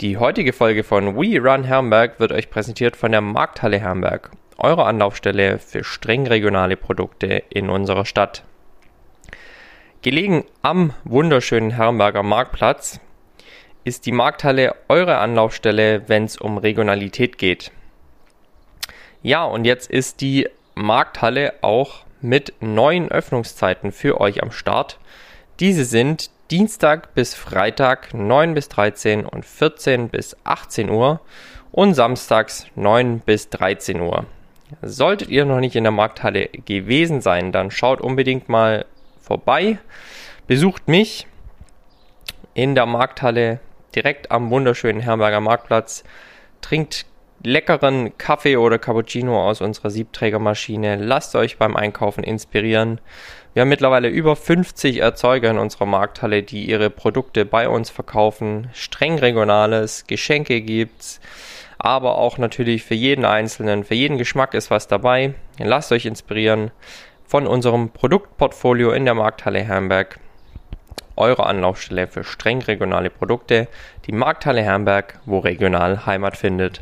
[0.00, 4.86] Die heutige Folge von We Run Herrenberg wird euch präsentiert von der Markthalle Herrenberg, eure
[4.86, 8.42] Anlaufstelle für streng regionale Produkte in unserer Stadt.
[10.02, 12.98] Gelegen am wunderschönen Herrenberger Marktplatz
[13.84, 17.70] ist die Markthalle eure Anlaufstelle, wenn es um Regionalität geht.
[19.22, 24.98] Ja, und jetzt ist die Markthalle auch mit neuen Öffnungszeiten für euch am Start.
[25.60, 31.20] Diese sind Dienstag bis Freitag 9 bis 13 und 14 bis 18 Uhr
[31.72, 34.26] und samstags 9 bis 13 Uhr.
[34.82, 38.84] Solltet ihr noch nicht in der Markthalle gewesen sein, dann schaut unbedingt mal
[39.22, 39.78] vorbei.
[40.46, 41.26] Besucht mich
[42.52, 43.60] in der Markthalle
[43.94, 46.04] direkt am wunderschönen Herberger Marktplatz.
[46.60, 47.06] Trinkt
[47.42, 50.96] leckeren Kaffee oder Cappuccino aus unserer Siebträgermaschine.
[50.96, 53.00] Lasst euch beim Einkaufen inspirieren.
[53.54, 58.68] Wir haben mittlerweile über 50 Erzeuger in unserer Markthalle, die ihre Produkte bei uns verkaufen.
[58.72, 61.20] Streng regionales, Geschenke gibt's,
[61.78, 65.34] aber auch natürlich für jeden Einzelnen, für jeden Geschmack ist was dabei.
[65.60, 66.72] Lasst euch inspirieren
[67.24, 70.18] von unserem Produktportfolio in der Markthalle Herrenberg.
[71.14, 73.68] Eure Anlaufstelle für streng regionale Produkte,
[74.06, 76.80] die Markthalle Herrenberg, wo regional Heimat findet.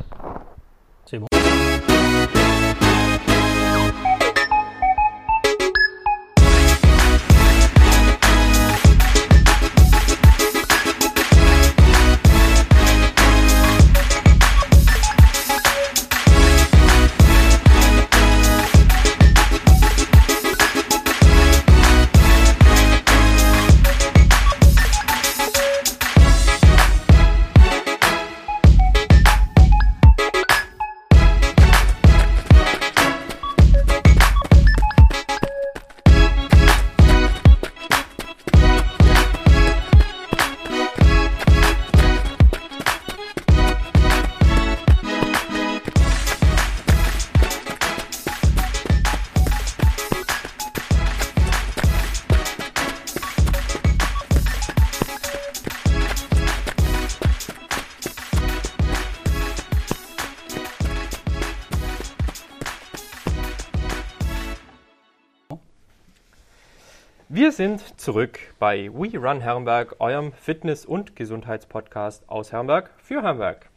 [67.29, 73.69] Wir sind zurück bei We Run Herrenberg, eurem Fitness- und Gesundheitspodcast aus Herrenberg für Herrenberg.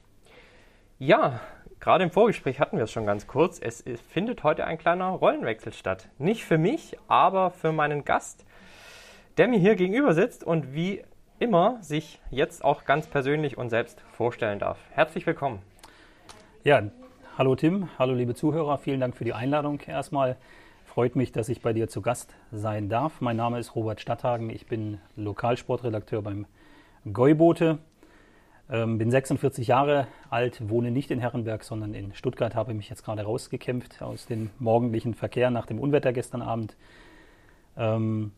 [0.99, 1.41] Ja,
[1.79, 3.61] gerade im Vorgespräch hatten wir es schon ganz kurz.
[3.61, 6.09] Es findet heute ein kleiner Rollenwechsel statt.
[6.19, 8.45] Nicht für mich, aber für meinen Gast,
[9.37, 11.05] der mir hier gegenüber sitzt und wie
[11.39, 14.79] immer sich jetzt auch ganz persönlich und selbst vorstellen darf.
[14.91, 15.61] Herzlich willkommen.
[16.65, 16.83] Ja,
[17.39, 20.37] hallo Tim, hallo liebe Zuhörer, vielen Dank für die Einladung erstmal.
[20.97, 23.21] Freut mich, dass ich bei dir zu Gast sein darf.
[23.21, 24.49] Mein Name ist Robert Stadthagen.
[24.49, 26.47] Ich bin Lokalsportredakteur beim
[27.05, 27.77] Gäubote.
[28.71, 32.55] Ähm, bin 46 Jahre alt, wohne nicht in Herrenberg, sondern in Stuttgart.
[32.55, 36.79] Habe mich jetzt gerade rausgekämpft aus dem morgendlichen Verkehr nach dem Unwetter gestern Abend.
[37.77, 38.33] Ähm,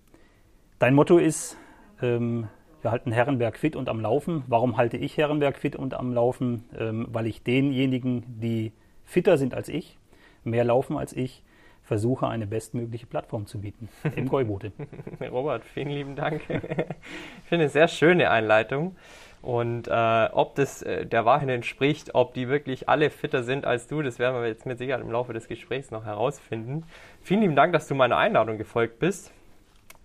[0.80, 1.56] dein Motto ist,
[2.02, 2.48] ähm,
[2.82, 4.42] wir halten Herrenberg fit und am Laufen.
[4.48, 6.64] Warum halte ich Herrenberg fit und am Laufen?
[6.76, 8.72] Ähm, weil ich denjenigen, die
[9.04, 9.96] fitter sind als ich,
[10.42, 11.44] mehr laufen als ich,
[11.88, 14.72] versuche, eine bestmögliche Plattform zu bieten im Gäubote.
[15.20, 16.42] Robert, vielen lieben Dank.
[16.42, 18.94] ich finde eine sehr schöne Einleitung.
[19.40, 23.86] Und äh, ob das äh, der Wahrheit entspricht, ob die wirklich alle fitter sind als
[23.86, 26.84] du, das werden wir jetzt mit Sicherheit im Laufe des Gesprächs noch herausfinden.
[27.22, 29.32] Vielen lieben Dank, dass du meiner Einladung gefolgt bist.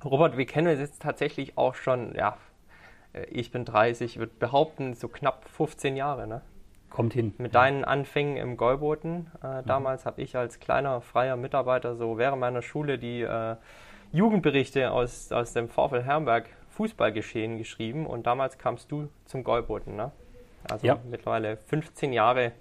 [0.06, 2.38] Robert, wir kennen uns jetzt tatsächlich auch schon, ja,
[3.14, 6.42] äh, ich bin 30, ich würde behaupten, so knapp 15 Jahre, ne?
[6.94, 7.34] Kommt hin.
[7.40, 9.32] Mit deinen Anfängen im Gäuboten.
[9.44, 9.66] Äh, mhm.
[9.66, 13.56] damals habe ich als kleiner freier Mitarbeiter so während meiner Schule die äh,
[14.12, 19.96] Jugendberichte aus, aus dem VfL Herrenberg Fußballgeschehen geschrieben und damals kamst du zum Gäuboten.
[19.96, 20.12] Ne?
[20.70, 21.00] Also ja.
[21.10, 22.52] mittlerweile 15 Jahre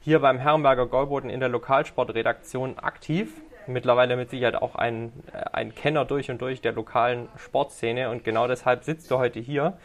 [0.00, 3.40] hier beim Herrenberger Gäuboten in der Lokalsportredaktion aktiv.
[3.68, 8.24] Mittlerweile mit Sicherheit auch ein, äh, ein Kenner durch und durch der lokalen Sportszene und
[8.24, 9.76] genau deshalb sitzt du heute hier.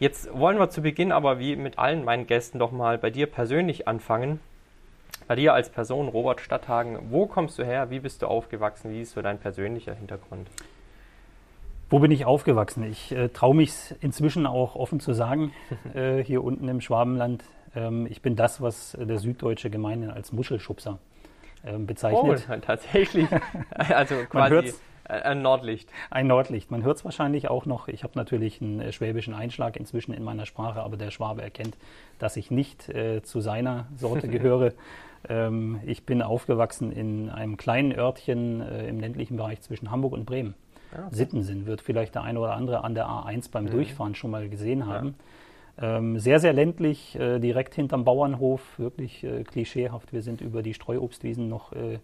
[0.00, 3.26] Jetzt wollen wir zu Beginn aber wie mit allen meinen Gästen doch mal bei dir
[3.26, 4.40] persönlich anfangen.
[5.28, 7.90] Bei dir als Person, Robert Stadthagen, wo kommst du her?
[7.90, 8.90] Wie bist du aufgewachsen?
[8.92, 10.48] Wie ist so dein persönlicher Hintergrund?
[11.90, 12.82] Wo bin ich aufgewachsen?
[12.84, 15.52] Ich äh, traue mich inzwischen auch offen zu sagen,
[15.94, 17.44] äh, hier unten im Schwabenland.
[17.76, 20.98] Ähm, ich bin das, was der Süddeutsche gemeinhin als Muschelschubser
[21.62, 22.46] ähm, bezeichnet.
[22.48, 23.28] Oh, tatsächlich.
[23.76, 24.72] Also quasi äh,
[25.04, 25.90] ein Nordlicht.
[26.10, 26.70] Ein Nordlicht.
[26.70, 27.88] Man hört es wahrscheinlich auch noch.
[27.88, 31.76] Ich habe natürlich einen äh, schwäbischen Einschlag inzwischen in meiner Sprache, aber der Schwabe erkennt,
[32.18, 34.72] dass ich nicht äh, zu seiner Sorte gehöre.
[35.28, 40.26] ähm, ich bin aufgewachsen in einem kleinen Örtchen äh, im ländlichen Bereich zwischen Hamburg und
[40.26, 40.54] Bremen.
[40.92, 41.14] Ja, okay.
[41.14, 43.70] Sittensen wird vielleicht der eine oder andere an der A1 beim mhm.
[43.70, 45.14] Durchfahren schon mal gesehen haben.
[45.80, 50.12] Ähm, sehr, sehr ländlich, äh, direkt hinterm Bauernhof, wirklich äh, klischeehaft.
[50.12, 51.98] Wir sind über die Streuobstwiesen noch äh,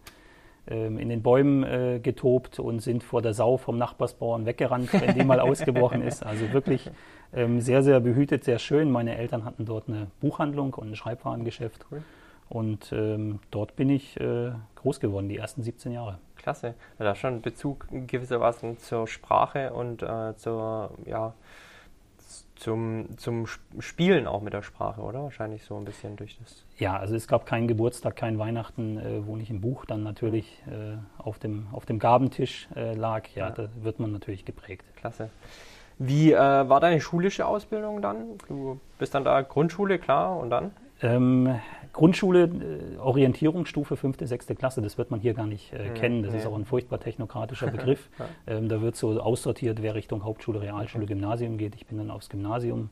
[0.74, 5.24] in den Bäumen äh, getobt und sind vor der Sau vom Nachbarsbauern weggerannt, wenn die
[5.24, 6.24] mal ausgebrochen ist.
[6.24, 6.90] Also wirklich
[7.32, 8.90] ähm, sehr, sehr behütet, sehr schön.
[8.90, 11.86] Meine Eltern hatten dort eine Buchhandlung und ein Schreibwarengeschäft.
[11.90, 12.02] Cool.
[12.48, 16.18] Und ähm, dort bin ich äh, groß geworden, die ersten 17 Jahre.
[16.36, 16.74] Klasse.
[16.98, 21.34] Da schon Bezug gewissermaßen zur Sprache und äh, zur, ja,
[22.56, 23.46] zum, zum
[23.78, 25.22] Spielen auch mit der Sprache, oder?
[25.22, 26.64] Wahrscheinlich so ein bisschen durch das.
[26.78, 30.62] Ja, also es gab keinen Geburtstag, kein Weihnachten, äh, wo nicht ein Buch dann natürlich
[30.66, 33.28] äh, auf, dem, auf dem Gabentisch äh, lag.
[33.34, 34.84] Ja, ja, da wird man natürlich geprägt.
[34.96, 35.30] Klasse.
[35.98, 38.38] Wie äh, war deine schulische Ausbildung dann?
[38.48, 40.72] Du bist dann da Grundschule, klar, und dann?
[41.02, 41.58] Ähm,
[41.96, 46.22] Grundschule, äh, Orientierungsstufe, fünfte, sechste Klasse, das wird man hier gar nicht äh, kennen.
[46.22, 46.40] Das nee.
[46.40, 48.10] ist auch ein furchtbar technokratischer Begriff.
[48.46, 51.74] ähm, da wird so aussortiert, wer Richtung Hauptschule, Realschule, Gymnasium geht.
[51.74, 52.90] Ich bin dann aufs Gymnasium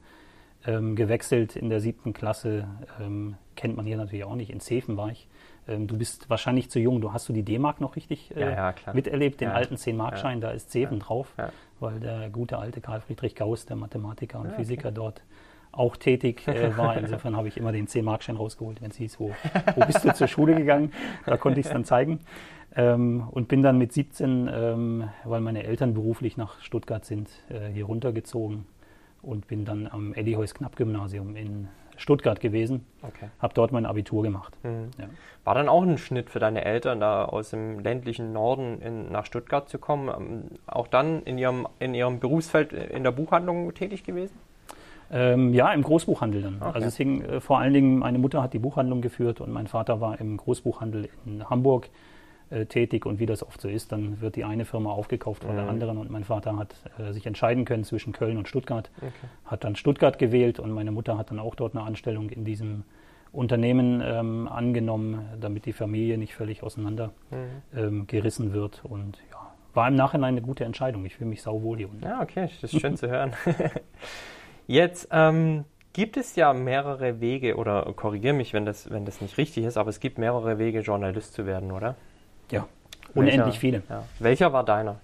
[0.66, 2.66] ähm, gewechselt in der siebten Klasse.
[2.98, 4.50] Ähm, kennt man hier natürlich auch nicht.
[4.50, 5.28] In Zefen war ich.
[5.68, 7.02] Ähm, du bist wahrscheinlich zu jung.
[7.02, 10.50] Du hast du die D-Mark noch richtig äh, ja, ja, miterlebt, den alten 10-Mark-Schein, da
[10.50, 11.34] ist Zefen drauf,
[11.78, 14.94] weil der gute alte Karl Friedrich Gauss, der Mathematiker und Physiker okay.
[14.94, 15.22] dort
[15.76, 16.96] auch tätig äh, war.
[16.96, 19.34] Insofern habe ich immer den 10-Markschein rausgeholt, wenn es hieß, wo,
[19.74, 20.92] wo bist du zur Schule gegangen?
[21.26, 22.20] Da konnte ich es dann zeigen.
[22.76, 27.72] Ähm, und bin dann mit 17, ähm, weil meine Eltern beruflich nach Stuttgart sind, äh,
[27.72, 28.66] hier runtergezogen
[29.22, 32.84] und bin dann am Eddihäus-Knapp-Gymnasium in Stuttgart gewesen.
[33.02, 33.28] Okay.
[33.38, 34.56] Habe dort mein Abitur gemacht.
[34.64, 34.90] Mhm.
[34.98, 35.04] Ja.
[35.44, 39.26] War dann auch ein Schnitt für deine Eltern, da aus dem ländlichen Norden in, nach
[39.26, 40.08] Stuttgart zu kommen?
[40.08, 44.36] Ähm, auch dann in ihrem, in ihrem Berufsfeld in der Buchhandlung tätig gewesen?
[45.10, 46.56] Ähm, ja, im Großbuchhandel dann.
[46.60, 46.70] Okay.
[46.74, 49.66] Also es hing äh, vor allen Dingen, meine Mutter hat die Buchhandlung geführt und mein
[49.66, 51.90] Vater war im Großbuchhandel in Hamburg
[52.50, 55.52] äh, tätig und wie das oft so ist, dann wird die eine Firma aufgekauft von
[55.52, 55.58] mhm.
[55.58, 59.10] der anderen und mein Vater hat äh, sich entscheiden können zwischen Köln und Stuttgart, okay.
[59.46, 62.84] hat dann Stuttgart gewählt und meine Mutter hat dann auch dort eine Anstellung in diesem
[63.32, 67.78] Unternehmen ähm, angenommen, damit die Familie nicht völlig auseinander mhm.
[67.78, 71.04] ähm, gerissen wird und ja, war im Nachhinein eine gute Entscheidung.
[71.04, 72.04] Ich fühle mich sauwohl hier unten.
[72.04, 73.32] Ja, okay, das ist schön zu hören.
[74.66, 79.38] Jetzt ähm, gibt es ja mehrere Wege, oder korrigiere mich, wenn das, wenn das nicht
[79.38, 81.96] richtig ist, aber es gibt mehrere Wege, Journalist zu werden, oder?
[82.50, 82.66] Ja,
[83.14, 83.82] unendlich Welcher, viele.
[83.88, 84.04] Ja.
[84.18, 84.96] Welcher war deiner?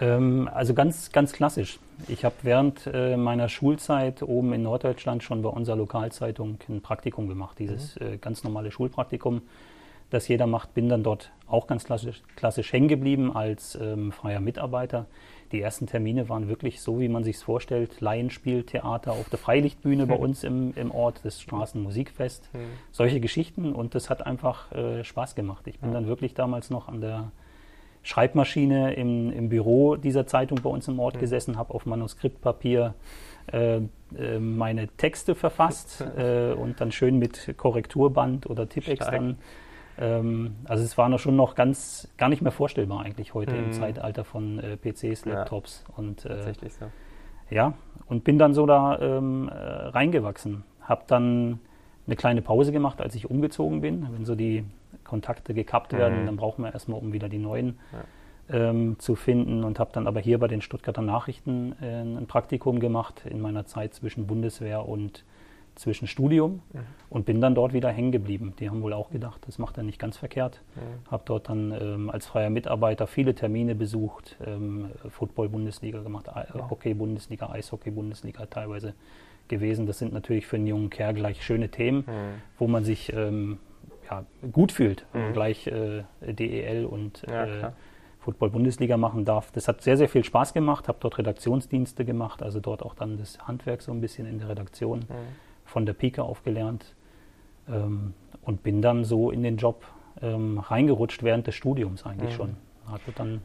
[0.00, 1.78] Ähm, also ganz, ganz klassisch.
[2.08, 7.28] Ich habe während äh, meiner Schulzeit oben in Norddeutschland schon bei unserer Lokalzeitung ein Praktikum
[7.28, 8.06] gemacht, dieses mhm.
[8.06, 9.42] äh, ganz normale Schulpraktikum,
[10.10, 10.74] das jeder macht.
[10.74, 15.06] Bin dann dort auch ganz klassisch, klassisch hängen geblieben als ähm, freier Mitarbeiter
[15.52, 20.02] die ersten Termine waren wirklich so, wie man sich es vorstellt: Laienspieltheater auf der Freilichtbühne
[20.02, 20.08] hm.
[20.08, 22.60] bei uns im, im Ort, das Straßenmusikfest, hm.
[22.92, 23.72] solche Geschichten.
[23.72, 25.66] Und das hat einfach äh, Spaß gemacht.
[25.66, 27.32] Ich bin dann wirklich damals noch an der
[28.02, 31.20] Schreibmaschine im, im Büro dieser Zeitung bei uns im Ort hm.
[31.20, 32.94] gesessen, habe auf Manuskriptpapier
[33.52, 39.38] äh, äh, meine Texte verfasst äh, und dann schön mit Korrekturband oder Tippex dann
[39.98, 43.64] ähm, also es war noch schon noch ganz gar nicht mehr vorstellbar eigentlich heute mhm.
[43.64, 46.86] im Zeitalter von äh, PCs, Laptops ja, und äh, tatsächlich so.
[47.48, 47.74] Ja,
[48.06, 50.64] und bin dann so da ähm, äh, reingewachsen.
[50.80, 51.60] Habe dann
[52.06, 54.08] eine kleine Pause gemacht, als ich umgezogen bin.
[54.12, 54.64] Wenn so die
[55.04, 55.98] Kontakte gekappt mhm.
[55.98, 57.78] werden, dann brauchen wir erstmal, um wieder die neuen
[58.50, 58.70] ja.
[58.70, 59.64] ähm, zu finden.
[59.64, 63.66] Und habe dann aber hier bei den Stuttgarter Nachrichten äh, ein Praktikum gemacht in meiner
[63.66, 65.24] Zeit zwischen Bundeswehr und
[65.76, 66.80] zwischen Studium mhm.
[67.10, 68.54] und bin dann dort wieder hängen geblieben.
[68.58, 70.62] Die haben wohl auch gedacht, das macht er nicht ganz verkehrt.
[70.74, 71.10] Mhm.
[71.10, 77.50] Habe dort dann ähm, als freier Mitarbeiter viele Termine besucht, ähm, Football-Bundesliga gemacht, äh, Hockey-Bundesliga,
[77.50, 78.94] Eishockey-Bundesliga teilweise
[79.48, 79.86] gewesen.
[79.86, 82.42] Das sind natürlich für einen jungen Kerl gleich schöne Themen, mhm.
[82.58, 83.58] wo man sich ähm,
[84.10, 85.32] ja, gut fühlt, mhm.
[85.34, 87.70] gleich äh, DEL und ja, äh,
[88.20, 89.52] Football-Bundesliga machen darf.
[89.52, 93.18] Das hat sehr, sehr viel Spaß gemacht, habe dort Redaktionsdienste gemacht, also dort auch dann
[93.18, 95.45] das Handwerk so ein bisschen in der Redaktion mhm
[95.76, 96.94] von der Pike auf gelernt
[97.68, 99.84] ähm, und bin dann so in den Job
[100.22, 102.34] ähm, reingerutscht während des Studiums eigentlich mhm.
[102.34, 102.56] schon.
[102.86, 103.42] Hatte dann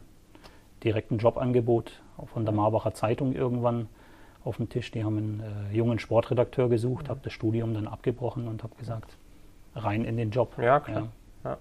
[0.82, 2.00] direkt ein Jobangebot
[2.32, 3.86] von der Marbacher Zeitung irgendwann
[4.44, 4.90] auf dem Tisch.
[4.92, 7.10] Die haben einen äh, jungen Sportredakteur gesucht, mhm.
[7.10, 9.18] habe das Studium dann abgebrochen und habe gesagt,
[9.74, 10.54] rein in den Job.
[10.56, 11.08] Ja, klar.
[11.44, 11.50] Ja.
[11.50, 11.58] Ja.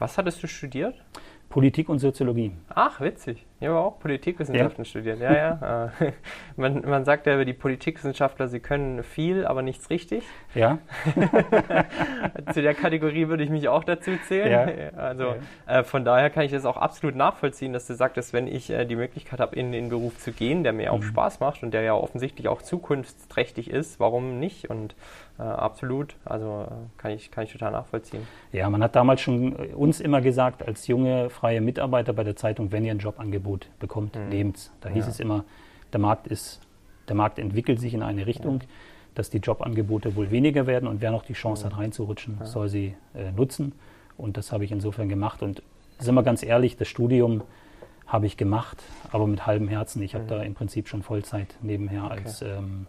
[0.00, 0.96] Was hattest du studiert?
[1.48, 2.50] Politik und Soziologie.
[2.68, 3.46] Ach, witzig.
[3.60, 4.88] Ich habe auch Politikwissenschaften ja.
[4.88, 5.20] studiert.
[5.20, 5.92] Ja, ja.
[6.00, 6.12] Äh,
[6.56, 10.24] man, man sagt ja über die Politikwissenschaftler, sie können viel, aber nichts richtig.
[10.54, 10.78] Ja.
[12.54, 14.50] Zu der Kategorie würde ich mich auch dazu zählen.
[14.50, 14.98] Ja.
[14.98, 15.34] Also
[15.66, 15.80] ja.
[15.80, 18.86] Äh, von daher kann ich das auch absolut nachvollziehen, dass du sagtest, wenn ich äh,
[18.86, 20.98] die Möglichkeit habe, in den Beruf zu gehen, der mir mhm.
[20.98, 24.70] auch Spaß macht und der ja offensichtlich auch zukunftsträchtig ist, warum nicht?
[24.70, 24.94] Und
[25.40, 26.16] äh, absolut.
[26.24, 28.26] Also äh, kann, ich, kann ich total nachvollziehen.
[28.52, 32.36] Ja, man hat damals schon äh, uns immer gesagt, als junge freie Mitarbeiter bei der
[32.36, 33.00] Zeitung, wenn ihr ein
[33.50, 34.28] Jobangebot bekommt, mhm.
[34.28, 34.70] nehmt's.
[34.80, 35.10] Da hieß ja.
[35.10, 35.44] es immer,
[35.92, 36.60] der Markt ist,
[37.08, 38.60] der Markt entwickelt sich in eine Richtung.
[38.60, 38.66] Ja.
[39.16, 42.46] dass die Jobangebote wohl weniger werden und wer noch die Chance hat, reinzurutschen, Ja.
[42.46, 43.72] soll sie äh, nutzen.
[44.16, 45.42] Und das habe ich insofern gemacht.
[45.42, 45.62] Und
[45.98, 47.42] sind wir ganz ehrlich, das Studium
[48.06, 48.80] habe ich gemacht,
[49.10, 50.00] aber mit halbem Herzen.
[50.02, 50.28] Ich habe Mhm.
[50.28, 52.86] da im Prinzip schon Vollzeit nebenher als, ähm,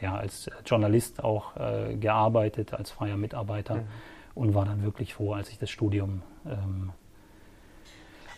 [0.00, 3.86] ja, als Journalist auch äh, gearbeitet, als freier Mitarbeiter Mhm.
[4.36, 6.92] und war dann wirklich froh, als ich das Studium ähm,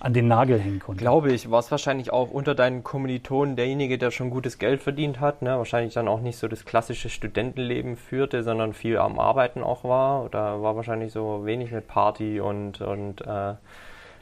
[0.00, 1.00] an den Nagel hängen konnte.
[1.00, 5.20] Glaube ich, war es wahrscheinlich auch unter deinen Kommilitonen derjenige, der schon gutes Geld verdient
[5.20, 5.56] hat, ne?
[5.58, 10.24] wahrscheinlich dann auch nicht so das klassische Studentenleben führte, sondern viel am Arbeiten auch war.
[10.24, 13.54] Oder war wahrscheinlich so wenig mit Party und, und äh,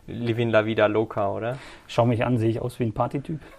[0.08, 1.58] Living la vida loca, oder?
[1.88, 3.40] Schau mich an, sehe ich aus wie ein Partytyp?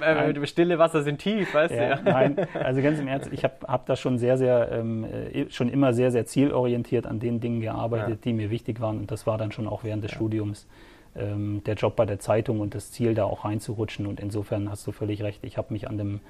[0.00, 2.02] äh, stille Wasser sind tief, weißt Ja, du?
[2.10, 5.68] nein, also ganz im Ernst, ich habe hab da schon sehr, sehr, ähm, äh, schon
[5.68, 8.16] immer sehr, sehr zielorientiert an den Dingen gearbeitet, Ja.
[8.24, 8.98] die mir wichtig waren.
[8.98, 10.66] Und das war dann schon auch während des Studiums
[11.14, 14.06] ähm, der Job bei der Zeitung und das Ziel, da auch reinzurutschen.
[14.06, 16.20] Und insofern hast du völlig recht, ich habe mich an dem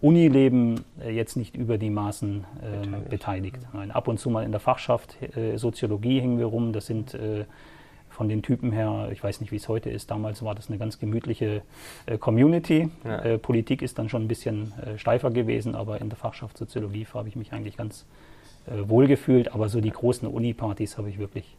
[0.00, 3.10] Unileben äh, jetzt nicht über die Maßen ähm, Beteiligt.
[3.10, 3.58] beteiligt.
[3.72, 6.72] Nein, ab und zu mal in der Fachschaft äh, Soziologie hingen wir rum.
[6.72, 7.44] Das sind äh,
[8.08, 10.78] von den Typen her, ich weiß nicht, wie es heute ist, damals war das eine
[10.78, 11.62] ganz gemütliche
[12.06, 12.90] äh, Community.
[13.04, 13.20] Ja.
[13.20, 17.06] Äh, Politik ist dann schon ein bisschen äh, steifer gewesen, aber in der Fachschaft Soziologie
[17.14, 18.06] habe ich mich eigentlich ganz
[18.66, 19.52] äh, wohl gefühlt.
[19.52, 21.56] Aber so die großen Uni-Partys habe ich wirklich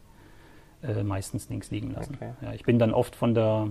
[0.82, 2.14] äh, meistens links liegen lassen.
[2.16, 2.32] Okay.
[2.42, 3.68] Ja, ich bin dann oft von der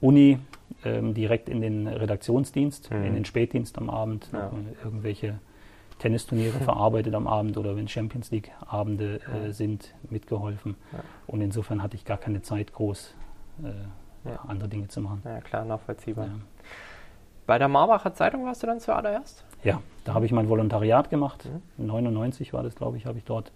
[0.00, 0.38] Uni
[0.84, 3.04] ähm, direkt in den Redaktionsdienst, Mhm.
[3.04, 4.48] in den Spätdienst am Abend, Ja.
[4.48, 5.38] äh, irgendwelche
[5.98, 10.76] Tennisturniere verarbeitet am Abend oder wenn Champions League Abende äh, sind, mitgeholfen.
[10.92, 10.98] Ja.
[11.26, 13.14] Und insofern hatte ich gar keine Zeit, groß
[13.64, 14.40] äh, Ja.
[14.46, 15.22] andere Dinge zu machen.
[15.24, 16.26] Ja, klar, nachvollziehbar.
[16.26, 16.32] Ja.
[17.46, 19.44] Bei der Marbacher Zeitung warst du dann zuallererst?
[19.62, 21.48] Ja, da habe ich mein Volontariat gemacht.
[21.78, 21.86] Mhm.
[21.86, 23.52] 99 war das, glaube ich, habe ich dort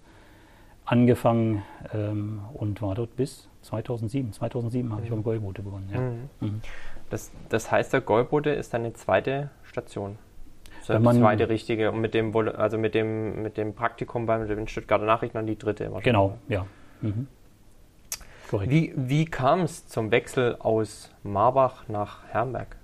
[0.85, 1.61] angefangen
[1.93, 4.33] ähm, und war dort bis 2007.
[4.33, 5.15] 2007 habe ich Mhm.
[5.15, 6.29] beim Golbote begonnen.
[6.41, 6.47] Mhm.
[6.47, 6.61] Mhm.
[7.11, 10.17] Das, das heißt, der Golbote ist deine zweite Station.
[10.81, 14.67] So die zweite richtige und mit dem also mit dem mit dem Praktikum bei den
[14.67, 15.91] Stuttgarter Nachrichten dann die dritte.
[16.01, 16.65] Genau, ja.
[17.01, 17.27] Mhm.
[18.49, 18.71] Korrekt.
[18.71, 22.75] Wie, wie kam es zum Wechsel aus Marbach nach Herrenberg?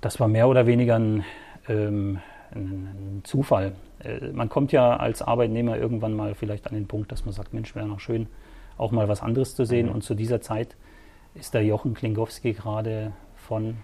[0.00, 1.24] Das war mehr oder weniger ein,
[1.68, 2.20] ähm,
[2.54, 3.72] ein Zufall.
[4.00, 7.54] Äh, man kommt ja als Arbeitnehmer irgendwann mal vielleicht an den Punkt, dass man sagt,
[7.54, 8.28] Mensch, wäre noch schön,
[8.76, 9.86] auch mal was anderes zu sehen.
[9.86, 9.94] Mhm.
[9.94, 10.76] Und zu dieser Zeit
[11.34, 13.78] ist der Jochen Klingowski gerade von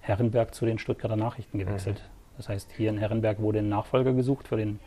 [0.00, 2.02] Herrenberg zu den Stuttgarter Nachrichten gewechselt.
[2.36, 4.80] Das heißt, hier in Herrenberg wurde ein Nachfolger gesucht für den,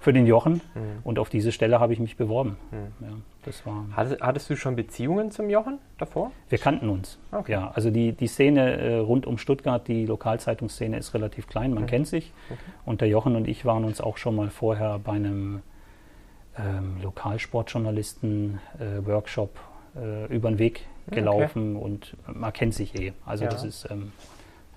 [0.00, 0.60] für den Jochen.
[0.74, 0.98] Mhm.
[1.02, 2.56] Und auf diese Stelle habe ich mich beworben.
[2.70, 2.92] Mhm.
[3.06, 3.12] Ja,
[3.44, 6.30] das war Hattest, hattest du schon Beziehungen zum Jochen davor?
[6.48, 7.18] wir kannten uns.
[7.32, 7.52] Okay.
[7.52, 11.82] Ja, also die, die Szene äh, rund um Stuttgart, die Lokalzeitungsszene ist relativ klein, man
[11.84, 11.88] Mhm.
[11.88, 12.32] kennt sich.
[12.50, 12.60] Okay.
[12.84, 15.62] Und der Jochen und ich waren uns auch schon mal vorher bei einem
[16.58, 19.58] ähm, Lokalsportjournalisten-Workshop
[19.96, 21.16] äh, über den Weg Okay.
[21.20, 23.12] gelaufen und man kennt sich eh.
[23.24, 23.50] Also Ja.
[23.50, 24.12] das ist, ähm,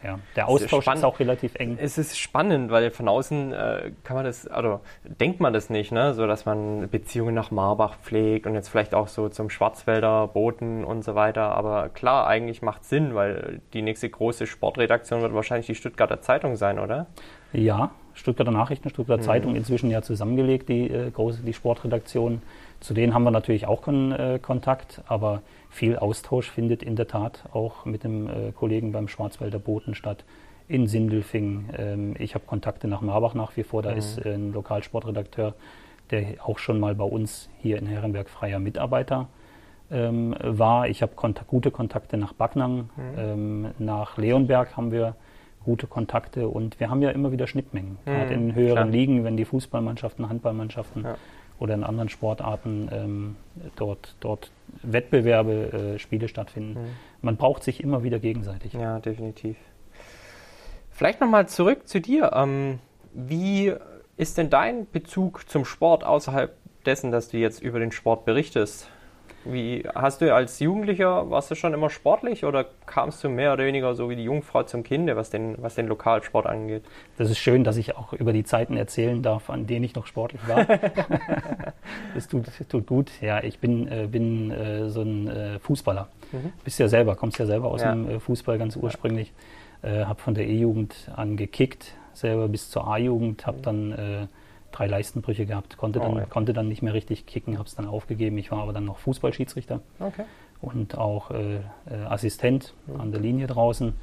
[0.04, 1.04] ja, der ist Austausch ist, spannend.
[1.06, 1.78] auch relativ eng.
[1.82, 5.92] Es ist spannend, weil von außen äh, kann man das, also denkt man das nicht,
[5.92, 6.14] ne?
[6.14, 10.86] So dass man Beziehungen nach Marbach pflegt und jetzt vielleicht auch so zum Schwarzwälder Boten
[10.86, 11.52] und so weiter.
[11.56, 16.56] Aber klar, eigentlich macht Sinn, weil die nächste große Sportredaktion wird wahrscheinlich die Stuttgarter Zeitung
[16.56, 17.08] sein, oder?
[17.52, 19.26] Ja, Stuttgarter Nachrichten, Stuttgarter Mhm.
[19.26, 22.42] Zeitung inzwischen ja zusammengelegt, die äh, große, die Sportredaktion.
[22.80, 27.08] Zu denen haben wir natürlich auch kon äh, Kontakt, aber viel Austausch findet in der
[27.08, 30.26] Tat auch mit dem äh, Kollegen beim Schwarzwälder Boten statt.
[30.68, 31.70] In Sindelfing.
[31.78, 33.82] Ähm, ich habe Kontakte nach Marbach nach wie vor.
[33.82, 33.98] Da Mhm.
[33.98, 35.56] ist äh, ein Lokalsportredakteur,
[36.12, 39.28] der auch schon mal bei uns hier in Herrenberg freier Mitarbeiter
[39.92, 40.88] ähm, war.
[40.88, 43.02] Ich habe Kontak gute Kontakte nach Backnang, Mhm.
[43.18, 45.16] ähm, nach Leonberg haben wir
[45.66, 47.98] gute Kontakte und wir haben ja immer wieder Schnittmengen.
[48.06, 48.88] Gerade in höheren klar.
[48.88, 51.16] Ligen, wenn die Fußballmannschaften, Handballmannschaften Ja.
[51.60, 53.36] Oder in anderen Sportarten ähm,
[53.76, 54.52] dort, dort
[54.82, 56.82] Wettbewerbe, äh, Spiele stattfinden.
[56.82, 56.88] Mhm.
[57.22, 58.74] Man braucht sich immer wieder gegenseitig.
[58.74, 59.58] Ja, definitiv.
[60.90, 62.32] Vielleicht nochmal zurück zu dir.
[62.34, 62.80] Ähm,
[63.14, 63.74] wie
[64.18, 68.90] ist denn dein Bezug zum Sport außerhalb dessen, dass du jetzt über den Sport berichtest?
[69.46, 73.66] Wie hast du als Jugendlicher, warst du schon immer sportlich oder kamst du mehr oder
[73.66, 76.84] weniger so wie die Jungfrau zum Kinde, was den, was den Lokalsport angeht?
[77.18, 80.08] Das ist schön, dass ich auch über die Zeiten erzählen darf, an denen ich noch
[80.08, 80.66] sportlich war.
[82.14, 83.12] das tut, tut gut.
[83.22, 86.08] Ja, ich bin, äh, bin äh, so ein äh, Fußballer.
[86.32, 86.54] Mhm.
[86.64, 87.92] Bist ja selber, kommst ja selber aus Ja.
[87.94, 89.32] dem äh, Fußball ganz ursprünglich.
[89.82, 94.28] Äh, habe von der E-Jugend an gekickt, selber bis zur A-Jugend, habe dann äh,
[94.72, 96.26] drei Leistenbrüche gehabt, konnte dann, Oh, ja.
[96.26, 98.38] konnte dann nicht mehr richtig kicken, habe es dann aufgegeben.
[98.38, 100.24] Ich war aber dann noch Fußballschiedsrichter Okay.
[100.62, 101.60] und auch äh, äh,
[102.08, 103.02] Assistent Mhm.
[103.02, 103.94] an der Linie draußen.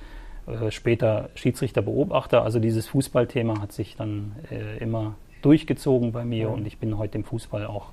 [0.47, 2.43] Äh, später Schiedsrichterbeobachter.
[2.43, 6.55] Also dieses Fußballthema hat sich dann äh, immer durchgezogen bei mir Mhm.
[6.55, 7.91] und ich bin heute im Fußball auch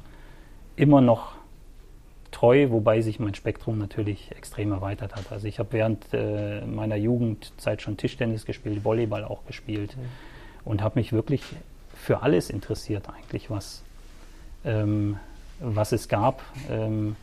[0.76, 1.34] immer noch
[2.32, 5.32] treu, wobei sich mein Spektrum natürlich extrem erweitert hat.
[5.32, 10.02] Also ich habe während äh, meiner Jugendzeit schon Tischtennis gespielt, Volleyball auch gespielt mhm.
[10.66, 11.44] und habe mich wirklich
[12.04, 13.84] für alles interessiert eigentlich, was,
[14.66, 15.18] ähm,
[15.60, 16.44] was es gab.
[16.70, 17.16] Ähm,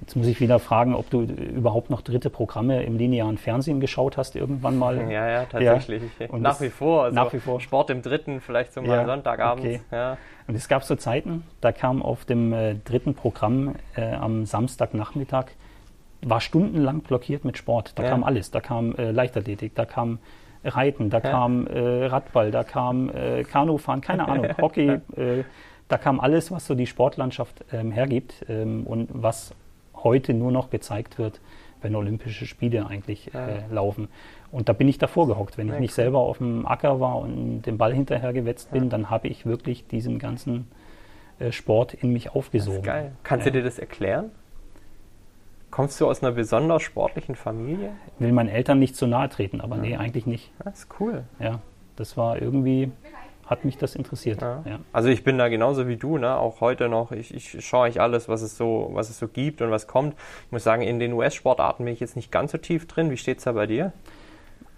[0.00, 4.16] Jetzt muss ich wieder fragen, ob du überhaupt noch dritte Programme im linearen Fernsehen geschaut
[4.16, 4.96] hast, irgendwann mal.
[5.10, 6.02] Ja, ja, tatsächlich.
[6.20, 6.28] Ja.
[6.28, 7.04] Und nach wie vor.
[7.04, 7.60] Also nach wie vor.
[7.60, 9.66] Sport im dritten, vielleicht so mal ja, Sonntagabend.
[9.66, 9.80] Okay.
[9.90, 10.16] Ja.
[10.46, 15.46] Und es gab so Zeiten, da kam auf dem äh, dritten Programm äh, am Samstagnachmittag,
[16.22, 17.92] war stundenlang blockiert mit Sport.
[17.96, 18.10] Da ja.
[18.10, 18.52] kam alles.
[18.52, 20.20] Da kam äh, Leichtathletik, da kam
[20.64, 25.00] Reiten, da kam äh, Radball, da kam äh, Kanufahren, keine Ahnung, Hockey.
[25.16, 25.44] Äh,
[25.88, 29.54] da kam alles, was so die Sportlandschaft ähm, hergibt ähm, und was
[29.94, 31.40] heute nur noch gezeigt wird,
[31.80, 33.46] wenn Olympische Spiele eigentlich ja.
[33.46, 34.08] äh, laufen.
[34.50, 35.58] Und da bin ich davor gehockt.
[35.58, 38.88] Wenn ja, ich nicht selber auf dem Acker war und den Ball hinterher gewetzt bin,
[38.88, 40.68] dann habe ich wirklich diesen ganzen
[41.38, 42.82] äh, Sport in mich aufgesogen.
[42.82, 43.12] Geil.
[43.22, 44.30] Kannst du dir das erklären?
[45.70, 47.90] Kommst du aus einer besonders sportlichen Familie?
[48.14, 50.50] Ich will meinen Eltern nicht zu nahe treten, aber nee, eigentlich nicht.
[50.64, 51.24] Das ist cool.
[51.38, 51.60] Ja,
[51.96, 52.90] das war irgendwie
[53.48, 54.42] hat mich das interessiert.
[54.42, 54.62] Ja.
[54.66, 54.78] Ja.
[54.92, 56.36] Also ich bin da genauso wie du, ne?
[56.36, 57.12] auch heute noch.
[57.12, 60.14] Ich, ich schaue eigentlich alles, was es, so, was es so gibt und was kommt.
[60.46, 63.10] Ich muss sagen, in den US-Sportarten bin ich jetzt nicht ganz so tief drin.
[63.10, 63.92] Wie steht es da bei dir?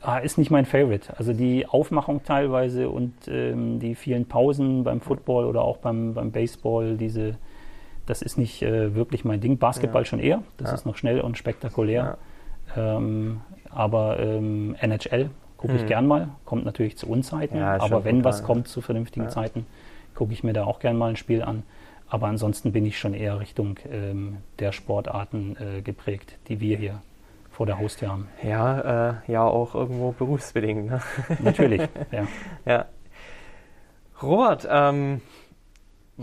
[0.02, 1.12] Ah, ist nicht mein Favorite.
[1.18, 6.30] Also die Aufmachung teilweise und ähm, die vielen Pausen beim Football oder auch beim, beim
[6.30, 7.36] Baseball, diese,
[8.10, 9.58] das ist nicht äh, wirklich mein Ding.
[9.58, 10.06] Basketball ja.
[10.06, 10.42] schon eher.
[10.58, 12.18] Das ist noch schnell und spektakulär.
[12.76, 13.40] Ähm,
[13.70, 15.88] aber ähm, NHL Gucke ich hm.
[15.88, 19.30] gern mal, kommt natürlich zu Unzeiten, ja, aber wenn was kommt zu vernünftigen ja.
[19.30, 19.66] Zeiten,
[20.14, 21.64] gucke ich mir da auch gern mal ein Spiel an.
[22.08, 27.02] Aber ansonsten bin ich schon eher Richtung ähm, der Sportarten äh, geprägt, die wir hier
[27.50, 28.28] vor der Haustür haben.
[28.42, 30.86] Ja, äh, ja auch irgendwo berufsbedingt.
[30.86, 31.02] Ne?
[31.40, 32.26] Natürlich, ja.
[32.64, 32.86] ja.
[34.22, 35.20] Robert, ähm,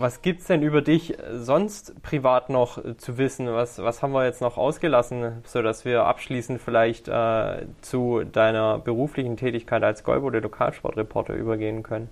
[0.00, 3.46] was gibt es denn über dich äh, sonst privat noch äh, zu wissen?
[3.46, 9.36] Was, was haben wir jetzt noch ausgelassen, sodass wir abschließend vielleicht äh, zu deiner beruflichen
[9.36, 12.08] Tätigkeit als Golbode Lokalsportreporter übergehen können?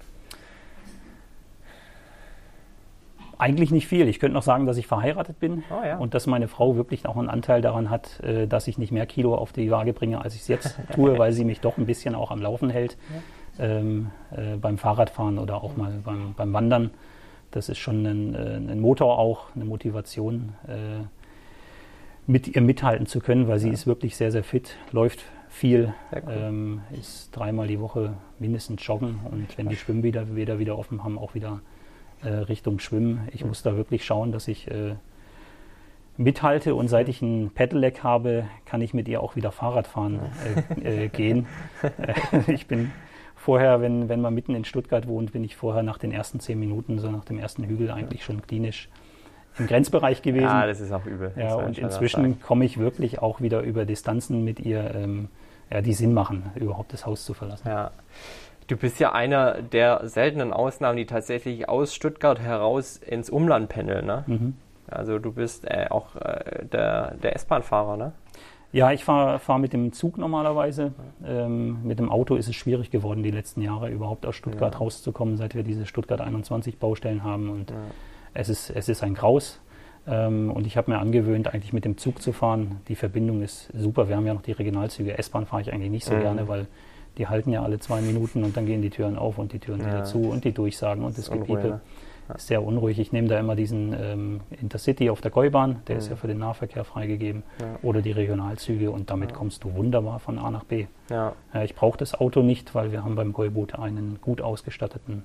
[3.38, 4.08] Eigentlich nicht viel.
[4.08, 5.98] Ich könnte noch sagen, dass ich verheiratet bin oh, ja.
[5.98, 9.06] und dass meine Frau wirklich auch einen Anteil daran hat, äh, dass ich nicht mehr
[9.06, 11.86] Kilo auf die Waage bringe, als ich es jetzt tue, weil sie mich doch ein
[11.86, 12.96] bisschen auch am Laufen hält
[13.58, 13.64] ja.
[13.64, 16.90] ähm, äh, beim Fahrradfahren oder auch mal beim, beim Wandern.
[17.56, 21.06] Das ist schon ein, äh, ein Motor auch, eine Motivation, äh,
[22.26, 23.72] mit ihr mithalten zu können, weil sie ja.
[23.72, 26.22] ist wirklich sehr, sehr fit, läuft viel, cool.
[26.28, 31.16] ähm, ist dreimal die Woche mindestens joggen und wenn die Schwimmbäder wieder, wieder offen haben,
[31.16, 31.62] auch wieder
[32.22, 33.26] äh, Richtung Schwimmen.
[33.32, 33.48] Ich mhm.
[33.48, 34.96] muss da wirklich schauen, dass ich äh,
[36.18, 40.20] mithalte und seit ich ein Pedelec habe, kann ich mit ihr auch wieder Fahrrad fahren
[40.82, 41.46] äh, äh, gehen.
[42.48, 42.92] ich bin
[43.46, 46.58] vorher, wenn, wenn man mitten in Stuttgart wohnt, bin ich vorher nach den ersten zehn
[46.58, 48.88] Minuten, so nach dem ersten Hügel eigentlich schon klinisch
[49.56, 50.46] im Grenzbereich gewesen.
[50.46, 51.30] Ja, das ist auch übel.
[51.36, 55.28] Ja, und inzwischen komme ich wirklich auch wieder über Distanzen mit ihr, ähm,
[55.70, 57.68] ja, die Sinn machen, überhaupt das Haus zu verlassen.
[57.68, 57.92] Ja.
[58.66, 64.06] Du bist ja einer der seltenen Ausnahmen, die tatsächlich aus Stuttgart heraus ins Umland pendeln.
[64.06, 64.24] Ne?
[64.26, 64.54] Mhm.
[64.88, 68.12] Also du bist äh, auch äh, der, der S-Bahn-Fahrer, ne?
[68.76, 70.92] Ja, ich fahre fahr mit dem Zug normalerweise.
[71.24, 74.78] Ähm, mit dem Auto ist es schwierig geworden, die letzten Jahre überhaupt aus Stuttgart ja.
[74.78, 77.48] rauszukommen, seit wir diese Stuttgart 21 Baustellen haben.
[77.48, 77.76] Und ja.
[78.34, 79.62] es, ist, es ist ein Graus.
[80.06, 82.82] Ähm, und ich habe mir angewöhnt, eigentlich mit dem Zug zu fahren.
[82.88, 84.10] Die Verbindung ist super.
[84.10, 85.16] Wir haben ja noch die Regionalzüge.
[85.16, 86.20] S-Bahn fahre ich eigentlich nicht so mhm.
[86.20, 86.66] gerne, weil
[87.16, 89.80] die halten ja alle zwei Minuten und dann gehen die Türen auf und die Türen
[89.80, 89.86] ja.
[89.86, 91.80] wieder zu und die Durchsagen und das, das Gepiepe.
[92.34, 92.98] Ist sehr unruhig.
[92.98, 95.98] Ich nehme da immer diesen ähm, Intercity auf der Gäubahn, der mhm.
[95.98, 97.78] ist ja für den Nahverkehr freigegeben, ja.
[97.82, 99.36] oder die Regionalzüge und damit ja.
[99.36, 100.86] kommst du wunderbar von A nach B.
[101.08, 101.34] Ja.
[101.54, 105.22] Äh, ich brauche das Auto nicht, weil wir haben beim Gäuboot einen gut ausgestatteten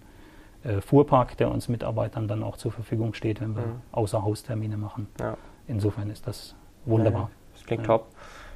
[0.64, 3.82] äh, Fuhrpark, der uns Mitarbeitern dann auch zur Verfügung steht, wenn wir mhm.
[3.92, 5.08] Außerhaustermine machen.
[5.68, 7.30] Insofern ist das wunderbar.
[7.54, 8.08] das klingt top.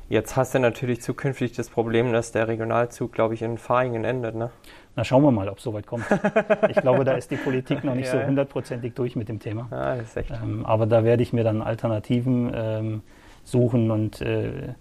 [0.08, 4.36] Jetzt hast du natürlich zukünftig das Problem, dass der Regionalzug, glaube ich, in Fahingen endet.
[4.36, 4.52] Ne?
[4.96, 6.06] Na, schauen wir mal, ob es soweit kommt.
[6.70, 9.68] ich glaube, da ist die Politik noch nicht ja, so hundertprozentig durch mit dem Thema.
[9.72, 10.32] Ja, das ist echt.
[10.32, 13.02] Ähm, aber da werde ich mir dann Alternativen ähm,
[13.44, 14.76] suchen und äh,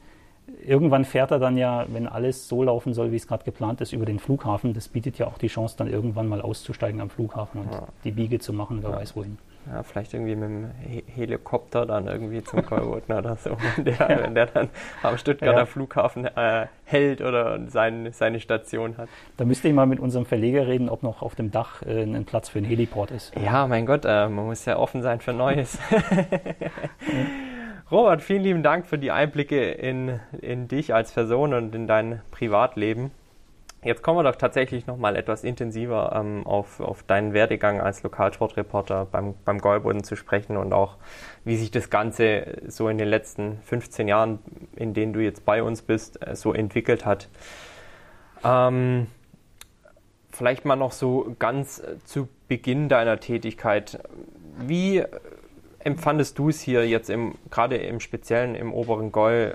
[0.63, 3.93] irgendwann fährt er dann ja, wenn alles so laufen soll, wie es gerade geplant ist,
[3.93, 4.75] über den Flughafen.
[4.75, 7.89] Das bietet ja auch die Chance, dann irgendwann mal auszusteigen am Flughafen und ja.
[8.05, 9.39] die Biege zu machen, wer weiß wohin.
[9.67, 10.71] Ja, vielleicht irgendwie mit dem
[11.07, 14.23] Helikopter dann irgendwie zum Kolbotner oder so, wenn der, ja.
[14.23, 14.69] wenn der dann
[15.03, 15.67] am Stuttgarter ja.
[15.67, 19.09] Flughafen äh, hält oder sein, seine Station hat.
[19.37, 22.25] Da müsste ich mal mit unserem Verleger reden, ob noch auf dem Dach äh, ein
[22.25, 23.33] Platz für einen Heliport ist.
[23.37, 25.79] Ja, mein Gott, äh, man muss ja offen sein für Neues.
[27.91, 32.23] Robert, vielen lieben Dank für die Einblicke in, in dich als Person und in dein
[32.31, 33.11] Privatleben.
[33.85, 38.03] Jetzt kommen wir doch tatsächlich noch mal etwas intensiver ähm, auf, auf deinen Werdegang als
[38.03, 40.97] Lokalsportreporter beim, beim Gäuboden zu sprechen und auch,
[41.45, 44.39] wie sich das Ganze so in den letzten 15 Jahren,
[44.75, 47.29] in denen du jetzt bei uns bist, äh, so entwickelt hat.
[48.43, 49.09] Ähm,
[50.31, 54.01] vielleicht mal noch so ganz äh, zu Beginn deiner Tätigkeit.
[54.59, 55.05] Wie
[55.81, 59.53] empfandest du es hier jetzt im, gerade im Speziellen im oberen Gäu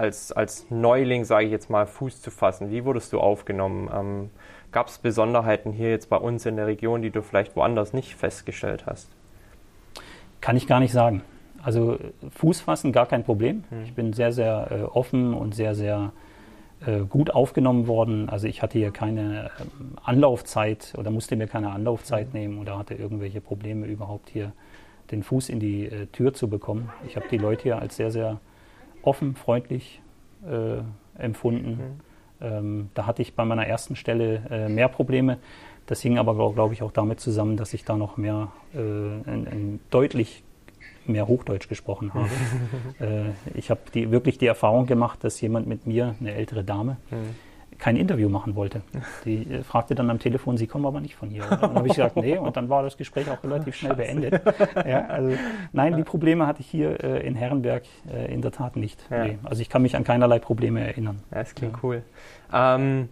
[0.00, 2.70] als, als Neuling, sage ich jetzt mal, Fuß zu fassen?
[2.70, 3.88] Wie wurdest du aufgenommen?
[3.94, 4.30] Ähm,
[4.72, 8.14] Gab es Besonderheiten hier jetzt bei uns in der Region, die du vielleicht woanders nicht
[8.14, 9.08] festgestellt hast?
[10.40, 11.22] Kann ich gar nicht sagen.
[11.62, 11.98] Also
[12.30, 13.64] Fuß fassen gar kein Problem.
[13.70, 13.82] Hm.
[13.84, 16.12] Ich bin sehr, sehr äh, offen und sehr, sehr
[16.86, 18.28] äh, gut aufgenommen worden.
[18.28, 22.32] Also ich hatte hier keine ähm, Anlaufzeit oder musste mir keine Anlaufzeit hm.
[22.32, 24.52] nehmen oder hatte irgendwelche Probleme überhaupt hier
[25.10, 26.90] den Fuß in die äh, Tür zu bekommen.
[27.06, 28.40] Ich habe die Leute hier als sehr, sehr
[29.02, 30.00] offen, freundlich
[30.44, 31.70] äh, empfunden.
[31.70, 32.46] Mhm.
[32.46, 35.38] Ähm, da hatte ich bei meiner ersten Stelle äh, mehr Probleme.
[35.86, 38.78] Das hing aber, glaube glaub ich, auch damit zusammen, dass ich da noch mehr, äh,
[38.78, 40.42] in, in deutlich
[41.06, 42.28] mehr Hochdeutsch gesprochen habe.
[43.00, 46.96] äh, ich habe die, wirklich die Erfahrung gemacht, dass jemand mit mir, eine ältere Dame,
[47.10, 47.49] mhm
[47.80, 48.82] kein Interview machen wollte.
[49.24, 51.42] Die äh, fragte dann am Telefon, Sie kommen aber nicht von hier.
[51.50, 54.40] Und dann habe ich gesagt, nee, und dann war das Gespräch auch relativ schnell beendet.
[54.86, 55.36] Ja, also,
[55.72, 59.04] nein, die Probleme hatte ich hier äh, in Herrenberg äh, in der Tat nicht.
[59.10, 59.24] Ja.
[59.24, 59.38] Nee.
[59.44, 61.22] Also ich kann mich an keinerlei Probleme erinnern.
[61.30, 62.02] Ja, das klingt cool.
[62.52, 63.08] Ähm,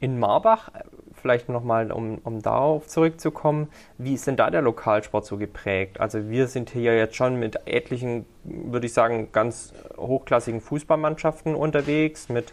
[0.00, 0.70] in Marbach,
[1.14, 6.00] vielleicht nochmal, um, um darauf zurückzukommen, wie ist denn da der Lokalsport so geprägt?
[6.00, 12.28] Also wir sind hier jetzt schon mit etlichen, würde ich sagen, ganz hochklassigen Fußballmannschaften unterwegs,
[12.28, 12.52] mit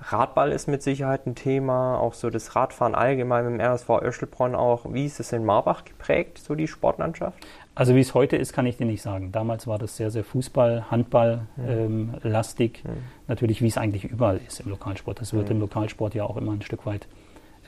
[0.00, 4.86] Radball ist mit Sicherheit ein Thema, auch so das Radfahren allgemein im RSV Öschelbronn auch.
[4.92, 7.38] Wie ist es in Marbach geprägt, so die Sportlandschaft?
[7.74, 9.30] Also wie es heute ist, kann ich dir nicht sagen.
[9.32, 11.68] Damals war das sehr, sehr Fußball, Handball mhm.
[11.68, 12.82] ähm, lastig.
[12.84, 12.90] Mhm.
[13.28, 15.20] Natürlich, wie es eigentlich überall ist im Lokalsport.
[15.20, 15.56] Das wird mhm.
[15.56, 17.06] im Lokalsport ja auch immer ein Stück weit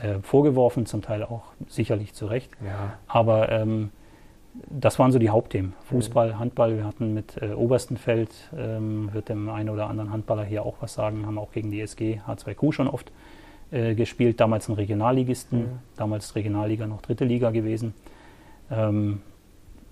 [0.02, 2.50] äh, vorgeworfen, zum Teil auch sicherlich zu Recht.
[2.64, 2.94] Ja.
[3.06, 3.90] Aber ähm,
[4.68, 5.74] das waren so die Hauptthemen.
[5.84, 6.76] Fußball, Handball.
[6.76, 10.94] Wir hatten mit äh, Oberstenfeld, ähm, wird dem einen oder anderen Handballer hier auch was
[10.94, 13.12] sagen, haben auch gegen die SG H2Q schon oft
[13.70, 14.40] äh, gespielt.
[14.40, 15.78] Damals ein Regionalligisten, mhm.
[15.96, 17.94] damals Regionalliga noch dritte Liga gewesen.
[18.70, 19.20] Ähm,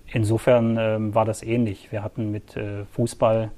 [0.07, 1.91] insofern ähm, war das ähnlich.
[1.91, 3.51] Wir hatten mit äh, Fußball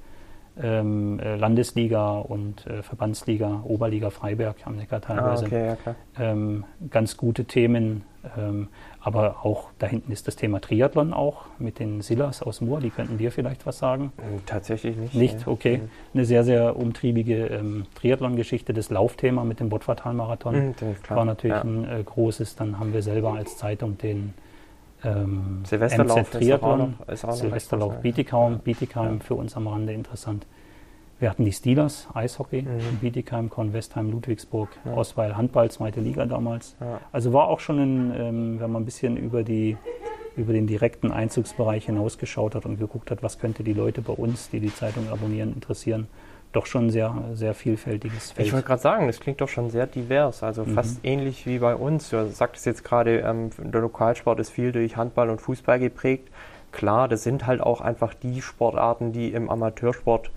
[0.60, 5.44] ähm, äh, Landesliga und äh, Verbandsliga, Oberliga Freiberg am Neckar teilweise.
[5.44, 8.04] Ah, okay, ja, ähm, ganz gute Themen.
[9.02, 12.80] Ähm, aber auch da hinten ist das Thema Triathlon auch mit den Silas aus Moor.
[12.80, 14.12] Die könnten dir vielleicht was sagen?
[14.18, 15.14] Äh, tatsächlich nicht.
[15.14, 15.46] Nicht?
[15.46, 15.78] Okay.
[15.78, 15.90] Mhm.
[16.14, 18.72] Eine sehr, sehr umtriebige ähm, Triathlon-Geschichte.
[18.72, 20.74] Das Laufthema mit dem Bottwartal-Marathon mhm,
[21.08, 21.62] war natürlich ja.
[21.62, 22.56] ein äh, großes.
[22.56, 24.34] Dann haben wir selber als Zeitung den
[25.04, 29.24] ähm, Silvesterlauf Triathlon, Silvesterlauf Bietigheim, Bietigheim ja.
[29.24, 30.46] für uns am Rande interessant.
[31.22, 32.96] Wir hatten die Steelers, Eishockey, mhm.
[33.00, 34.94] Bietigheim, Kornwestheim, Ludwigsburg, ja.
[34.94, 36.74] Osweil, Handball, zweite Liga damals.
[36.80, 37.00] Ja.
[37.12, 39.76] Also war auch schon, ein, ähm, wenn man ein bisschen über, die,
[40.36, 44.50] über den direkten Einzugsbereich hinausgeschaut hat und geguckt hat, was könnte die Leute bei uns,
[44.50, 46.08] die die Zeitung abonnieren, interessieren,
[46.50, 48.48] doch schon ein sehr, sehr vielfältiges Feld.
[48.48, 50.74] Ich wollte gerade sagen, das klingt doch schon sehr divers, also mhm.
[50.74, 52.10] fast ähnlich wie bei uns.
[52.10, 56.30] Du sagtest jetzt gerade, ähm, der Lokalsport ist viel durch Handball und Fußball geprägt.
[56.72, 60.32] Klar, das sind halt auch einfach die Sportarten, die im Amateursport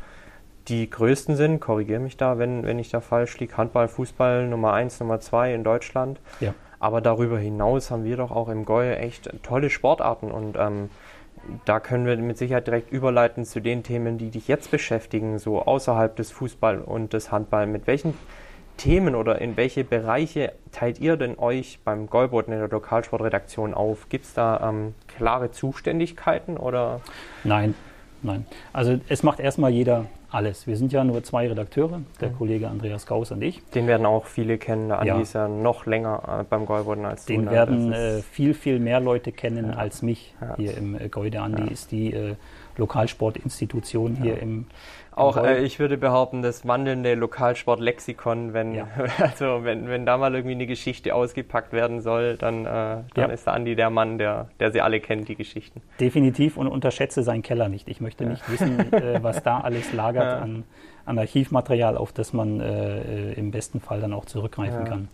[0.67, 1.59] die größten sind.
[1.59, 3.57] Korrigiere mich da, wenn, wenn ich da falsch liege.
[3.57, 6.19] Handball, Fußball Nummer 1, Nummer 2 in Deutschland.
[6.39, 6.53] Ja.
[6.79, 10.89] Aber darüber hinaus haben wir doch auch im Gäu echt tolle Sportarten und ähm,
[11.65, 15.61] da können wir mit Sicherheit direkt überleiten zu den Themen, die dich jetzt beschäftigen, so
[15.61, 17.67] außerhalb des Fußball und des Handball.
[17.67, 18.15] Mit welchen
[18.77, 24.09] Themen oder in welche Bereiche teilt ihr denn euch beim Goldboten in der Lokalsportredaktion auf?
[24.09, 27.01] Gibt es da ähm, klare Zuständigkeiten oder?
[27.43, 27.75] Nein,
[28.21, 28.45] nein.
[28.73, 30.67] Also es macht erstmal jeder alles.
[30.67, 32.37] Wir sind ja nur zwei Redakteure, der mhm.
[32.37, 33.63] Kollege Andreas Gauss und ich.
[33.69, 34.89] Den werden auch viele kennen.
[34.89, 35.19] Der Andi ja.
[35.19, 37.49] ist ja noch länger äh, beim Goldboden als Den du.
[37.49, 37.51] Den ne?
[37.51, 39.77] werden äh, viel, viel mehr Leute kennen ja.
[39.77, 40.55] als mich ja.
[40.57, 41.29] hier im äh, Geu.
[41.29, 42.35] Der Andi ist die äh,
[42.77, 44.65] Lokalsportinstitution hier im
[45.15, 48.87] auch äh, ich würde behaupten, das wandelnde Lokalsportlexikon, wenn, ja.
[49.17, 53.25] also wenn, wenn da mal irgendwie eine Geschichte ausgepackt werden soll, dann, äh, dann ja.
[53.25, 55.81] ist der Andi der Mann, der, der sie alle kennt, die Geschichten.
[56.01, 57.87] Definitiv und unterschätze seinen Keller nicht.
[57.87, 58.31] Ich möchte ja.
[58.31, 60.63] nicht wissen, äh, was da alles lagert an,
[61.05, 65.07] an Archivmaterial, auf das man äh, im besten Fall dann auch zurückgreifen kann.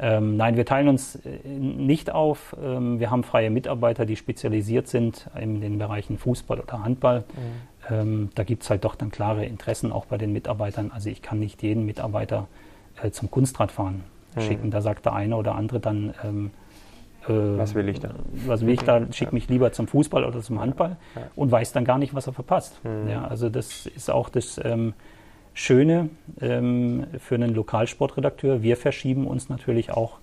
[0.00, 2.54] Ähm, nein, wir teilen uns äh, nicht auf.
[2.62, 7.20] Ähm, wir haben freie Mitarbeiter, die spezialisiert sind in den Bereichen Fußball oder Handball.
[7.20, 7.94] Mhm.
[7.94, 10.92] Ähm, da gibt es halt doch dann klare Interessen auch bei den Mitarbeitern.
[10.94, 12.46] Also ich kann nicht jeden Mitarbeiter
[13.02, 14.04] äh, zum Kunstradfahren
[14.36, 14.40] mhm.
[14.40, 14.70] schicken.
[14.70, 16.50] Da sagt der eine oder andere dann, ähm, äh,
[17.34, 18.10] was will ich da?
[18.46, 19.00] Was will ich da?
[19.12, 20.96] Schick mich lieber zum Fußball oder zum Handball
[21.36, 22.80] und weiß dann gar nicht, was er verpasst.
[22.84, 23.08] Mhm.
[23.08, 24.94] Ja, also das ist auch das ähm,
[25.54, 26.10] Schöne
[26.40, 30.18] ähm, für einen Lokalsportredakteur, wir verschieben uns natürlich auch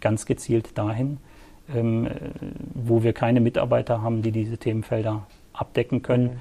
[0.00, 1.18] ganz gezielt dahin,
[1.74, 2.08] ähm,
[2.72, 6.24] wo wir keine Mitarbeiter haben, die diese Themenfelder abdecken können.
[6.24, 6.38] Mhm.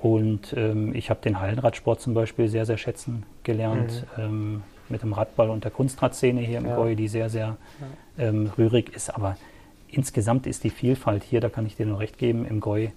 [0.00, 4.06] Und ähm, ich habe den Hallenradsport zum Beispiel sehr, sehr schätzen gelernt.
[4.16, 4.22] Mhm.
[4.22, 6.76] Ähm, mit dem Radball und der Kunstradszene hier im ja.
[6.76, 7.86] Goi, die sehr, sehr ja.
[8.18, 9.14] Ähm, rührig ist.
[9.14, 9.36] Aber
[9.88, 12.90] insgesamt ist die Vielfalt hier, da kann ich dir nur recht geben, im Goi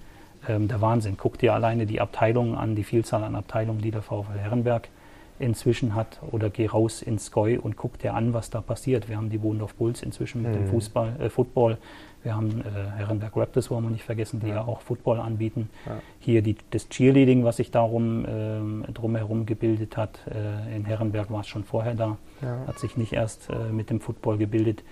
[0.48, 1.18] ähm, der Wahnsinn.
[1.18, 4.90] Guck dir alleine die Abteilungen an, die Vielzahl an Abteilungen, die der VfL Herrenberg
[5.40, 6.20] inzwischen hat.
[6.32, 9.10] Oder geh raus ins Goi und guck dir an, was da passiert.
[9.10, 10.56] Wir haben die Bodendorf Bulls inzwischen mit mhm.
[10.56, 11.78] dem Fußball, äh, Football.
[12.24, 15.70] Wir haben äh, Herrenberg Raptors, wollen wir nicht vergessen, die ja, ja auch Football anbieten.
[15.88, 16.00] Ja.
[16.20, 20.20] Hier die, das Cheerleading, was sich darum äh, drumherum gebildet hat.
[20.28, 22.68] Äh, in Herrenberg war es schon vorher da, ja.
[22.68, 24.84] hat sich nicht erst äh, mit dem Football gebildet.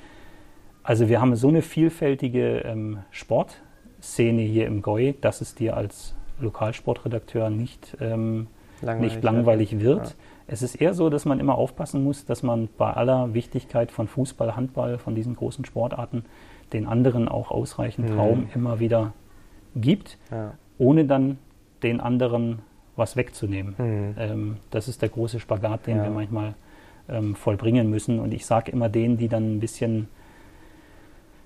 [0.83, 6.15] Also wir haben so eine vielfältige ähm, Sportszene hier im Goi, dass es dir als
[6.39, 8.47] Lokalsportredakteur nicht, ähm,
[8.81, 10.05] langweilig, nicht langweilig wird.
[10.05, 10.13] Ja.
[10.47, 14.07] Es ist eher so, dass man immer aufpassen muss, dass man bei aller Wichtigkeit von
[14.07, 16.25] Fußball, Handball, von diesen großen Sportarten
[16.73, 18.19] den anderen auch ausreichend mhm.
[18.19, 19.13] Raum immer wieder
[19.75, 20.53] gibt, ja.
[20.77, 21.37] ohne dann
[21.83, 22.59] den anderen
[22.95, 23.75] was wegzunehmen.
[23.77, 24.15] Mhm.
[24.17, 26.03] Ähm, das ist der große Spagat, den ja.
[26.03, 26.55] wir manchmal
[27.07, 28.19] ähm, vollbringen müssen.
[28.19, 30.07] Und ich sage immer denen, die dann ein bisschen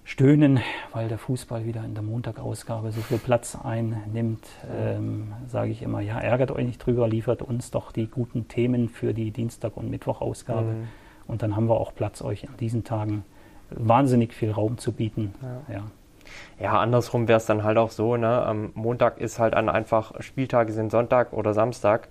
[0.04, 0.60] stöhnen,
[0.92, 4.46] weil der Fußball wieder in der Montagausgabe so viel Platz einnimmt,
[4.78, 8.90] ähm, sage ich immer, ja, ärgert euch nicht drüber, liefert uns doch die guten Themen
[8.90, 10.74] für die Dienstag- und Mittwochausgabe.
[10.74, 10.88] Mhm.
[11.26, 13.24] Und dann haben wir auch Platz, euch an diesen Tagen
[13.70, 15.34] wahnsinnig viel Raum zu bieten.
[15.42, 15.76] Ja.
[15.76, 15.84] ja.
[16.60, 18.44] Ja, andersrum wäre es dann halt auch so, ne?
[18.46, 22.08] Am Montag ist halt an einfach Spieltage sind Sonntag oder Samstag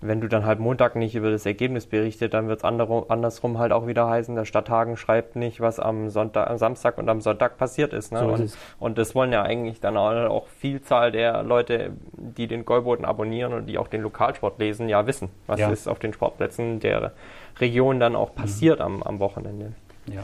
[0.00, 3.72] wenn du dann halt Montag nicht über das Ergebnis berichtet, dann wird es andersrum halt
[3.72, 7.56] auch wieder heißen, der Stadthagen schreibt nicht, was am Sonntag, am Samstag und am Sonntag
[7.56, 8.12] passiert ist.
[8.12, 8.20] Ne?
[8.20, 12.64] So und, ist und, das wollen ja eigentlich dann auch Vielzahl der Leute, die den
[12.64, 15.70] Goldboden abonnieren und die auch den Lokalsport lesen, ja wissen, was ja.
[15.70, 17.12] ist auf den Sportplätzen der
[17.58, 18.84] Region dann auch passiert mhm.
[18.84, 19.72] am, am Wochenende.
[20.06, 20.22] Ja.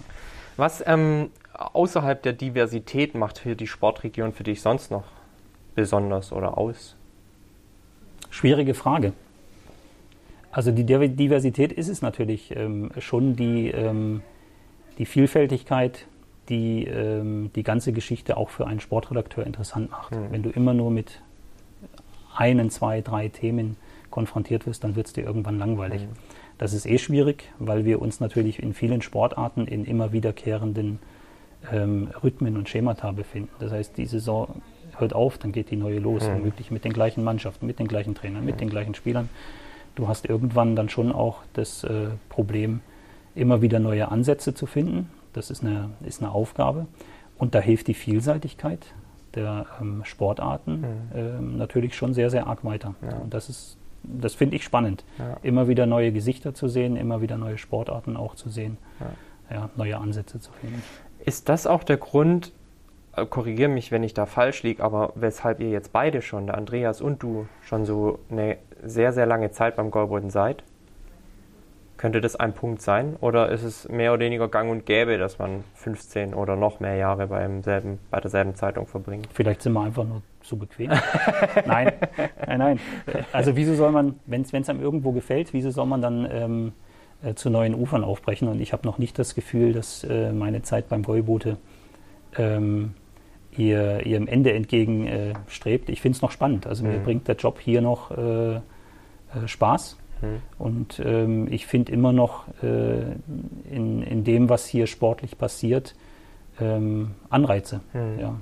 [0.57, 5.05] Was ähm, außerhalb der Diversität macht für die Sportregion für dich sonst noch
[5.75, 6.97] besonders oder aus?
[8.31, 9.13] Schwierige Frage.
[10.53, 14.23] Also die Diversität ist es natürlich ähm, schon die, ähm,
[14.99, 16.07] die Vielfältigkeit,
[16.51, 20.13] die ähm, die ganze Geschichte auch für einen Sportredakteur interessant macht.
[20.15, 20.27] Mhm.
[20.31, 21.23] Wenn du immer nur mit
[22.37, 23.77] einen, zwei, drei Themen
[24.11, 26.03] konfrontiert wirst, dann wird es dir irgendwann langweilig.
[26.03, 26.09] Mhm.
[26.59, 30.99] Das ist eh schwierig, weil wir uns natürlich in vielen Sportarten in immer wiederkehrenden
[31.73, 33.51] ähm, Rhythmen und Schemata befinden.
[33.59, 34.61] Das heißt, die Saison
[34.99, 36.35] hört auf, dann geht die neue los, mhm.
[36.35, 38.61] womöglich mit den gleichen Mannschaften, mit den gleichen Trainern, mit mhm.
[38.61, 39.31] den gleichen Spielern
[39.95, 42.81] du hast irgendwann dann schon auch das äh, Problem,
[43.35, 45.11] immer wieder neue Ansätze zu finden.
[45.33, 46.87] Das ist eine, ist eine Aufgabe.
[47.39, 48.87] Und da hilft die Vielseitigkeit
[49.35, 50.87] der ähm, Sportarten mhm.
[51.15, 52.95] ähm, natürlich schon sehr, sehr arg weiter.
[53.03, 53.17] Ja.
[53.17, 55.05] Und das ist, das finde ich spannend.
[55.19, 55.39] Ja.
[55.43, 58.77] Immer wieder neue Gesichter zu sehen, immer wieder neue Sportarten auch zu sehen,
[59.51, 59.71] ja.
[59.77, 60.83] neue Ansätze zu finden.
[61.25, 62.53] Ist das auch der Grund,
[63.17, 66.59] äh, korrigiere mich, wenn ich da falsch liege, aber weshalb ihr jetzt beide schon, der
[66.59, 70.63] Andreas und du, schon so eine sehr, sehr lange Zeit beim Goldboden seid?
[72.03, 73.17] Könnte das ein Punkt sein?
[73.21, 76.97] Oder ist es mehr oder weniger gang und gäbe, dass man 15 oder noch mehr
[76.97, 79.29] Jahre beim selben, bei derselben Zeitung verbringt?
[79.33, 80.91] Vielleicht sind wir einfach nur zu bequem.
[81.67, 81.93] nein,
[82.45, 82.81] nein, nein.
[83.33, 86.73] Also wieso soll man, wenn es einem irgendwo gefällt, wieso soll man dann ähm,
[87.23, 88.49] äh, zu neuen Ufern aufbrechen?
[88.49, 91.57] Und ich habe noch nicht das Gefühl, dass äh, meine Zeit beim Gäubote
[92.37, 92.95] ähm,
[93.57, 95.89] ihr, ihrem Ende entgegenstrebt.
[95.89, 96.67] Äh, ich finde es noch spannend.
[96.67, 96.91] Also mhm.
[96.91, 98.11] mir bringt der Job hier noch
[99.35, 99.97] äh, Spaß.
[100.21, 100.43] Mhm.
[100.59, 103.03] Und ähm, ich finde immer noch äh,
[103.71, 105.95] in, in dem, was hier sportlich passiert,
[106.61, 107.81] ähm, Anreize.
[107.93, 108.19] Mhm.
[108.19, 108.35] Ja.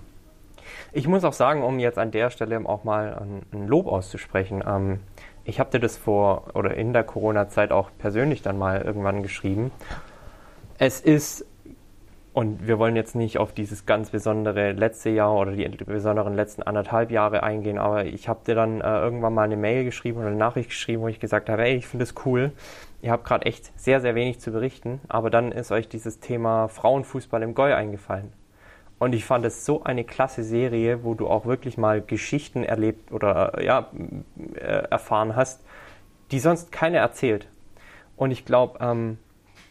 [0.93, 4.63] Ich muss auch sagen, um jetzt an der Stelle auch mal ein, ein Lob auszusprechen,
[4.67, 5.01] ähm,
[5.45, 9.73] ich habe dir das vor oder in der Corona-Zeit auch persönlich dann mal irgendwann geschrieben.
[10.79, 11.47] Es ist
[12.33, 16.63] und wir wollen jetzt nicht auf dieses ganz besondere letzte Jahr oder die besonderen letzten
[16.63, 20.29] anderthalb Jahre eingehen, aber ich habe dir dann äh, irgendwann mal eine Mail geschrieben oder
[20.29, 22.53] eine Nachricht geschrieben, wo ich gesagt habe, hey, ich finde es cool.
[23.03, 26.69] Ihr habt gerade echt sehr, sehr wenig zu berichten, aber dann ist euch dieses Thema
[26.69, 28.33] Frauenfußball im Goi eingefallen.
[29.01, 33.11] Und ich fand es so eine klasse Serie, wo du auch wirklich mal Geschichten erlebt
[33.11, 33.89] oder äh, ja,
[34.55, 35.65] äh, erfahren hast,
[36.31, 37.49] die sonst keiner erzählt.
[38.17, 39.19] Und ich glaube, ähm,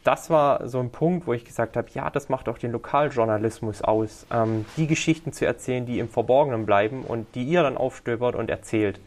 [0.04, 3.82] das war so ein Punkt, wo ich gesagt habe, ja, das macht auch den Lokaljournalismus
[3.82, 8.36] aus, ähm, die Geschichten zu erzählen, die im Verborgenen bleiben und die ihr dann aufstöbert
[8.36, 9.00] und erzählt.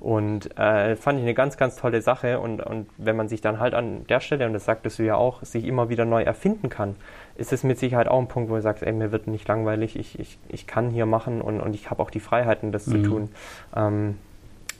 [0.00, 2.40] Und äh, fand ich eine ganz, ganz tolle Sache.
[2.40, 5.16] Und, und wenn man sich dann halt an der Stelle, und das sagtest du ja
[5.16, 6.96] auch, sich immer wieder neu erfinden kann,
[7.36, 9.96] ist es mit Sicherheit auch ein Punkt, wo du sagst, ey, mir wird nicht langweilig,
[9.96, 12.90] ich, ich, ich kann hier machen und, und ich habe auch die Freiheiten, das mhm.
[12.92, 13.28] zu tun.
[13.76, 14.18] Ähm,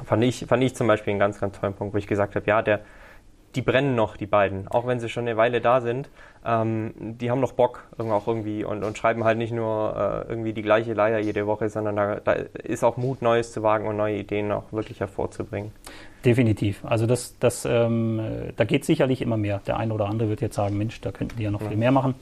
[0.04, 2.46] fand, ich, fand ich zum Beispiel einen ganz, ganz tollen Punkt, wo ich gesagt habe,
[2.46, 2.80] ja, der,
[3.54, 6.08] die brennen noch, die beiden, auch wenn sie schon eine Weile da sind.
[6.44, 10.52] Ähm, die haben noch Bock auch irgendwie und, und schreiben halt nicht nur äh, irgendwie
[10.52, 13.96] die gleiche Leier jede Woche, sondern da, da, ist auch Mut, Neues zu wagen und
[13.96, 15.72] neue Ideen auch wirklich hervorzubringen.
[16.24, 16.84] Definitiv.
[16.84, 18.20] Also das, das, ähm,
[18.56, 19.60] da geht sicherlich immer mehr.
[19.66, 21.68] Der eine oder andere wird jetzt sagen, Mensch, da könnten die ja noch ja.
[21.68, 22.14] viel mehr machen.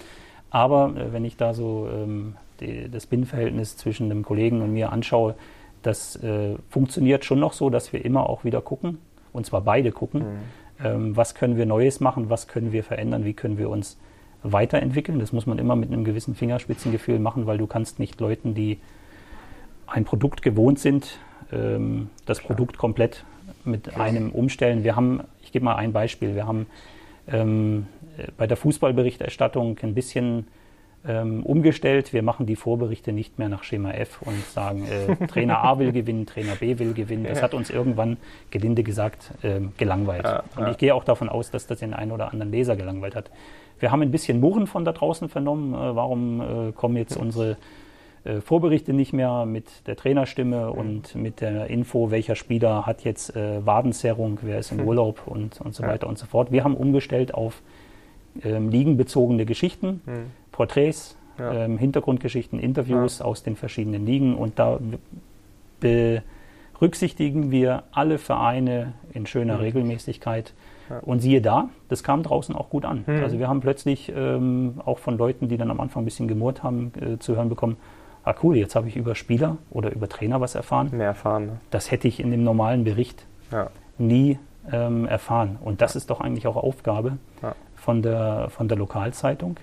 [0.50, 4.92] Aber äh, wenn ich da so ähm, die, das Binnenverhältnis zwischen dem Kollegen und mir
[4.92, 5.34] anschaue,
[5.82, 8.98] das äh, funktioniert schon noch so, dass wir immer auch wieder gucken,
[9.32, 10.22] und zwar beide gucken.
[10.22, 13.98] Mhm ähm, was können wir Neues machen, was können wir verändern, wie können wir uns
[14.42, 15.18] weiterentwickeln.
[15.18, 18.78] Das muss man immer mit einem gewissen Fingerspitzengefühl machen, weil du kannst nicht Leuten, die
[19.86, 21.18] ein Produkt gewohnt sind,
[21.52, 22.48] ähm, das Klar.
[22.48, 23.24] Produkt komplett
[23.64, 24.84] mit einem umstellen.
[24.84, 26.66] Wir haben, ich gebe mal ein Beispiel, wir haben
[27.26, 27.86] ähm,
[28.36, 30.46] bei der Fußballberichterstattung ein bisschen
[31.06, 32.12] ähm, umgestellt.
[32.12, 35.92] Wir machen die Vorberichte nicht mehr nach Schema F und sagen, äh, Trainer A will
[35.92, 37.24] gewinnen, Trainer B will gewinnen.
[37.24, 38.16] Das hat uns irgendwann,
[38.50, 40.24] gelinde gesagt, ähm, gelangweilt.
[40.24, 40.70] Ja, und ja.
[40.70, 43.30] ich gehe auch davon aus, dass das den einen oder anderen Leser gelangweilt hat.
[43.78, 45.74] Wir haben ein bisschen Murren von da draußen vernommen.
[45.74, 47.56] Äh, warum äh, kommen jetzt unsere
[48.24, 50.78] äh, Vorberichte nicht mehr mit der Trainerstimme mhm.
[50.78, 54.88] und mit der Info, welcher Spieler hat jetzt äh, Wadenzerrung, wer ist im mhm.
[54.88, 56.52] Urlaub und, und so weiter und so fort.
[56.52, 57.62] Wir haben umgestellt auf
[58.44, 60.30] ähm, ligenbezogene Geschichten, mhm.
[60.58, 61.52] Porträts, ja.
[61.52, 63.24] ähm, Hintergrundgeschichten, Interviews ja.
[63.24, 64.80] aus den verschiedenen Ligen und da
[65.78, 69.60] berücksichtigen wir alle Vereine in schöner mhm.
[69.60, 70.52] Regelmäßigkeit.
[70.90, 70.98] Ja.
[71.02, 73.04] Und siehe da, das kam draußen auch gut an.
[73.06, 73.22] Mhm.
[73.22, 76.64] Also wir haben plötzlich ähm, auch von Leuten, die dann am Anfang ein bisschen gemurrt
[76.64, 77.76] haben, äh, zu hören bekommen,
[78.24, 80.90] ah cool, jetzt habe ich über Spieler oder über Trainer was erfahren.
[80.90, 81.46] Mehr erfahren.
[81.46, 81.60] Ne?
[81.70, 83.26] Das hätte ich in dem normalen Bericht
[83.96, 84.40] nie
[84.72, 85.56] ähm, erfahren.
[85.60, 87.18] Und das ist doch eigentlich auch Aufgabe
[87.76, 89.56] von der, von der Lokalzeitung,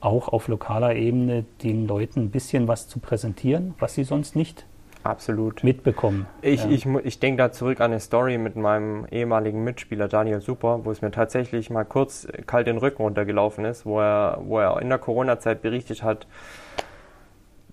[0.00, 4.66] auch auf lokaler Ebene den Leuten ein bisschen was zu präsentieren, was sie sonst nicht
[5.02, 5.62] Absolut.
[5.62, 6.26] mitbekommen.
[6.42, 6.70] Ich, ja.
[6.70, 10.90] ich, ich denke da zurück an eine Story mit meinem ehemaligen Mitspieler Daniel Super, wo
[10.90, 14.88] es mir tatsächlich mal kurz kalt den Rücken runtergelaufen ist, wo er, wo er in
[14.88, 16.26] der Corona-Zeit berichtet hat,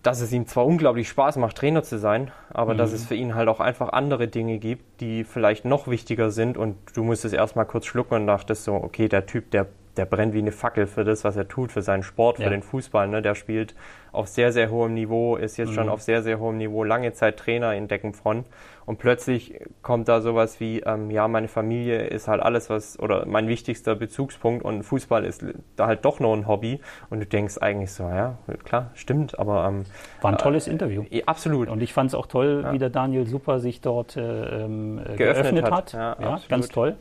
[0.03, 2.77] dass es ihm zwar unglaublich Spaß macht, Trainer zu sein, aber mhm.
[2.77, 6.57] dass es für ihn halt auch einfach andere Dinge gibt, die vielleicht noch wichtiger sind
[6.57, 10.05] und du musst es erstmal kurz schlucken und dachtest so, okay, der Typ, der der
[10.05, 12.49] brennt wie eine Fackel für das, was er tut, für seinen Sport, für ja.
[12.49, 13.07] den Fußball.
[13.07, 13.21] Ne?
[13.21, 13.75] Der spielt
[14.11, 15.73] auf sehr, sehr hohem Niveau, ist jetzt mhm.
[15.73, 18.47] schon auf sehr, sehr hohem Niveau, lange Zeit Trainer in Deckenfront.
[18.85, 23.25] Und plötzlich kommt da sowas wie, ähm, ja, meine Familie ist halt alles, was, oder
[23.25, 25.43] mein wichtigster Bezugspunkt und Fußball ist
[25.75, 26.79] da halt doch nur ein Hobby.
[27.09, 29.65] Und du denkst eigentlich so, ja, klar, stimmt, aber.
[29.67, 29.85] Ähm,
[30.21, 31.05] War ein tolles äh, Interview.
[31.09, 31.69] Äh, absolut.
[31.69, 32.73] Und ich fand es auch toll, ja.
[32.73, 35.71] wie der Daniel Super sich dort äh, ähm, geöffnet, geöffnet, hat.
[35.71, 35.93] hat.
[35.93, 36.95] Ja, ja ganz toll.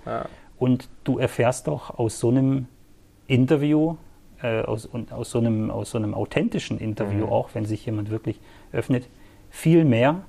[0.58, 2.68] Und du erfährst doch aus so einem
[3.32, 3.96] Interview,
[4.42, 7.32] äh, aus, aus, so einem, aus so einem authentischen Interview mhm.
[7.32, 8.38] auch, wenn sich jemand wirklich
[8.72, 9.08] öffnet,
[9.50, 10.22] viel mehr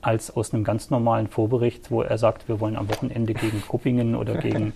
[0.00, 4.14] als aus einem ganz normalen Vorbericht, wo er sagt, wir wollen am Wochenende gegen Kuppingen
[4.14, 4.72] oder gegen,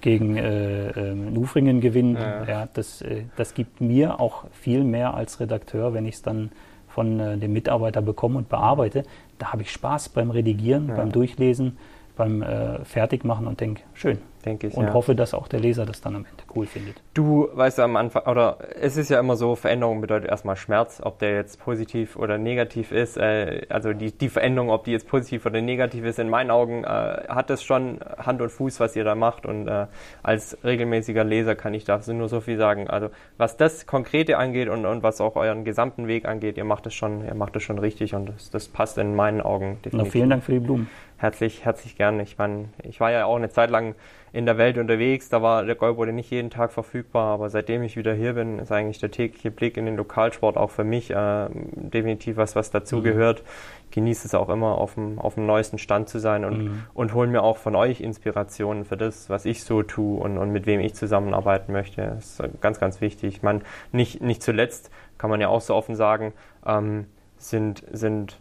[0.00, 2.14] gegen äh, äh, Nufringen gewinnen.
[2.14, 2.44] Ja.
[2.44, 6.50] ja das, äh, das gibt mir auch viel mehr als Redakteur, wenn ich es dann
[6.88, 9.04] von äh, dem Mitarbeiter bekomme und bearbeite.
[9.38, 10.94] Da habe ich Spaß beim Redigieren, ja.
[10.94, 11.76] beim Durchlesen,
[12.16, 14.74] beim äh, Fertigmachen und denke, schön, denke ich.
[14.74, 14.94] Und ja.
[14.94, 16.96] hoffe, dass auch der Leser das dann am Ende cool findet.
[17.14, 21.00] Du weißt ja am Anfang, oder es ist ja immer so, Veränderung bedeutet erstmal Schmerz,
[21.02, 23.16] ob der jetzt positiv oder negativ ist.
[23.16, 26.84] Äh, also die, die Veränderung, ob die jetzt positiv oder negativ ist, in meinen Augen
[26.84, 29.46] äh, hat das schon Hand und Fuß, was ihr da macht.
[29.46, 29.86] Und äh,
[30.22, 32.88] als regelmäßiger Leser kann ich dazu nur so viel sagen.
[32.88, 36.86] Also was das Konkrete angeht und, und was auch euren gesamten Weg angeht, ihr macht
[36.86, 40.06] das schon, ihr macht das schon richtig und das, das passt in meinen Augen definitiv.
[40.06, 40.88] Na, vielen Dank für die Blumen.
[41.20, 42.22] Herzlich, herzlich gerne.
[42.22, 43.94] Ich, mein, ich war ja auch eine Zeit lang
[44.32, 45.28] in der Welt unterwegs.
[45.28, 48.72] Da war der Golfbode nicht jeden Tag verfügbar, aber seitdem ich wieder hier bin, ist
[48.72, 53.42] eigentlich der tägliche Blick in den Lokalsport auch für mich äh, definitiv was, was dazugehört.
[53.42, 53.90] Mhm.
[53.90, 56.82] Genieße es auch immer, auf dem, auf dem neuesten Stand zu sein und, mhm.
[56.94, 60.52] und hole mir auch von euch Inspirationen für das, was ich so tue und, und
[60.52, 62.00] mit wem ich zusammenarbeiten möchte.
[62.00, 63.42] Das ist ganz, ganz wichtig.
[63.42, 63.60] Man,
[63.92, 66.32] nicht, nicht zuletzt kann man ja auch so offen sagen,
[66.64, 67.04] ähm,
[67.36, 68.40] sind, sind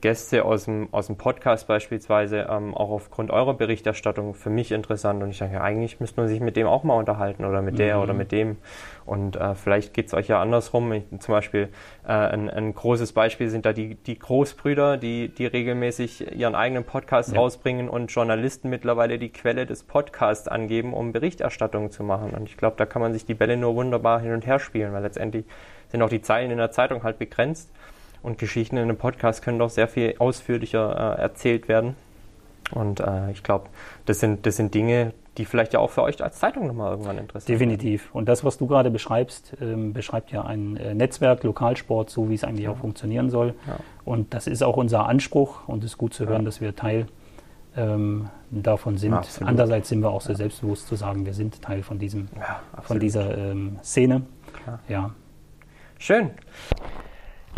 [0.00, 5.22] Gäste aus dem, aus dem Podcast beispielsweise ähm, auch aufgrund eurer Berichterstattung für mich interessant
[5.22, 7.96] und ich denke, eigentlich müsste man sich mit dem auch mal unterhalten oder mit der
[7.96, 8.02] mhm.
[8.02, 8.56] oder mit dem
[9.06, 10.92] und äh, vielleicht geht es euch ja andersrum.
[10.92, 11.68] Ich, zum Beispiel
[12.04, 16.84] äh, ein, ein, großes Beispiel sind da die, die Großbrüder, die, die regelmäßig ihren eigenen
[16.84, 17.38] Podcast ja.
[17.38, 22.56] rausbringen und Journalisten mittlerweile die Quelle des Podcasts angeben, um Berichterstattung zu machen und ich
[22.56, 25.44] glaube, da kann man sich die Bälle nur wunderbar hin und her spielen, weil letztendlich
[25.88, 27.70] sind auch die Zeilen in der Zeitung halt begrenzt
[28.22, 31.94] und Geschichten in einem Podcast können doch sehr viel ausführlicher äh, erzählt werden.
[32.72, 33.68] Und äh, ich glaube,
[34.06, 37.18] das sind, das sind Dinge, die vielleicht ja auch für euch als Zeitung nochmal irgendwann
[37.18, 37.54] interessant sind.
[37.54, 38.14] Definitiv.
[38.14, 42.34] Und das, was du gerade beschreibst, ähm, beschreibt ja ein äh, Netzwerk, Lokalsport, so wie
[42.34, 42.72] es eigentlich ja.
[42.72, 43.54] auch funktionieren soll.
[43.66, 43.76] Ja.
[44.04, 46.46] Und das ist auch unser Anspruch und es ist gut zu hören, ja.
[46.46, 47.06] dass wir Teil
[47.76, 49.14] ähm, davon sind.
[49.14, 49.48] Absolut.
[49.48, 52.28] Andererseits sind wir auch sehr selbstbewusst zu sagen, wir sind Teil von, diesem,
[52.82, 54.22] von dieser ähm, Szene.
[54.64, 54.80] Klar.
[54.88, 55.10] Ja.
[55.98, 56.30] Schön.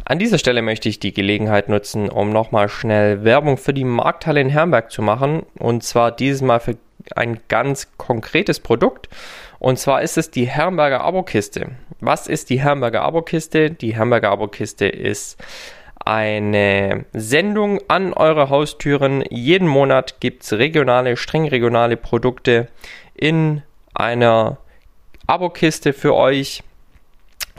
[0.04, 4.40] An dieser Stelle möchte ich die Gelegenheit nutzen, um nochmal schnell Werbung für die Markthalle
[4.40, 5.44] in Herrenberg zu machen.
[5.58, 6.76] Und zwar dieses Mal für
[7.14, 9.08] ein ganz konkretes Produkt.
[9.58, 11.70] Und zwar ist es die Herrenberger Abokiste.
[12.00, 13.70] Was ist die Herrenberger Abokiste?
[13.70, 15.38] Die Herrenberger Abokiste ist
[16.04, 19.22] eine Sendung an eure Haustüren.
[19.30, 22.66] Jeden Monat gibt es regionale, streng regionale Produkte
[23.14, 23.62] in
[23.94, 24.58] einer
[25.28, 26.64] Abokiste für euch.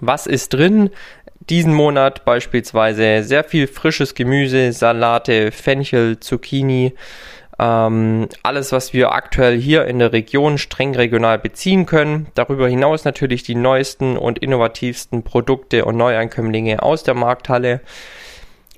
[0.02, 0.89] Was ist drin?
[1.50, 6.94] Diesen Monat beispielsweise sehr viel frisches Gemüse, Salate, Fenchel, Zucchini,
[7.60, 12.28] ähm, alles, was wir aktuell hier in der Region streng regional beziehen können.
[12.34, 17.82] Darüber hinaus natürlich die neuesten und innovativsten Produkte und Neueinkömmlinge aus der Markthalle.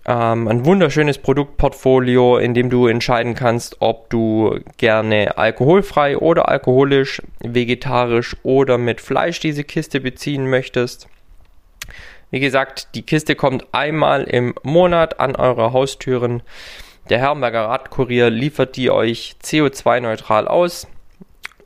[0.07, 7.21] Ähm, ein wunderschönes Produktportfolio, in dem du entscheiden kannst, ob du gerne alkoholfrei oder alkoholisch,
[7.39, 11.07] vegetarisch oder mit Fleisch diese Kiste beziehen möchtest.
[12.35, 16.43] Wie gesagt, die Kiste kommt einmal im Monat an eure Haustüren.
[17.09, 20.85] Der Herrenberger Radkurier liefert die euch CO2-neutral aus.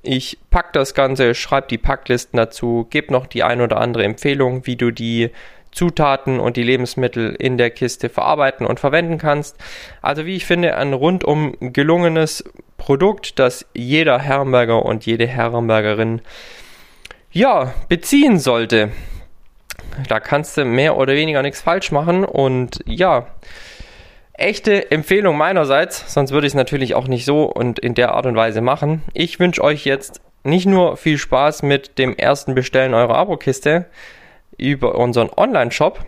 [0.04, 4.68] Ich pack das Ganze, schreibe die Packlisten dazu, gebe noch die ein oder andere Empfehlung,
[4.68, 5.32] wie du die
[5.72, 9.58] Zutaten und die Lebensmittel in der Kiste verarbeiten und verwenden kannst.
[10.04, 12.44] Also wie ich finde, ein rundum gelungenes
[12.78, 16.22] Produkt, das jeder Herrenberger und jede Herrenbergerin
[17.32, 18.92] ja, beziehen sollte.
[20.08, 23.28] Da kannst du mehr oder weniger nichts falsch machen und ja,
[24.34, 28.26] echte Empfehlung meinerseits, sonst würde ich es natürlich auch nicht so und in der Art
[28.26, 29.04] und Weise machen.
[29.14, 33.86] Ich wünsche euch jetzt nicht nur viel Spaß mit dem ersten Bestellen eurer Abokiste
[34.58, 36.06] über unseren Online-Shop.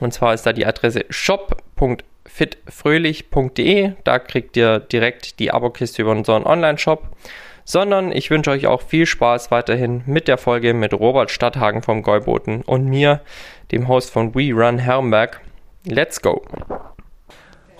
[0.00, 3.92] Und zwar ist da die Adresse shop.fitfröhlich.de.
[4.04, 7.08] Da kriegt ihr direkt die Abokiste über unseren Online-Shop.
[7.64, 12.02] Sondern ich wünsche euch auch viel Spaß weiterhin mit der Folge mit Robert Stadthagen vom
[12.02, 13.20] Gäuboten und mir,
[13.70, 15.40] dem Host von We Run Herrenberg.
[15.84, 16.42] Let's go!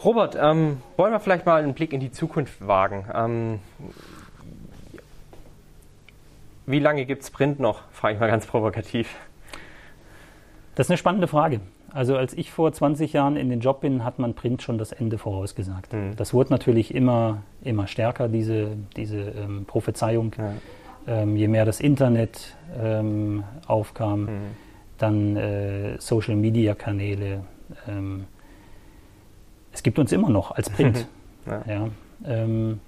[0.04, 3.06] Robert, ähm, wollen wir vielleicht mal einen Blick in die Zukunft wagen?
[3.14, 3.60] Ähm,
[6.66, 7.82] wie lange gibt es Print noch?
[7.92, 9.14] Frage ich mal ganz provokativ.
[10.74, 11.60] Das ist eine spannende Frage.
[11.94, 14.92] Also als ich vor 20 Jahren in den Job bin, hat man Print schon das
[14.92, 15.92] Ende vorausgesagt.
[15.92, 16.16] Mhm.
[16.16, 20.32] Das wurde natürlich immer, immer stärker, diese, diese ähm, Prophezeiung.
[20.38, 20.54] Ja.
[21.06, 24.28] Ähm, je mehr das Internet ähm, aufkam, mhm.
[24.98, 27.44] dann äh, Social-Media-Kanäle,
[27.88, 28.24] ähm,
[29.72, 31.06] es gibt uns immer noch als Print.
[31.46, 31.62] ja.
[31.66, 31.88] ja
[32.24, 32.80] ähm,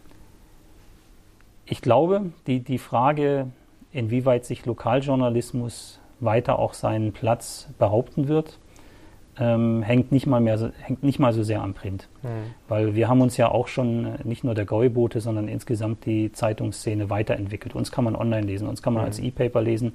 [1.67, 3.49] ich glaube, die, die Frage,
[3.93, 8.59] inwieweit sich Lokaljournalismus weiter auch seinen Platz behaupten wird,
[9.39, 12.09] ähm, hängt, nicht mal mehr, hängt nicht mal so sehr am Print.
[12.23, 12.29] Mhm.
[12.69, 16.33] Weil wir haben uns ja auch schon äh, nicht nur der Gäubote, sondern insgesamt die
[16.33, 17.75] Zeitungsszene weiterentwickelt.
[17.75, 19.07] Uns kann man online lesen, uns kann man mhm.
[19.07, 19.95] als E-Paper lesen.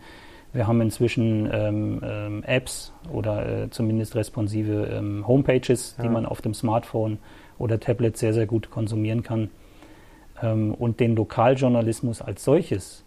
[0.51, 6.03] Wir haben inzwischen ähm, ähm, Apps oder äh, zumindest responsive ähm, Homepages, ja.
[6.03, 7.19] die man auf dem Smartphone
[7.59, 9.51] oder Tablet sehr, sehr gut konsumieren kann.
[10.41, 13.05] Ähm, und den Lokaljournalismus als solches,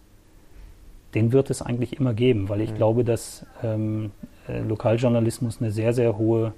[1.15, 2.75] den wird es eigentlich immer geben, weil ich mhm.
[2.75, 4.11] glaube, dass ähm,
[4.47, 6.53] äh, Lokaljournalismus eine sehr, sehr hohe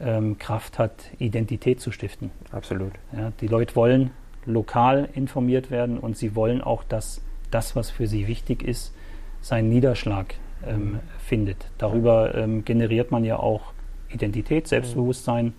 [0.00, 2.30] ähm, Kraft hat, Identität zu stiften.
[2.50, 2.92] Absolut.
[3.16, 4.10] Ja, die Leute wollen
[4.46, 8.94] lokal informiert werden und sie wollen auch, dass das, was für sie wichtig ist,
[9.40, 10.34] seinen Niederschlag
[10.66, 11.68] ähm, findet.
[11.78, 13.72] Darüber ähm, generiert man ja auch
[14.08, 15.54] Identität, Selbstbewusstsein.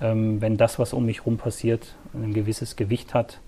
[0.00, 3.40] Ähm, wenn das, was um mich herum passiert, ein gewisses Gewicht hat,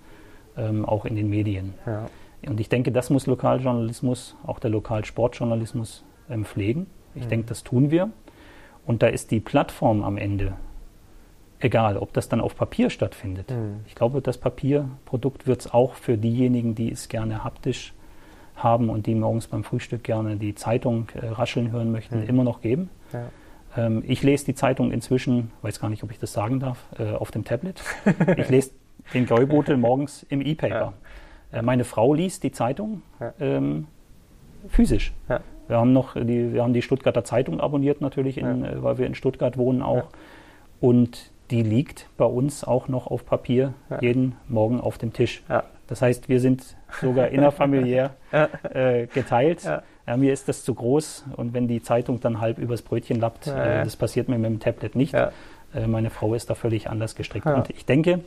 [0.57, 1.73] ähm, auch in den Medien.
[1.85, 2.09] Ja.
[2.47, 6.87] Und ich denke, das muss Lokaljournalismus, auch der Lokalsportjournalismus ähm, pflegen.
[7.15, 7.29] Ich mhm.
[7.29, 8.09] denke, das tun wir.
[8.85, 10.53] Und da ist die Plattform am Ende
[11.63, 13.51] egal, ob das dann auf Papier stattfindet.
[13.51, 13.81] Mhm.
[13.87, 17.93] Ich glaube, das Papierprodukt wird es auch für diejenigen, die es gerne haptisch
[18.55, 22.29] haben und die morgens beim Frühstück gerne die Zeitung äh, rascheln hören möchten, mhm.
[22.29, 22.89] immer noch geben.
[23.11, 23.29] Ja.
[23.75, 27.11] Ähm, ich lese die Zeitung inzwischen, weiß gar nicht, ob ich das sagen darf, äh,
[27.11, 27.81] auf dem Tablet.
[28.37, 28.71] ich lese
[29.13, 30.75] den Gäubotel morgens im E-Paper.
[30.75, 30.93] Ja.
[31.53, 33.33] Äh, meine Frau liest die Zeitung ja.
[33.39, 33.87] ähm,
[34.67, 35.13] physisch.
[35.67, 39.07] Wir haben noch die, wir haben die Stuttgarter Zeitung abonniert natürlich, in, äh, weil wir
[39.07, 40.05] in Stuttgart wohnen auch.
[40.81, 45.43] Und die liegt bei uns auch noch auf Papier jeden Morgen auf dem Tisch.
[45.87, 48.15] Das heißt, wir sind sogar innerfamiliär
[48.73, 49.63] äh, geteilt.
[49.63, 49.83] Ja.
[50.05, 53.45] Ja, mir ist das zu groß und wenn die Zeitung dann halb übers Brötchen lappt,
[53.45, 55.13] ja, äh, das passiert mir mit dem Tablet nicht.
[55.13, 55.31] Äh,
[55.87, 57.45] meine Frau ist da völlig anders gestrickt.
[57.45, 58.19] Und ich denke,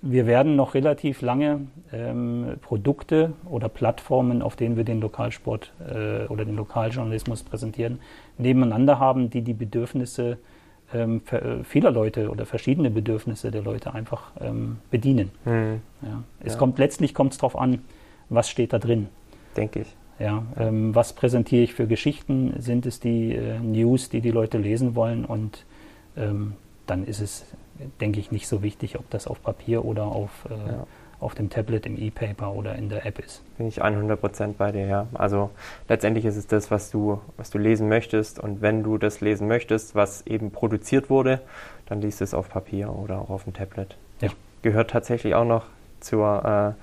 [0.00, 6.26] wir werden noch relativ lange ähm, Produkte oder Plattformen, auf denen wir den Lokalsport äh,
[6.26, 7.98] oder den Lokaljournalismus präsentieren,
[8.36, 10.38] nebeneinander haben, die die Bedürfnisse
[10.94, 15.30] ähm, äh, vieler Leute oder verschiedene Bedürfnisse der Leute einfach ähm, bedienen.
[15.44, 15.80] Mhm.
[16.02, 16.22] Ja.
[16.40, 16.58] Es ja.
[16.58, 17.80] kommt letztlich kommt es darauf an,
[18.28, 19.08] was steht da drin.
[19.56, 19.96] Denke ich.
[20.18, 22.54] Ja, ähm, was präsentiere ich für Geschichten?
[22.58, 25.24] Sind es die äh, News, die die Leute lesen wollen?
[25.24, 25.64] Und
[26.16, 26.54] ähm,
[26.86, 27.44] dann ist es,
[28.00, 30.86] denke ich, nicht so wichtig, ob das auf Papier oder auf, äh, ja.
[31.20, 33.42] auf dem Tablet, im E-Paper oder in der App ist.
[33.56, 35.06] Bin ich 100% bei dir, ja.
[35.14, 35.50] Also
[35.88, 38.38] letztendlich ist es das, was du, was du lesen möchtest.
[38.38, 41.40] Und wenn du das lesen möchtest, was eben produziert wurde,
[41.86, 43.96] dann liest es auf Papier oder auch auf dem Tablet.
[44.20, 44.30] Ja.
[44.62, 45.64] Gehört tatsächlich auch noch
[46.00, 46.82] zur äh,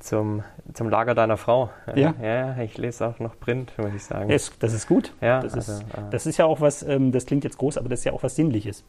[0.00, 1.70] zum, zum Lager deiner Frau.
[1.94, 2.14] Ja.
[2.22, 4.28] ja, ich lese auch noch Print, muss ich sagen.
[4.28, 5.12] Das, das ist gut.
[5.20, 7.78] Ja, das, also, ist, äh, das ist ja auch was, ähm, das klingt jetzt groß,
[7.78, 8.82] aber das ist ja auch was Sinnliches.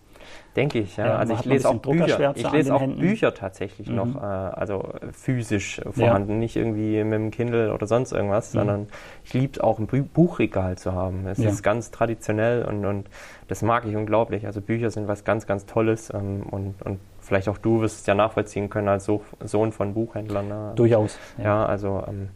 [0.56, 1.06] Denke ich, ja.
[1.08, 2.36] ja also ich lese auch Bücher.
[2.36, 3.96] Ich lese auch Bücher tatsächlich mhm.
[3.96, 6.38] noch, äh, also physisch vorhanden, ja.
[6.38, 8.60] nicht irgendwie mit dem Kindle oder sonst irgendwas, mhm.
[8.60, 8.88] sondern
[9.24, 11.26] ich liebe es auch ein Buchregal zu haben.
[11.28, 13.08] Es ist ganz traditionell und, und
[13.48, 14.46] das mag ich unglaublich.
[14.46, 18.06] Also Bücher sind was ganz, ganz Tolles ähm, und, und vielleicht auch du wirst es
[18.06, 19.10] ja nachvollziehen können als
[19.44, 20.48] Sohn von Buchhändlern.
[20.48, 20.74] Ne?
[20.76, 21.18] Durchaus.
[21.38, 22.30] Ja, ja also ähm,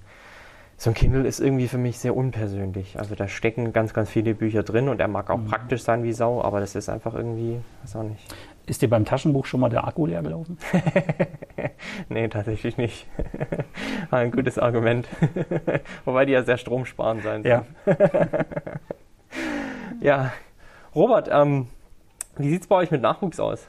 [0.77, 2.99] so ein Kindle ist irgendwie für mich sehr unpersönlich.
[2.99, 5.47] Also da stecken ganz, ganz viele Bücher drin und er mag auch mhm.
[5.47, 8.21] praktisch sein wie Sau, aber das ist einfach irgendwie, weiß auch nicht.
[8.67, 10.57] Ist dir beim Taschenbuch schon mal der Akku leer gelaufen?
[12.09, 13.07] nee, tatsächlich nicht.
[14.11, 15.07] ein gutes Argument.
[16.05, 17.65] Wobei die ja sehr stromsparend sein sollen.
[17.85, 18.45] Ja.
[20.01, 20.33] ja.
[20.95, 21.67] Robert, ähm,
[22.37, 23.67] wie sieht es bei euch mit Nachwuchs aus?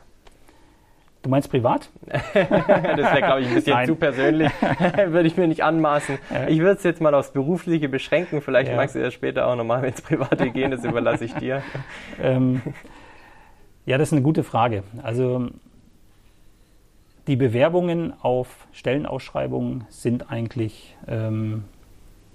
[1.27, 1.91] Du meinst privat?
[2.07, 3.89] das wäre, glaube ich, ein bisschen Nein.
[3.89, 4.49] zu persönlich.
[5.09, 6.19] würde ich mir nicht anmaßen.
[6.33, 6.47] Ja.
[6.47, 8.41] Ich würde es jetzt mal aufs Berufliche beschränken.
[8.41, 8.77] Vielleicht ja.
[8.77, 10.71] magst du das später auch nochmal ins Private gehen.
[10.71, 11.63] Das überlasse ich dir.
[12.23, 12.63] Ähm,
[13.87, 14.85] ja, das ist eine gute Frage.
[15.03, 15.49] Also
[17.27, 21.65] die Bewerbungen auf Stellenausschreibungen sind eigentlich ähm,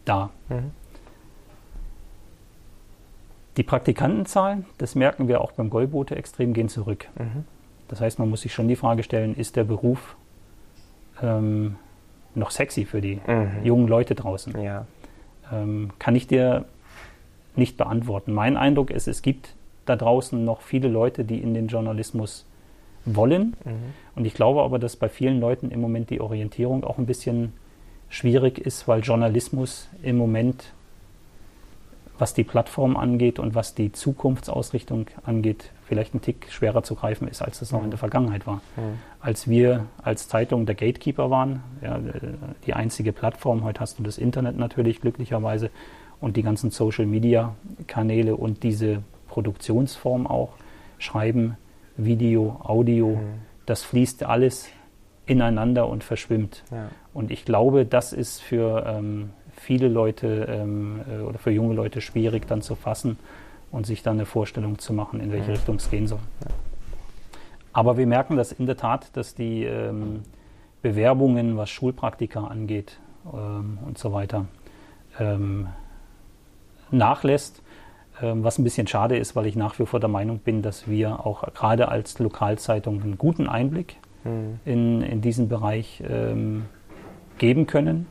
[0.03, 0.31] da.
[0.49, 0.71] Mhm.
[3.55, 7.07] Die Praktikantenzahlen, das merken wir auch beim Goldboote extrem, gehen zurück.
[7.17, 7.45] Mhm.
[7.91, 10.15] Das heißt, man muss sich schon die Frage stellen, ist der Beruf
[11.21, 11.75] ähm,
[12.33, 13.63] noch sexy für die mhm.
[13.63, 14.59] jungen Leute draußen?
[14.61, 14.87] Ja.
[15.51, 16.65] Ähm, kann ich dir
[17.57, 18.33] nicht beantworten.
[18.33, 22.45] Mein Eindruck ist, es gibt da draußen noch viele Leute, die in den Journalismus
[23.03, 23.57] wollen.
[23.65, 23.93] Mhm.
[24.15, 27.51] Und ich glaube aber, dass bei vielen Leuten im Moment die Orientierung auch ein bisschen
[28.07, 30.71] schwierig ist, weil Journalismus im Moment
[32.21, 37.27] was die Plattform angeht und was die Zukunftsausrichtung angeht, vielleicht ein Tick schwerer zu greifen
[37.27, 38.61] ist, als es noch in der Vergangenheit war.
[38.77, 38.99] Mhm.
[39.19, 41.99] Als wir als Zeitung der Gatekeeper waren, ja,
[42.67, 45.71] die einzige Plattform, heute hast du das Internet natürlich glücklicherweise
[46.19, 50.53] und die ganzen Social-Media-Kanäle und diese Produktionsform auch,
[50.99, 51.57] Schreiben,
[51.97, 53.41] Video, Audio, mhm.
[53.65, 54.69] das fließt alles
[55.25, 56.63] ineinander und verschwimmt.
[56.69, 56.89] Ja.
[57.15, 62.01] Und ich glaube, das ist für ähm, viele Leute ähm, äh, oder für junge Leute
[62.01, 63.17] schwierig dann zu fassen
[63.71, 65.55] und sich dann eine Vorstellung zu machen, in welche mhm.
[65.55, 66.19] Richtung es gehen soll.
[66.41, 66.51] Ja.
[67.73, 70.23] Aber wir merken das in der Tat, dass die ähm,
[70.81, 72.99] Bewerbungen, was Schulpraktika angeht
[73.33, 74.45] ähm, und so weiter,
[75.19, 75.67] ähm,
[76.89, 77.61] nachlässt.
[78.21, 80.87] Ähm, was ein bisschen schade ist, weil ich nach wie vor der Meinung bin, dass
[80.89, 84.59] wir auch gerade als Lokalzeitung einen guten Einblick mhm.
[84.65, 86.65] in, in diesen Bereich ähm,
[87.37, 88.05] geben können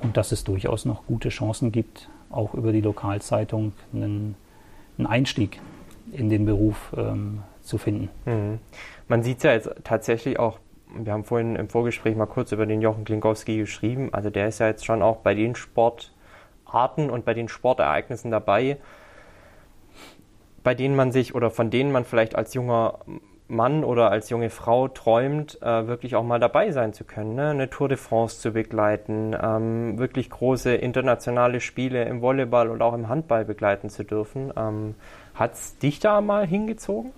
[0.00, 4.36] und dass es durchaus noch gute Chancen gibt, auch über die Lokalzeitung einen,
[4.96, 5.60] einen Einstieg
[6.12, 8.08] in den Beruf ähm, zu finden.
[8.24, 8.58] Mhm.
[9.08, 10.58] Man sieht es ja jetzt tatsächlich auch,
[10.96, 14.58] wir haben vorhin im Vorgespräch mal kurz über den Jochen Klinkowski geschrieben, also der ist
[14.58, 18.78] ja jetzt schon auch bei den Sportarten und bei den Sportereignissen dabei,
[20.62, 22.98] bei denen man sich oder von denen man vielleicht als junger
[23.48, 27.50] Mann oder als junge Frau träumt, äh, wirklich auch mal dabei sein zu können, ne?
[27.50, 32.92] eine Tour de France zu begleiten, ähm, wirklich große internationale Spiele im Volleyball und auch
[32.92, 34.52] im Handball begleiten zu dürfen.
[34.56, 34.94] Ähm,
[35.34, 37.12] Hat es dich da mal hingezogen?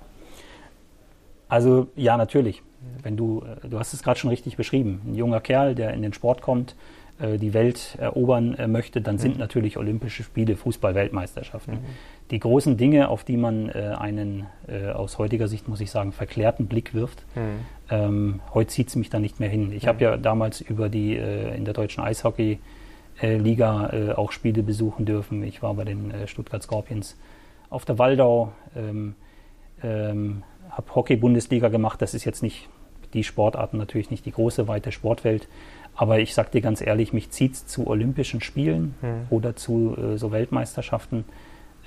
[1.49, 2.63] Also ja, natürlich.
[3.03, 6.03] Wenn du, äh, du hast es gerade schon richtig beschrieben, ein junger Kerl, der in
[6.03, 6.77] den Sport kommt,
[7.21, 9.41] äh, die Welt erobern äh, möchte, dann sind mhm.
[9.41, 11.75] natürlich Olympische Spiele, Fußball-Weltmeisterschaften.
[11.75, 11.85] Mhm.
[12.31, 14.47] Die großen Dinge, auf die man äh, einen
[14.95, 17.67] aus heutiger Sicht, muss ich sagen, verklärten Blick wirft, mhm.
[17.91, 19.73] ähm, heute zieht es mich da nicht mehr hin.
[19.73, 20.03] Ich habe mhm.
[20.03, 25.43] ja damals über die in der deutschen Eishockey-Liga auch Spiele besuchen dürfen.
[25.43, 27.17] Ich war bei den Stuttgart Scorpions
[27.71, 29.15] auf der Waldau, ähm,
[29.83, 32.03] ähm, habe Hockey-Bundesliga gemacht.
[32.03, 32.69] Das ist jetzt nicht
[33.15, 35.49] die Sportarten, natürlich nicht die große, weite Sportwelt.
[35.95, 39.27] Aber ich sage dir ganz ehrlich, mich zieht es zu Olympischen Spielen mhm.
[39.31, 41.25] oder zu äh, so Weltmeisterschaften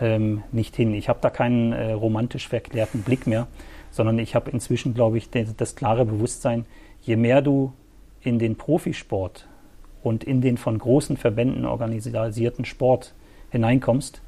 [0.04, 0.93] ähm, nicht hin.
[0.93, 3.47] Ich habe da keinen äh, romantisch verklärten Blick mehr,
[3.89, 6.66] sondern ich habe inzwischen, glaube ich, das, das klare Bewusstsein,
[7.01, 7.72] je mehr du
[8.22, 9.47] in den Profisport
[10.04, 13.14] und in den von großen Verbänden organisierten Sport
[13.51, 14.22] hineinkommst,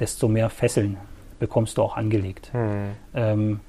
[0.00, 0.96] desto mehr Fesseln
[1.38, 2.52] bekommst du auch angelegt.
[2.52, 2.90] Hm.
[3.14, 3.60] Ähm,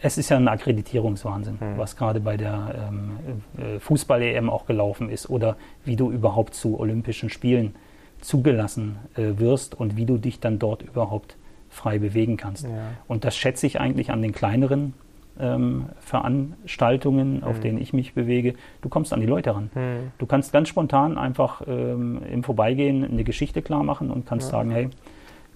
[0.00, 1.78] es ist ja ein Akkreditierungswahnsinn, hm.
[1.78, 6.80] was gerade bei der ähm, äh, Fußball-EM auch gelaufen ist oder wie du überhaupt zu
[6.80, 7.74] Olympischen Spielen
[8.22, 11.36] zugelassen äh, wirst und wie du dich dann dort überhaupt
[11.68, 12.64] frei bewegen kannst.
[12.64, 12.70] Ja.
[13.08, 14.94] Und das schätze ich eigentlich an den kleineren
[15.38, 17.62] ähm, Veranstaltungen, auf hm.
[17.62, 18.54] denen ich mich bewege.
[18.82, 19.70] Du kommst an die Leute ran.
[19.74, 20.12] Hm.
[20.18, 24.58] Du kannst ganz spontan einfach ähm, im Vorbeigehen eine Geschichte klar machen und kannst ja.
[24.58, 24.90] sagen, hey,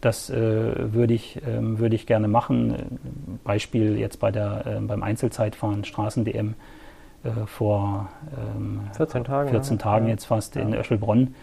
[0.00, 2.98] das äh, würde ich, äh, würd ich gerne machen.
[3.44, 6.54] Beispiel jetzt bei der, äh, beim Einzelzeitfahren Straßen-DM
[7.24, 8.08] äh, vor
[8.96, 10.62] 14 ähm, Tagen, 14 Tagen jetzt fast ja.
[10.62, 11.34] in Öschelbronn.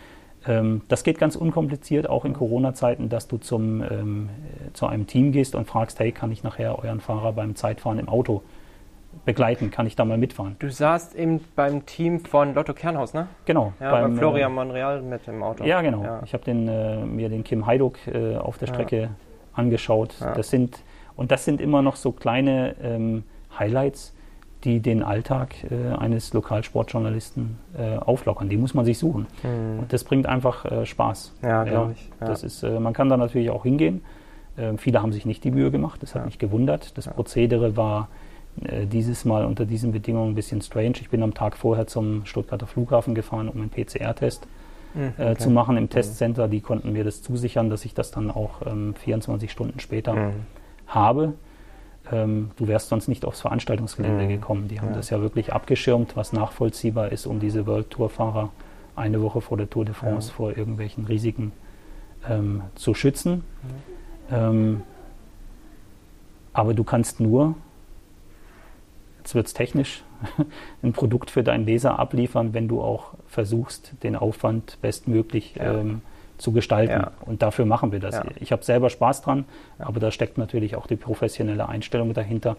[0.47, 4.29] Ähm, das geht ganz unkompliziert, auch in Corona-Zeiten, dass du zum, ähm,
[4.73, 8.09] zu einem Team gehst und fragst, hey, kann ich nachher euren Fahrer beim Zeitfahren im
[8.09, 8.43] Auto
[9.25, 9.71] begleiten?
[9.71, 10.55] Kann ich da mal mitfahren?
[10.59, 13.27] Du saßt eben beim Team von Lotto Kernhaus, ne?
[13.45, 13.73] Genau.
[13.79, 15.63] Ja, beim, Florian äh, Monreal mit dem Auto.
[15.63, 16.03] Ja, genau.
[16.03, 16.21] Ja.
[16.25, 19.09] Ich habe äh, mir den Kim Heiduk äh, auf der Strecke ja.
[19.53, 20.15] angeschaut.
[20.19, 20.83] Das sind,
[21.15, 23.23] und das sind immer noch so kleine ähm,
[23.57, 24.13] Highlights,
[24.63, 28.49] die den Alltag äh, eines Lokalsportjournalisten äh, auflockern.
[28.49, 29.27] Die muss man sich suchen.
[29.43, 29.79] Mhm.
[29.79, 31.33] Und das bringt einfach äh, Spaß.
[31.41, 32.09] Ja, glaube ich.
[32.19, 32.27] Ja.
[32.27, 34.01] Das ist, äh, man kann da natürlich auch hingehen.
[34.57, 36.97] Äh, viele haben sich nicht die Mühe gemacht, das hat mich gewundert.
[36.97, 38.09] Das Prozedere war
[38.61, 40.95] äh, dieses Mal unter diesen Bedingungen ein bisschen strange.
[41.01, 44.47] Ich bin am Tag vorher zum Stuttgarter Flughafen gefahren, um einen PCR-Test
[44.93, 45.37] mhm, okay.
[45.37, 45.89] zu machen im mhm.
[45.89, 46.47] Testcenter.
[46.47, 50.33] Die konnten mir das zusichern, dass ich das dann auch ähm, 24 Stunden später mhm.
[50.87, 51.33] habe
[52.11, 54.29] ähm, du wärst sonst nicht aufs Veranstaltungsgelände mhm.
[54.29, 54.67] gekommen.
[54.67, 54.95] Die haben ja.
[54.95, 58.49] das ja wirklich abgeschirmt, was nachvollziehbar ist, um diese World Tour-Fahrer
[58.95, 60.35] eine Woche vor der Tour de France ja.
[60.35, 61.51] vor irgendwelchen Risiken
[62.29, 63.43] ähm, zu schützen.
[64.29, 64.35] Mhm.
[64.35, 64.81] Ähm,
[66.51, 67.55] aber du kannst nur,
[69.19, 70.03] jetzt wird es technisch,
[70.83, 75.79] ein Produkt für deinen Leser abliefern, wenn du auch versuchst, den Aufwand bestmöglich ja.
[75.79, 76.01] ähm,
[76.43, 76.91] zu gestalten.
[76.91, 77.11] Ja.
[77.25, 78.15] Und dafür machen wir das.
[78.15, 78.25] Ja.
[78.39, 79.45] Ich habe selber Spaß dran,
[79.79, 82.57] aber da steckt natürlich auch die professionelle Einstellung dahinter,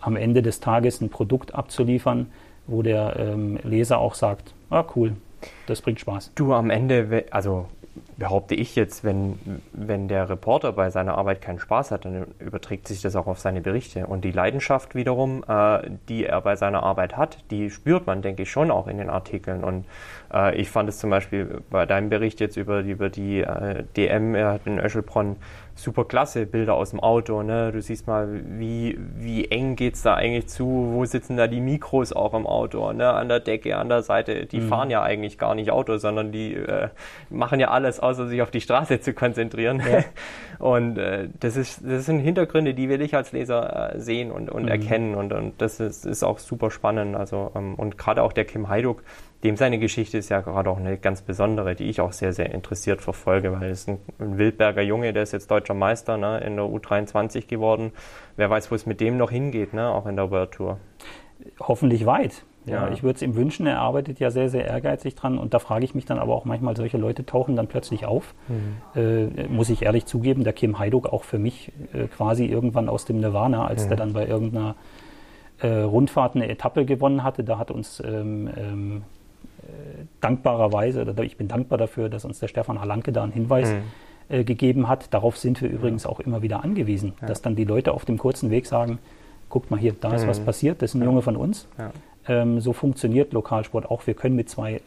[0.00, 2.30] am Ende des Tages ein Produkt abzuliefern,
[2.66, 5.14] wo der ähm, Leser auch sagt, ah cool,
[5.66, 6.32] das bringt Spaß.
[6.36, 7.66] Du am Ende, also
[8.16, 9.38] behaupte ich jetzt, wenn,
[9.72, 13.38] wenn der Reporter bei seiner Arbeit keinen Spaß hat, dann überträgt sich das auch auf
[13.38, 14.06] seine Berichte.
[14.06, 18.42] Und die Leidenschaft wiederum, äh, die er bei seiner Arbeit hat, die spürt man, denke
[18.42, 19.64] ich, schon auch in den Artikeln.
[19.64, 19.84] Und
[20.32, 24.34] äh, ich fand es zum Beispiel bei deinem Bericht jetzt über, über die äh, DM
[24.34, 25.36] in Öschelbronn
[25.78, 27.42] super klasse Bilder aus dem Auto.
[27.42, 27.70] Ne?
[27.72, 31.60] Du siehst mal, wie, wie eng geht es da eigentlich zu, wo sitzen da die
[31.60, 33.08] Mikros auch im Auto, ne?
[33.08, 34.46] an der Decke, an der Seite.
[34.46, 34.68] Die mhm.
[34.68, 36.88] fahren ja eigentlich gar nicht Auto, sondern die äh,
[37.30, 39.80] machen ja alles, außer sich auf die Straße zu konzentrieren.
[39.88, 40.04] Ja.
[40.58, 44.50] Und äh, das, ist, das sind Hintergründe, die will ich als Leser äh, sehen und,
[44.50, 44.68] und mhm.
[44.68, 45.14] erkennen.
[45.14, 47.14] Und, und das ist, ist auch super spannend.
[47.14, 49.04] Also, ähm, und gerade auch der Kim Heiduk,
[49.44, 52.52] dem seine Geschichte ist ja gerade auch eine ganz besondere, die ich auch sehr, sehr
[52.52, 56.56] interessiert verfolge, weil es ein, ein Wildberger Junge, der ist jetzt deutscher Meister ne, in
[56.56, 57.92] der U23 geworden.
[58.36, 60.78] Wer weiß, wo es mit dem noch hingeht, ne, auch in der World Tour.
[61.60, 62.44] Hoffentlich weit.
[62.66, 62.92] Ja, ja.
[62.92, 65.84] ich würde es ihm wünschen, er arbeitet ja sehr, sehr ehrgeizig dran und da frage
[65.84, 68.34] ich mich dann aber auch manchmal, solche Leute tauchen dann plötzlich auf.
[68.48, 69.00] Mhm.
[69.00, 73.04] Äh, muss ich ehrlich zugeben, der Kim Heiduk auch für mich äh, quasi irgendwann aus
[73.04, 73.88] dem Nirvana, als mhm.
[73.88, 74.74] der dann bei irgendeiner
[75.60, 79.02] äh, Rundfahrt eine Etappe gewonnen hatte, da hat uns ähm, ähm,
[80.20, 83.82] dankbarerweise, oder ich bin dankbar dafür, dass uns der Stefan Halanke da einen Hinweis mhm.
[84.28, 85.12] äh, gegeben hat.
[85.12, 87.26] Darauf sind wir übrigens auch immer wieder angewiesen, ja.
[87.26, 88.98] dass dann die Leute auf dem kurzen Weg sagen,
[89.48, 90.28] guckt mal hier, da ist mhm.
[90.28, 91.68] was passiert, das ist ein Junge von uns.
[91.78, 91.92] Ja.
[92.28, 94.06] Ähm, so funktioniert Lokalsport auch.
[94.06, 94.80] Wir können mit zwei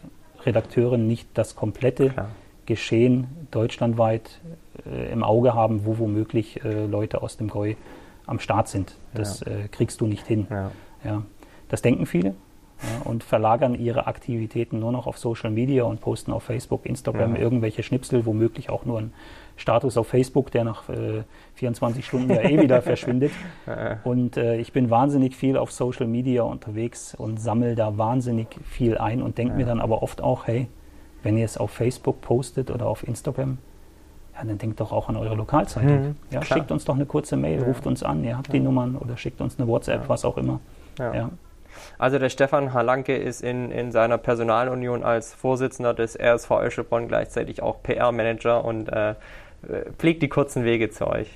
[0.45, 2.29] Redakteuren nicht das komplette Klar.
[2.65, 4.39] Geschehen deutschlandweit
[4.85, 7.75] äh, im Auge haben, wo womöglich äh, Leute aus dem Goi
[8.27, 8.95] am Start sind.
[9.13, 9.47] Das ja.
[9.47, 10.47] äh, kriegst du nicht hin.
[10.49, 10.71] Ja.
[11.03, 11.23] ja.
[11.69, 12.35] Das denken viele,
[12.81, 17.35] ja, und verlagern ihre Aktivitäten nur noch auf Social Media und posten auf Facebook, Instagram
[17.35, 17.41] ja.
[17.41, 19.13] irgendwelche Schnipsel, womöglich auch nur ein
[19.57, 21.23] Status auf Facebook, der nach äh,
[21.55, 23.31] 24 Stunden ja eh wieder verschwindet.
[24.03, 28.97] Und äh, ich bin wahnsinnig viel auf Social Media unterwegs und sammle da wahnsinnig viel
[28.97, 30.67] ein und denke mir dann aber oft auch, hey,
[31.23, 33.59] wenn ihr es auf Facebook postet oder auf Instagram,
[34.33, 36.01] ja, dann denkt doch auch an eure Lokalzeitung.
[36.01, 38.95] Mhm, ja, schickt uns doch eine kurze Mail, ruft uns an, ihr habt die Nummern
[38.95, 40.59] oder schickt uns eine WhatsApp, was auch immer.
[40.97, 41.29] Ja.
[42.01, 47.61] Also der Stefan Halanke ist in, in seiner Personalunion als Vorsitzender des RSV Öschelbronn gleichzeitig
[47.61, 49.13] auch PR-Manager und äh,
[49.99, 51.27] pflegt die kurzen Wege zu euch.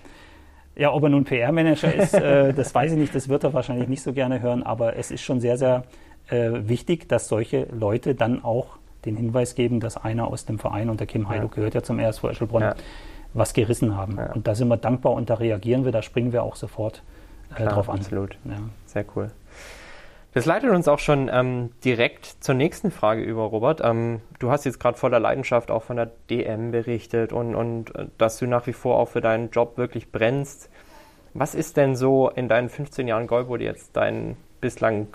[0.75, 3.87] Ja, ob er nun PR-Manager ist, äh, das weiß ich nicht, das wird er wahrscheinlich
[3.87, 5.83] nicht so gerne hören, aber es ist schon sehr, sehr
[6.29, 10.89] äh, wichtig, dass solche Leute dann auch den Hinweis geben, dass einer aus dem Verein,
[10.89, 11.55] und der Kim Heiduk ja.
[11.57, 12.75] gehört ja zum RSV Öschelbronn, ja.
[13.35, 14.17] was gerissen haben.
[14.17, 14.33] Ja.
[14.33, 17.03] Und da sind wir dankbar und da reagieren wir, da springen wir auch sofort
[17.51, 17.99] äh, Klar, drauf an.
[17.99, 18.35] Absolut.
[18.87, 19.29] Sehr cool.
[20.35, 23.79] Das leitet uns auch schon ähm, direkt zur nächsten Frage über, Robert.
[23.81, 28.07] Ähm, du hast jetzt gerade voller Leidenschaft auch von der DM berichtet und, und äh,
[28.17, 30.69] dass du nach wie vor auch für deinen Job wirklich brennst.
[31.33, 35.07] Was ist denn so in deinen 15 Jahren Golbot jetzt dein bislang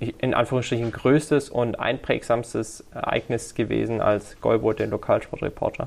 [0.00, 5.86] in Anführungsstrichen größtes und einprägsamstes Ereignis gewesen als Golbot, den Lokalsportreporter?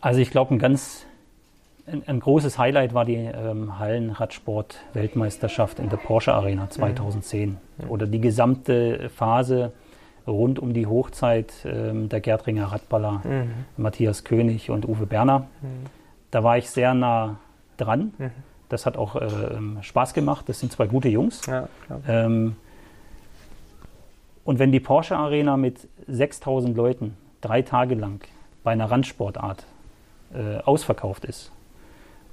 [0.00, 1.05] Also ich glaube, ein ganz
[1.86, 7.90] ein, ein, großes Highlight war die ähm, Hallenradsport-Weltmeisterschaft in der Porsche Arena 2010 mhm.
[7.90, 9.72] oder die gesamte Phase
[10.26, 13.52] rund um die Hochzeit ähm, der Gerdringer Radballer mhm.
[13.76, 15.46] Matthias König und Uwe Berner.
[15.62, 15.86] Mhm.
[16.30, 17.36] Da war ich sehr nah
[17.76, 18.12] dran.
[18.18, 18.30] Mhm.
[18.68, 19.28] Das hat auch äh,
[19.80, 20.48] Spaß gemacht.
[20.48, 21.46] Das sind zwei gute Jungs.
[21.46, 21.68] Ja,
[22.08, 22.56] ähm,
[24.44, 28.20] und wenn die Porsche Arena mit 6000 Leuten drei Tage lang
[28.62, 29.64] bei einer Randsportart
[30.34, 31.52] äh, ausverkauft ist,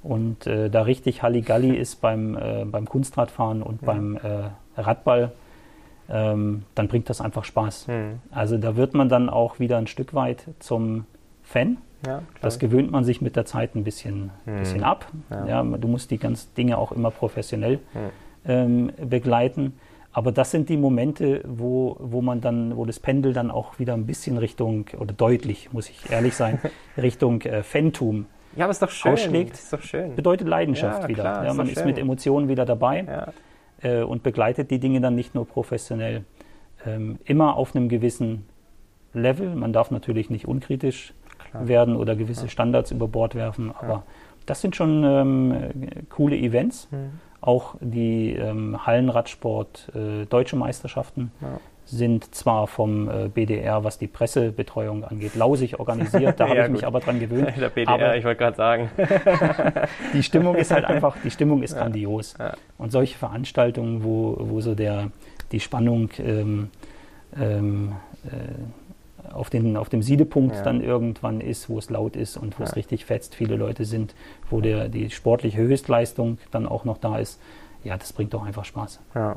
[0.04, 3.86] und äh, da richtig Halligalli ist beim, äh, beim Kunstradfahren und ja.
[3.86, 5.32] beim äh, Radball,
[6.10, 7.88] ähm, dann bringt das einfach Spaß.
[7.88, 8.20] Mhm.
[8.30, 11.06] Also da wird man dann auch wieder ein Stück weit zum
[11.42, 11.78] Fan.
[12.06, 14.58] Ja, das gewöhnt man sich mit der Zeit ein bisschen, mhm.
[14.58, 15.06] bisschen ab.
[15.30, 15.46] Ja.
[15.46, 15.62] ja.
[15.62, 18.10] du musst die ganzen Dinge auch immer professionell mhm.
[18.46, 19.72] ähm, begleiten.
[20.12, 23.94] Aber das sind die Momente, wo, wo man dann, wo das Pendel dann auch wieder
[23.94, 26.60] ein bisschen Richtung, oder deutlich, muss ich ehrlich sein,
[26.98, 28.26] Richtung äh, Fantum
[28.56, 29.12] ja, aber ist doch schön.
[29.12, 30.14] ausschlägt, ist doch schön.
[30.14, 31.22] bedeutet Leidenschaft ja, wieder.
[31.22, 33.32] Klar, ja, man ist, ist mit Emotionen wieder dabei
[33.82, 36.24] äh, und begleitet die Dinge dann nicht nur professionell.
[36.86, 38.46] Ähm, immer auf einem gewissen
[39.14, 39.54] Level.
[39.54, 41.14] Man darf natürlich nicht unkritisch
[41.50, 41.68] klar.
[41.68, 44.04] werden oder gewisse Standards über Bord werfen, aber
[44.46, 46.88] das sind schon ähm, coole Events.
[46.90, 47.20] Mhm.
[47.40, 51.30] Auch die ähm, Hallenradsport äh, Deutsche Meisterschaften
[51.86, 56.72] sind zwar vom äh, BDR, was die Pressebetreuung angeht, lausig organisiert, da habe ja, ich
[56.72, 57.52] mich aber dran gewöhnt.
[57.60, 58.90] Der BDR, aber ich wollte gerade sagen.
[60.14, 62.34] die Stimmung ist halt einfach, die Stimmung ist ja, grandios.
[62.38, 62.54] Ja.
[62.78, 65.10] Und solche Veranstaltungen, wo, wo so der,
[65.52, 66.70] die Spannung ähm,
[67.38, 67.92] ähm,
[68.24, 72.64] äh, auf, den, auf dem Siedepunkt dann irgendwann ist, wo es laut ist und wo
[72.64, 74.14] es richtig fetzt, viele Leute sind,
[74.50, 77.40] wo der, die sportliche Höchstleistung dann auch noch da ist,
[77.82, 79.00] ja, das bringt doch einfach Spaß.
[79.14, 79.36] Ja.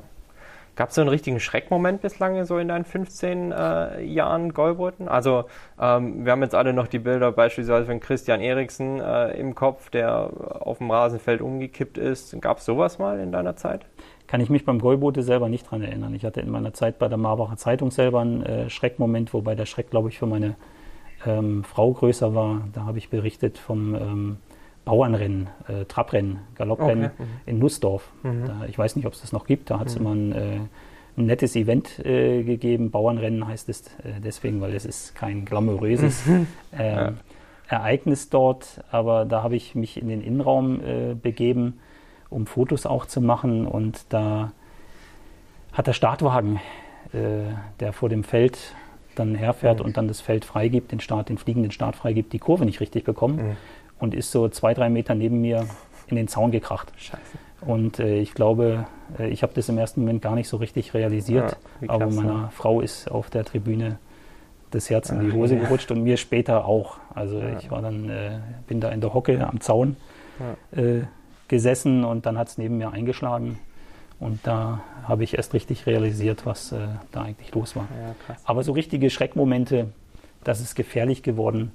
[0.77, 5.07] Gab es so einen richtigen Schreckmoment bislang so in deinen 15 äh, Jahren Golboten?
[5.07, 5.45] Also
[5.81, 9.89] ähm, wir haben jetzt alle noch die Bilder beispielsweise von Christian Eriksen äh, im Kopf,
[9.89, 12.39] der auf dem Rasenfeld umgekippt ist.
[12.41, 13.87] Gab es sowas mal in deiner Zeit?
[14.27, 16.13] Kann ich mich beim Golbote selber nicht dran erinnern.
[16.13, 19.65] Ich hatte in meiner Zeit bei der Marbacher Zeitung selber einen äh, Schreckmoment, wobei der
[19.65, 20.57] Schreck, glaube ich, für meine
[21.25, 22.61] ähm, Frau größer war.
[22.73, 24.37] Da habe ich berichtet vom ähm,
[24.87, 27.23] Bauernrennen, äh, Trabrennen, Galopprennen okay.
[27.23, 27.27] mhm.
[27.45, 28.09] in Nussdorf.
[28.23, 28.45] Mhm.
[28.45, 29.69] Da, ich weiß nicht, ob es das noch gibt.
[29.69, 30.01] Da hat es mhm.
[30.01, 30.59] immer ein, äh,
[31.17, 32.89] ein, nettes Event äh, gegeben.
[32.89, 36.47] Bauernrennen heißt es äh, deswegen, weil es ist kein glamouröses mhm.
[36.71, 37.13] ähm, ja.
[37.67, 38.81] Ereignis dort.
[38.89, 41.79] Aber da habe ich mich in den Innenraum äh, begeben,
[42.29, 43.67] um Fotos auch zu machen.
[43.67, 44.53] Und da
[45.73, 46.61] hat der Startwagen,
[47.11, 48.57] äh, der vor dem Feld
[49.15, 49.85] dann herfährt mhm.
[49.85, 53.03] und dann das Feld freigibt, den Start, den fliegenden Start freigibt, die Kurve nicht richtig
[53.03, 53.35] bekommen.
[53.35, 53.57] Mhm
[53.99, 55.67] und ist so zwei, drei Meter neben mir
[56.07, 56.91] in den Zaun gekracht.
[56.97, 57.21] Scheiße.
[57.61, 58.85] Und äh, ich glaube,
[59.17, 62.33] äh, ich habe das im ersten Moment gar nicht so richtig realisiert, ja, aber meiner
[62.33, 62.49] ne?
[62.51, 63.97] Frau ist auf der Tribüne
[64.71, 65.61] das Herz in die Hose ja.
[65.61, 66.97] gerutscht und mir später auch.
[67.13, 67.57] Also ja.
[67.57, 69.95] ich war dann, äh, bin da in der Hocke am Zaun
[70.71, 71.01] äh,
[71.47, 73.59] gesessen und dann hat es neben mir eingeschlagen.
[74.19, 76.79] Und da habe ich erst richtig realisiert, was äh,
[77.11, 77.87] da eigentlich los war.
[78.43, 79.89] aber so richtige Schreckmomente,
[80.43, 81.71] dass es gefährlich geworden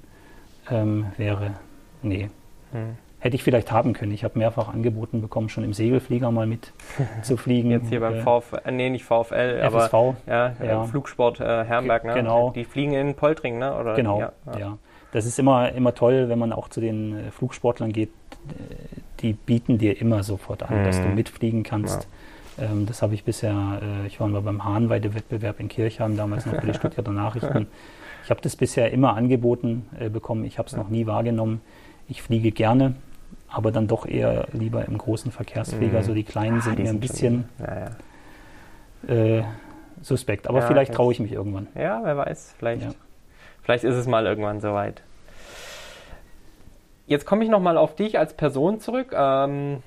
[0.69, 1.53] ähm, wäre,
[2.03, 2.29] Nee.
[2.71, 2.97] Hm.
[3.19, 4.11] Hätte ich vielleicht haben können.
[4.11, 6.73] Ich habe mehrfach angeboten bekommen, schon im Segelflieger mal mit
[7.21, 7.71] zu fliegen.
[7.71, 10.83] Jetzt hier beim äh, VfL, äh, nee, nicht VfL, FSV, aber ja, ja.
[10.83, 12.13] Flugsport äh, Herrenberg, ne?
[12.15, 12.51] Genau.
[12.51, 13.79] Die fliegen in Poltring, ne?
[13.79, 13.95] Oder?
[13.95, 14.77] Genau, ja, ja.
[15.13, 18.09] Das ist immer, immer toll, wenn man auch zu den äh, Flugsportlern geht.
[19.21, 20.83] Die bieten dir immer sofort an, mhm.
[20.83, 21.15] dass du hm.
[21.15, 22.09] mitfliegen kannst.
[22.59, 26.59] Ähm, das habe ich bisher, äh, ich war mal beim Hahnweide-Wettbewerb in Kirchheim, damals noch
[26.59, 27.67] für die Stuttgarter Nachrichten.
[28.23, 31.61] Ich habe das bisher immer angeboten äh, bekommen, ich habe es noch nie wahrgenommen.
[32.07, 32.95] Ich fliege gerne,
[33.49, 35.99] aber dann doch eher lieber im großen Verkehrsflieger.
[35.99, 36.03] Mhm.
[36.03, 37.89] So die kleinen sind die mir ein bisschen ja,
[39.07, 39.13] ja.
[39.13, 39.43] Äh,
[40.01, 40.47] suspekt.
[40.47, 41.67] Aber ja, vielleicht traue ich mich irgendwann.
[41.75, 42.55] Ja, wer weiß.
[42.57, 42.95] Vielleicht,
[43.61, 45.01] vielleicht ist es mal irgendwann soweit.
[47.05, 49.13] Jetzt komme ich nochmal auf dich als Person zurück.
[49.15, 49.83] Ähm,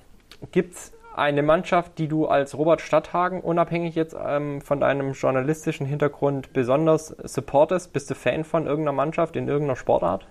[0.52, 5.86] Gibt es eine Mannschaft, die du als Robert Stadthagen, unabhängig jetzt ähm, von deinem journalistischen
[5.86, 7.94] Hintergrund, besonders supportest?
[7.94, 10.26] Bist du Fan von irgendeiner Mannschaft in irgendeiner Sportart?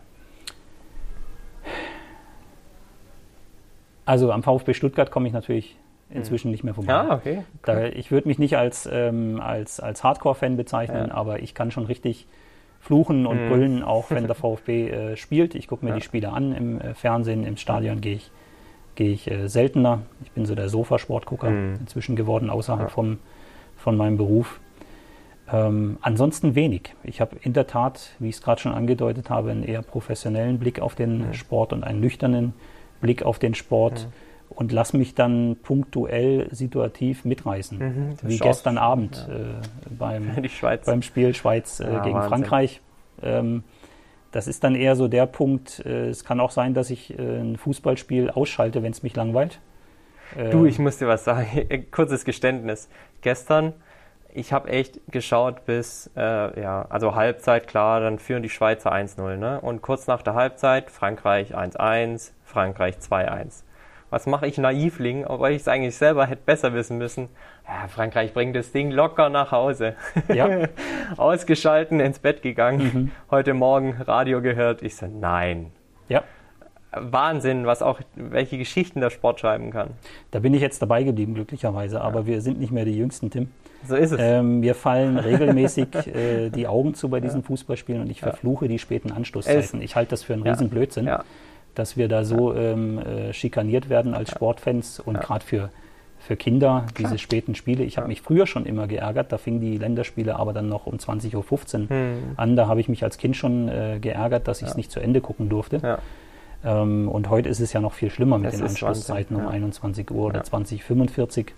[4.05, 5.77] Also am VfB Stuttgart komme ich natürlich
[6.09, 6.93] inzwischen nicht mehr vorbei.
[6.93, 7.43] Ah, okay.
[7.63, 11.13] Da, ich würde mich nicht als, ähm, als, als Hardcore-Fan bezeichnen, ja.
[11.13, 12.27] aber ich kann schon richtig
[12.79, 13.49] fluchen und mhm.
[13.49, 15.55] brüllen, auch wenn der VfB äh, spielt.
[15.55, 15.97] Ich gucke mir ja.
[15.97, 18.31] die Spiele an im äh, Fernsehen, im Stadion gehe ich
[18.95, 20.01] gehe ich äh, seltener.
[20.23, 21.75] Ich bin so der Sofasportgucker mhm.
[21.81, 22.89] inzwischen geworden, außerhalb ja.
[22.89, 23.19] vom,
[23.77, 24.59] von meinem Beruf.
[25.51, 26.95] Ähm, ansonsten wenig.
[27.03, 30.57] Ich habe in der Tat, wie ich es gerade schon angedeutet habe, einen eher professionellen
[30.57, 31.33] Blick auf den mhm.
[31.33, 32.53] Sport und einen nüchternen
[33.05, 34.07] Blick auf den Sport.
[34.07, 37.77] Mhm und lass mich dann punktuell situativ mitreißen.
[37.77, 39.35] Mhm, Wie gestern Abend ja.
[39.35, 40.31] äh, beim,
[40.85, 42.29] beim Spiel Schweiz äh, ja, gegen Wahnsinn.
[42.29, 42.81] Frankreich.
[43.21, 43.63] Ähm,
[44.31, 45.85] das ist dann eher so der Punkt.
[45.85, 49.59] Äh, es kann auch sein, dass ich äh, ein Fußballspiel ausschalte, wenn es mich langweilt.
[50.51, 51.47] du, ich muss dir was sagen.
[51.91, 52.89] Kurzes Geständnis.
[53.21, 53.73] Gestern,
[54.35, 59.37] ich habe echt geschaut bis, äh, ja, also Halbzeit, klar, dann führen die Schweizer 1-0.
[59.37, 59.59] Ne?
[59.61, 63.63] Und kurz nach der Halbzeit Frankreich 1-1, Frankreich 2-1
[64.15, 67.27] was mache ich Naivling, obwohl ich es eigentlich selber hätte besser wissen müssen.
[67.67, 69.95] Ja, Frankreich bringt das Ding locker nach Hause.
[70.33, 70.47] Ja.
[71.17, 73.11] Ausgeschalten, ins Bett gegangen, mhm.
[73.29, 74.83] heute Morgen Radio gehört.
[74.83, 75.71] Ich so, nein.
[76.07, 76.23] Ja.
[76.99, 79.91] Wahnsinn, was auch, welche Geschichten der Sport schreiben kann.
[80.31, 82.25] Da bin ich jetzt dabei geblieben, glücklicherweise, aber ja.
[82.27, 83.49] wir sind nicht mehr die Jüngsten, Tim.
[83.87, 84.19] So ist es.
[84.19, 87.47] Ähm, mir fallen regelmäßig äh, die Augen zu bei diesen ja.
[87.47, 89.81] Fußballspielen und ich verfluche die späten Anstoßzeiten.
[89.81, 91.05] Ich halte das für einen Riesenblödsinn.
[91.05, 91.23] Ja
[91.75, 95.69] dass wir da so ähm, äh, schikaniert werden als Sportfans und gerade für,
[96.19, 97.17] für Kinder, diese Klar.
[97.17, 97.83] späten Spiele.
[97.83, 100.95] Ich habe mich früher schon immer geärgert, da fingen die Länderspiele aber dann noch um
[100.95, 102.17] 20.15 Uhr hm.
[102.37, 102.55] an.
[102.55, 105.21] Da habe ich mich als Kind schon äh, geärgert, dass ich es nicht zu Ende
[105.21, 105.99] gucken durfte.
[106.65, 110.09] Ähm, und heute ist es ja noch viel schlimmer mit das den Anschlusszeiten um 21
[110.11, 111.53] Uhr oder 2045.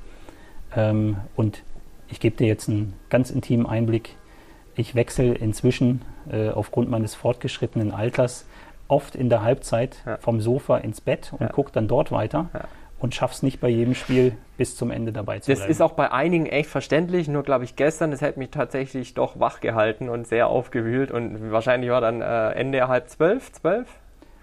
[0.76, 1.64] Ähm, und
[2.10, 4.16] ich gebe dir jetzt einen ganz intimen Einblick.
[4.76, 8.46] Ich wechsle inzwischen äh, aufgrund meines fortgeschrittenen Alters
[8.90, 10.18] oft in der Halbzeit ja.
[10.18, 11.48] vom Sofa ins Bett und ja.
[11.48, 12.50] gucke dann dort weiter.
[12.54, 12.66] Ja.
[13.00, 15.70] Und schaff's nicht bei jedem Spiel bis zum Ende dabei zu das bleiben.
[15.70, 19.14] Das ist auch bei einigen echt verständlich, nur glaube ich gestern, das hätte mich tatsächlich
[19.14, 23.88] doch wach gehalten und sehr aufgewühlt und wahrscheinlich war dann äh, Ende halb zwölf, zwölf?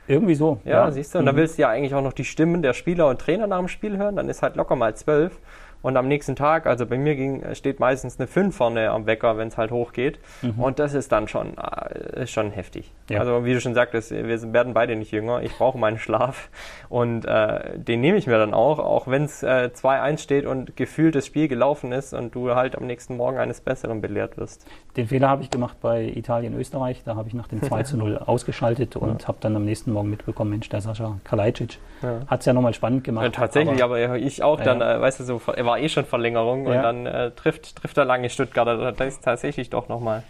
[0.06, 0.60] Irgendwie so.
[0.64, 0.90] Ja, ja.
[0.90, 1.28] siehst du, und mhm.
[1.28, 3.68] da willst du ja eigentlich auch noch die Stimmen der Spieler und Trainer nach dem
[3.68, 5.40] Spiel hören, dann ist halt locker mal zwölf.
[5.84, 9.36] Und am nächsten Tag, also bei mir ging, steht meistens eine 5 vorne am Wecker,
[9.36, 10.18] wenn es halt hochgeht.
[10.40, 10.58] Mhm.
[10.58, 12.90] Und das ist dann schon, äh, ist schon heftig.
[13.10, 13.20] Ja.
[13.20, 15.42] Also wie du schon sagtest, wir werden beide nicht jünger.
[15.42, 16.48] Ich brauche meinen Schlaf.
[16.88, 20.74] Und äh, den nehme ich mir dann auch, auch wenn es äh, 2-1 steht und
[20.74, 24.66] gefühlt das Spiel gelaufen ist und du halt am nächsten Morgen eines Besseren belehrt wirst.
[24.96, 27.02] Den Fehler habe ich gemacht bei Italien-Österreich.
[27.04, 29.28] Da habe ich nach dem 2 0 ausgeschaltet und ja.
[29.28, 32.20] habe dann am nächsten Morgen mitbekommen, Mensch, der Sascha Kalajdzic ja.
[32.26, 33.24] hat es ja nochmal spannend gemacht.
[33.24, 35.88] Ja, tatsächlich, aber, aber, ich auch dann, äh, weißt du, so, er war war eh
[35.88, 36.76] schon Verlängerung ja.
[36.76, 38.92] und dann äh, trifft, trifft er lange Stuttgarter.
[38.92, 40.22] Das ist tatsächlich doch nochmal.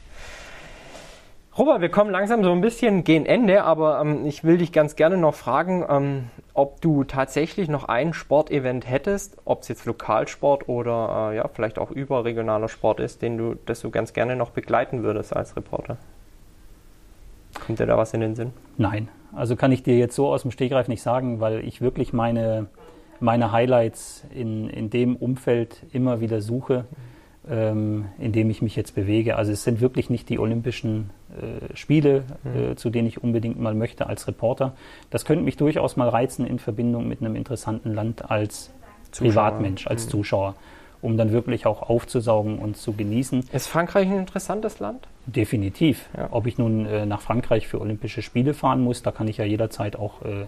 [1.57, 4.97] Robert, wir kommen langsam so ein bisschen gegen Ende, aber ähm, ich will dich ganz
[4.97, 10.69] gerne noch fragen, ähm, ob du tatsächlich noch ein Sportevent hättest, ob es jetzt Lokalsport
[10.69, 14.51] oder äh, ja, vielleicht auch überregionaler Sport ist, den du, das du ganz gerne noch
[14.51, 15.99] begleiten würdest als Reporter.
[17.65, 18.53] Kommt dir da was in den Sinn?
[18.79, 22.13] Nein, also kann ich dir jetzt so aus dem Stegreif nicht sagen, weil ich wirklich
[22.13, 22.67] meine
[23.25, 26.85] meine Highlights in, in dem Umfeld immer wieder suche,
[27.49, 29.37] ähm, in dem ich mich jetzt bewege.
[29.37, 32.77] Also es sind wirklich nicht die Olympischen äh, Spiele, äh, mhm.
[32.77, 34.75] zu denen ich unbedingt mal möchte als Reporter.
[35.11, 38.71] Das könnte mich durchaus mal reizen in Verbindung mit einem interessanten Land als
[39.11, 39.29] Zuschauer.
[39.31, 40.11] Privatmensch, als mhm.
[40.11, 40.55] Zuschauer,
[41.01, 43.45] um dann wirklich auch aufzusaugen und zu genießen.
[43.53, 45.09] Ist Frankreich ein interessantes Land?
[45.27, 46.11] Definitiv.
[46.17, 46.29] Ja.
[46.31, 49.45] Ob ich nun äh, nach Frankreich für Olympische Spiele fahren muss, da kann ich ja
[49.45, 50.47] jederzeit auch äh,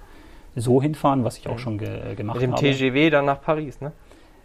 [0.57, 2.47] so hinfahren, was ich auch schon ge äh, gemacht habe.
[2.47, 2.77] Mit dem habe.
[2.77, 3.93] TGW dann nach Paris, ne?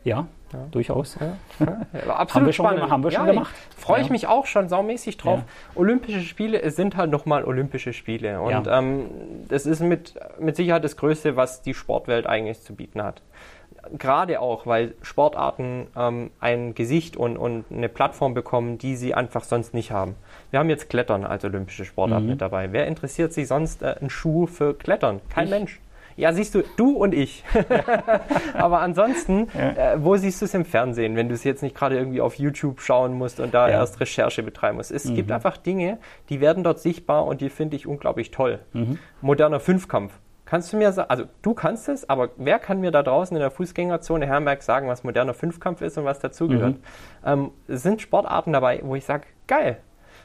[0.03, 0.67] Ja, ja.
[0.71, 1.17] durchaus.
[1.19, 1.37] Ja.
[1.65, 2.79] Ja, absolut haben wir spannend.
[2.81, 3.55] Schon, haben wir schon gemacht.
[3.77, 5.41] Freue ich mich auch schon saumäßig drauf.
[5.75, 8.41] Olympische Spiele es sind halt nochmal Olympische Spiele.
[8.41, 9.05] Und ähm,
[9.47, 13.21] das ist mit, mit Sicherheit das Größte, was die Sportwelt eigentlich zu bieten hat.
[13.97, 19.43] Gerade auch, weil Sportarten ähm, ein Gesicht und, und eine Plattform bekommen, die sie einfach
[19.43, 20.15] sonst nicht haben.
[20.51, 22.29] Wir haben jetzt Klettern als olympische Sportart mhm.
[22.29, 22.71] mit dabei.
[22.71, 25.19] Wer interessiert sich sonst äh, einen Schuh für Klettern?
[25.29, 25.51] Kein ich.
[25.51, 25.79] Mensch.
[26.17, 27.43] Ja, siehst du, du und ich.
[28.53, 29.93] Aber ansonsten, ja.
[29.93, 32.35] äh, wo siehst du es im Fernsehen, wenn du es jetzt nicht gerade irgendwie auf
[32.35, 33.79] YouTube schauen musst und da ja.
[33.79, 34.91] erst Recherche betreiben musst?
[34.91, 35.15] Es mhm.
[35.15, 35.97] gibt einfach Dinge,
[36.29, 38.59] die werden dort sichtbar und die finde ich unglaublich toll.
[38.73, 38.99] Mhm.
[39.21, 40.13] Moderner Fünfkampf.
[40.45, 43.41] Kannst du mir sagen, also du kannst es, aber wer kann mir da draußen in
[43.41, 46.75] der Fußgängerzone Herrenberg sagen, was moderner Fünfkampf ist und was dazugehört?
[46.75, 46.81] Mhm.
[47.25, 49.77] Ähm, sind Sportarten dabei, wo ich sage, geil,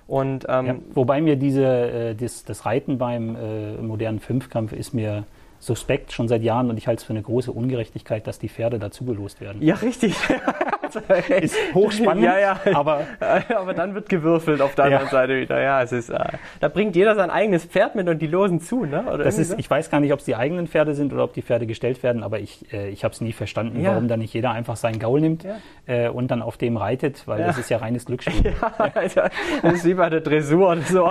[0.06, 4.94] und, ähm, ja, wobei mir diese, äh, das, das, Reiten beim äh, modernen Fünfkampf ist
[4.94, 5.24] mir
[5.58, 8.78] suspekt schon seit Jahren und ich halte es für eine große Ungerechtigkeit, dass die Pferde
[8.78, 9.62] dazugelost werden.
[9.62, 10.14] Ja, richtig.
[11.42, 12.60] ist hochspannend, ja, ja.
[12.74, 13.00] Aber,
[13.54, 14.98] aber dann wird gewürfelt auf der ja.
[14.98, 15.60] anderen Seite wieder.
[15.60, 16.18] Ja, es ist, äh,
[16.60, 19.04] da bringt jeder sein eigenes Pferd mit und die losen zu, ne?
[19.06, 19.58] Oder das ist, so?
[19.58, 22.02] Ich weiß gar nicht, ob es die eigenen Pferde sind oder ob die Pferde gestellt
[22.02, 23.90] werden, aber ich, äh, ich habe es nie verstanden, ja.
[23.90, 25.46] warum dann nicht jeder einfach seinen Gaul nimmt
[25.86, 28.54] äh, und dann auf dem reitet, weil das ist ja reines Glücksspiel.
[28.78, 29.20] Ja, also,
[29.62, 30.76] das ist wie bei der Dressur.
[30.82, 31.08] So,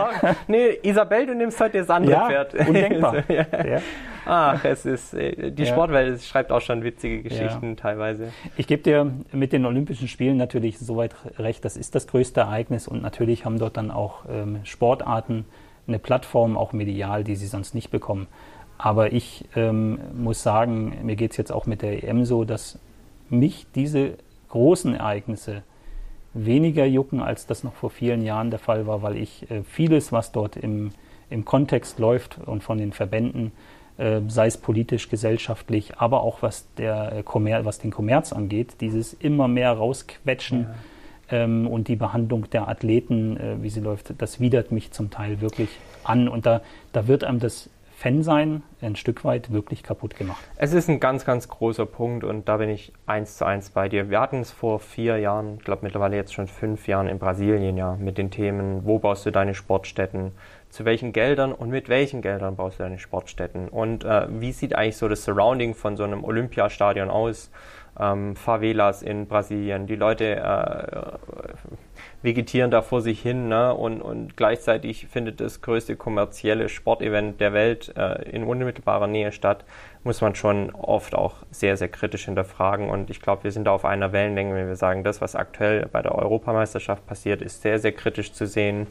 [0.47, 2.53] nee, Isabel, du nimmst heute das andere Pferd.
[2.67, 3.23] Undenkbar.
[4.25, 5.71] Ach, es ist, äh, die ja.
[5.71, 7.75] Sportwelt schreibt auch schon witzige Geschichten ja.
[7.75, 8.31] teilweise.
[8.57, 12.87] Ich gebe dir mit den Olympischen Spielen natürlich soweit recht, das ist das größte Ereignis
[12.87, 15.45] und natürlich haben dort dann auch ähm, Sportarten
[15.87, 18.27] eine Plattform, auch medial, die sie sonst nicht bekommen.
[18.77, 22.79] Aber ich ähm, muss sagen, mir geht es jetzt auch mit der EM so, dass
[23.29, 24.15] mich diese
[24.49, 25.63] großen Ereignisse
[26.33, 30.11] weniger jucken, als das noch vor vielen Jahren der Fall war, weil ich äh, vieles,
[30.11, 30.91] was dort im,
[31.29, 33.53] im Kontext läuft und von den Verbänden,
[34.27, 39.47] sei es politisch, gesellschaftlich, aber auch was, der, äh, was den Kommerz angeht, dieses immer
[39.47, 40.67] mehr rausquetschen
[41.31, 41.37] ja.
[41.37, 45.39] ähm, und die Behandlung der Athleten, äh, wie sie läuft, das widert mich zum Teil
[45.39, 45.69] wirklich
[46.03, 46.27] an.
[46.27, 50.43] Und da, da wird einem das Fan-Sein ein Stück weit wirklich kaputt gemacht.
[50.57, 53.87] Es ist ein ganz, ganz großer Punkt und da bin ich eins zu eins bei
[53.87, 54.09] dir.
[54.09, 57.77] Wir hatten es vor vier Jahren, ich glaube mittlerweile jetzt schon fünf Jahren in Brasilien
[57.77, 60.33] ja mit den Themen, wo baust du deine Sportstätten,
[60.69, 64.75] zu welchen Geldern und mit welchen Geldern baust du deine Sportstätten und äh, wie sieht
[64.75, 67.49] eigentlich so das Surrounding von so einem Olympiastadion aus?
[67.97, 71.17] Ähm, Favelas in Brasilien, die Leute äh,
[72.25, 73.73] vegetieren da vor sich hin ne?
[73.73, 79.63] und, und gleichzeitig findet das größte kommerzielle Sportevent der Welt äh, in unmittelbarer Nähe statt,
[80.03, 82.89] muss man schon oft auch sehr, sehr kritisch hinterfragen.
[82.89, 85.87] Und ich glaube, wir sind da auf einer Wellenlänge, wenn wir sagen, das, was aktuell
[85.91, 88.87] bei der Europameisterschaft passiert, ist sehr, sehr kritisch zu sehen.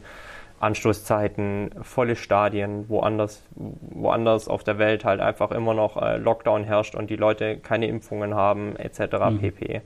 [0.59, 6.95] Anstoßzeiten, volle Stadien, woanders, woanders auf der Welt halt einfach immer noch äh, Lockdown herrscht
[6.95, 8.99] und die Leute keine Impfungen haben, etc.
[9.29, 9.39] Mhm.
[9.39, 9.81] pp.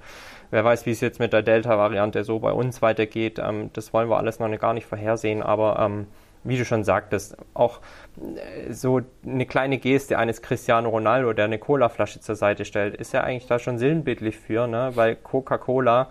[0.51, 3.39] Wer weiß, wie es jetzt mit der Delta-Variante so bei uns weitergeht.
[3.39, 6.07] Ähm, das wollen wir alles noch gar nicht vorhersehen, aber ähm,
[6.43, 7.79] wie du schon sagtest, auch
[8.17, 13.13] äh, so eine kleine Geste eines Cristiano Ronaldo, der eine Cola-Flasche zur Seite stellt, ist
[13.13, 14.91] ja eigentlich da schon sinnbildlich für, ne?
[14.95, 16.09] weil Coca-Cola,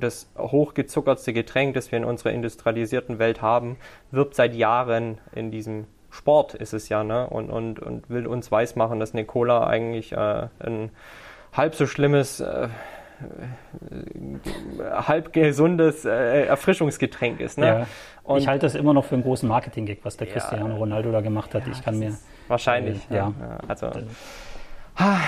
[0.00, 3.76] das hochgezuckertste Getränk, das wir in unserer industrialisierten Welt haben,
[4.10, 7.26] wirbt seit Jahren in diesem Sport, ist es ja, ne?
[7.26, 10.90] und, und, und will uns weismachen, dass eine Cola eigentlich äh, ein
[11.54, 12.68] halb so schlimmes äh,
[14.80, 17.56] halb gesundes äh, Erfrischungsgetränk ist.
[17.56, 17.86] Ne?
[18.26, 18.36] Ja.
[18.36, 21.20] Ich halte das immer noch für einen großen Marketing-Gag, was der ja, Cristiano Ronaldo da
[21.20, 21.66] gemacht hat.
[21.66, 22.16] Ja, ich kann mir.
[22.48, 23.32] Wahrscheinlich, äh, ja.
[23.68, 23.90] Also,
[24.96, 25.18] ha,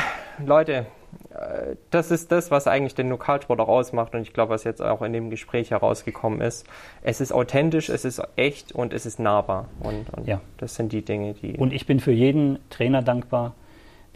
[0.45, 0.87] Leute,
[1.30, 4.82] äh, das ist das, was eigentlich den Lokalsport auch ausmacht und ich glaube, was jetzt
[4.82, 6.66] auch in dem Gespräch herausgekommen ist.
[7.03, 9.68] Es ist authentisch, es ist echt und es ist nahbar.
[9.80, 10.41] Und, und ja.
[10.59, 11.57] das sind die Dinge, die.
[11.57, 13.55] Und ich bin für jeden Trainer dankbar,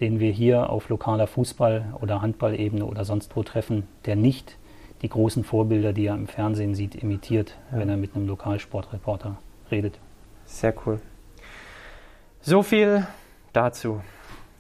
[0.00, 4.56] den wir hier auf lokaler Fußball- oder Handballebene oder sonst wo treffen, der nicht
[5.02, 7.78] die großen Vorbilder, die er im Fernsehen sieht, imitiert, ja.
[7.78, 9.38] wenn er mit einem Lokalsportreporter
[9.70, 9.98] redet.
[10.44, 11.00] Sehr cool.
[12.40, 13.06] So viel
[13.52, 14.00] dazu.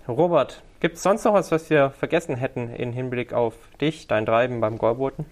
[0.06, 4.26] Robert, gibt es sonst noch was, was wir vergessen hätten im Hinblick auf dich, dein
[4.26, 5.24] Treiben beim Golboten?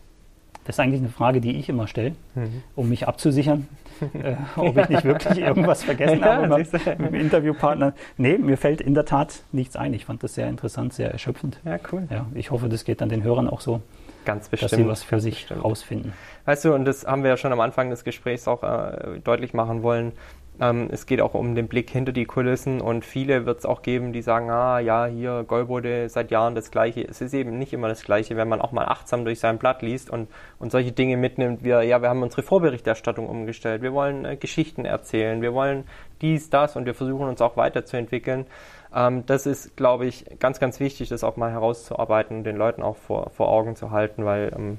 [0.67, 2.65] Das ist eigentlich eine Frage, die ich immer stelle, mhm.
[2.75, 3.69] um mich abzusichern,
[4.15, 7.95] äh, ob ich nicht wirklich irgendwas vergessen ja, habe mit dem Interviewpartner.
[8.17, 9.95] Nee, mir fällt in der Tat nichts ein.
[9.95, 11.61] Ich fand das sehr interessant, sehr erschöpfend.
[11.65, 12.09] Ja, cool.
[12.11, 13.81] Ja, ich hoffe, das geht dann den Hörern auch so.
[14.25, 14.73] Ganz bestimmt.
[14.73, 15.63] Dass sie was für sich bestimmt.
[15.63, 16.13] rausfinden.
[16.47, 19.55] Weißt du, und das haben wir ja schon am Anfang des Gesprächs auch äh, deutlich
[19.55, 20.13] machen wollen.
[20.59, 23.83] Ähm, es geht auch um den Blick hinter die Kulissen und viele wird es auch
[23.83, 27.07] geben, die sagen, ah ja, hier Golbode seit Jahren das Gleiche.
[27.07, 29.83] Es ist eben nicht immer das Gleiche, wenn man auch mal achtsam durch sein Blatt
[29.83, 30.29] liest und,
[30.59, 31.63] und solche Dinge mitnimmt.
[31.63, 35.85] Wir, ja, wir haben unsere Vorberichterstattung umgestellt, wir wollen äh, Geschichten erzählen, wir wollen
[36.23, 38.47] dies, das und wir versuchen uns auch weiterzuentwickeln.
[38.95, 42.83] Ähm, das ist, glaube ich, ganz, ganz wichtig, das auch mal herauszuarbeiten und den Leuten
[42.83, 44.79] auch vor, vor Augen zu halten, weil ähm,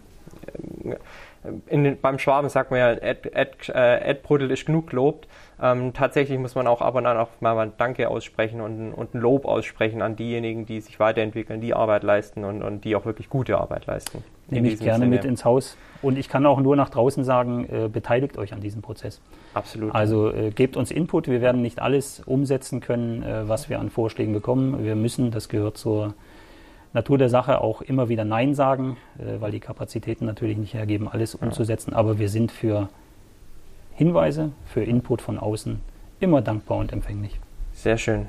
[1.71, 5.27] den, beim Schwaben sagt man ja, Ed, Ed, äh, Ed Brudel ist genug gelobt.
[5.61, 9.15] Ähm, tatsächlich muss man auch ab und an auch mal ein Danke aussprechen und, und
[9.15, 13.05] ein Lob aussprechen an diejenigen, die sich weiterentwickeln, die Arbeit leisten und, und die auch
[13.05, 14.23] wirklich gute Arbeit leisten.
[14.49, 15.15] Nehme ich gerne Sinne.
[15.15, 15.75] mit ins Haus.
[16.01, 19.19] Und ich kann auch nur nach draußen sagen, äh, beteiligt euch an diesem Prozess.
[19.53, 19.93] Absolut.
[19.93, 21.27] Also äh, gebt uns Input.
[21.27, 24.83] Wir werden nicht alles umsetzen können, äh, was wir an Vorschlägen bekommen.
[24.85, 26.13] Wir müssen, das gehört zur
[26.93, 31.07] Natur der Sache auch immer wieder Nein sagen, äh, weil die Kapazitäten natürlich nicht hergeben,
[31.07, 31.93] alles umzusetzen.
[31.93, 32.89] Aber wir sind für
[33.97, 35.81] Hinweise, für Input von außen
[36.19, 37.39] immer dankbar und empfänglich.
[37.73, 38.27] Sehr schön.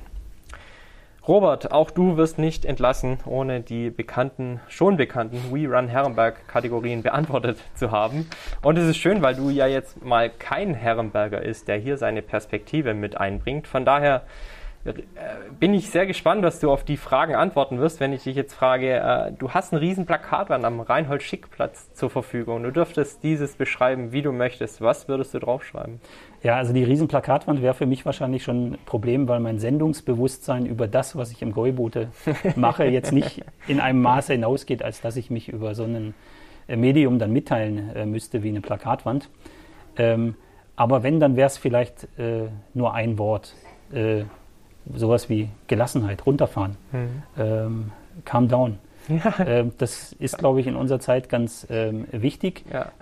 [1.27, 7.59] Robert, auch du wirst nicht entlassen, ohne die bekannten, schon bekannten We Run Herrenberg-Kategorien beantwortet
[7.75, 8.27] zu haben.
[8.63, 12.23] Und es ist schön, weil du ja jetzt mal kein Herrenberger ist, der hier seine
[12.23, 13.67] Perspektive mit einbringt.
[13.67, 14.23] Von daher
[15.59, 18.55] bin ich sehr gespannt, was du auf die Fragen antworten wirst, wenn ich dich jetzt
[18.55, 22.63] frage, äh, du hast ein riesen Plakatwand am Reinhold-Schick-Platz zur Verfügung.
[22.63, 24.81] Du dürftest dieses beschreiben, wie du möchtest.
[24.81, 26.01] Was würdest du draufschreiben?
[26.43, 30.67] Ja, also die riesen Plakatwand wäre für mich wahrscheinlich schon ein Problem, weil mein Sendungsbewusstsein
[30.67, 32.09] über das, was ich im Gäuboote
[32.57, 36.15] mache, jetzt nicht in einem Maße hinausgeht, als dass ich mich über so ein
[36.69, 39.29] äh, Medium dann mitteilen äh, müsste wie eine Plakatwand.
[39.97, 40.37] Ähm,
[40.77, 43.55] aber wenn, dann wäre es vielleicht äh, nur ein Wort.
[43.93, 44.25] Äh,
[44.95, 47.23] sowas wie Gelassenheit, runterfahren, mhm.
[47.39, 47.93] ähm,
[48.25, 48.79] calm down.
[49.09, 49.47] Ja.
[49.47, 52.65] Ähm, das ist, glaube ich, in unserer Zeit ganz ähm, wichtig.
[52.71, 52.93] Ja.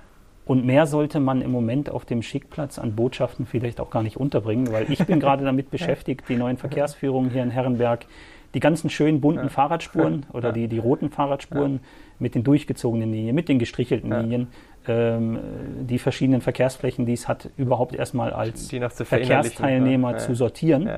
[0.45, 4.17] Und mehr sollte man im Moment auf dem Schickplatz an Botschaften vielleicht auch gar nicht
[4.17, 8.07] unterbringen, weil ich bin gerade damit beschäftigt, die neuen Verkehrsführungen hier in Herrenberg,
[8.55, 9.49] die ganzen schönen bunten ja.
[9.49, 11.81] Fahrradspuren oder die, die roten Fahrradspuren
[12.21, 14.47] mit den durchgezogenen Linien, mit den gestrichelten Linien,
[14.87, 15.39] ähm,
[15.81, 20.89] die verschiedenen Verkehrsflächen, die es hat, überhaupt erstmal als Verkehrsteilnehmer zu sortieren.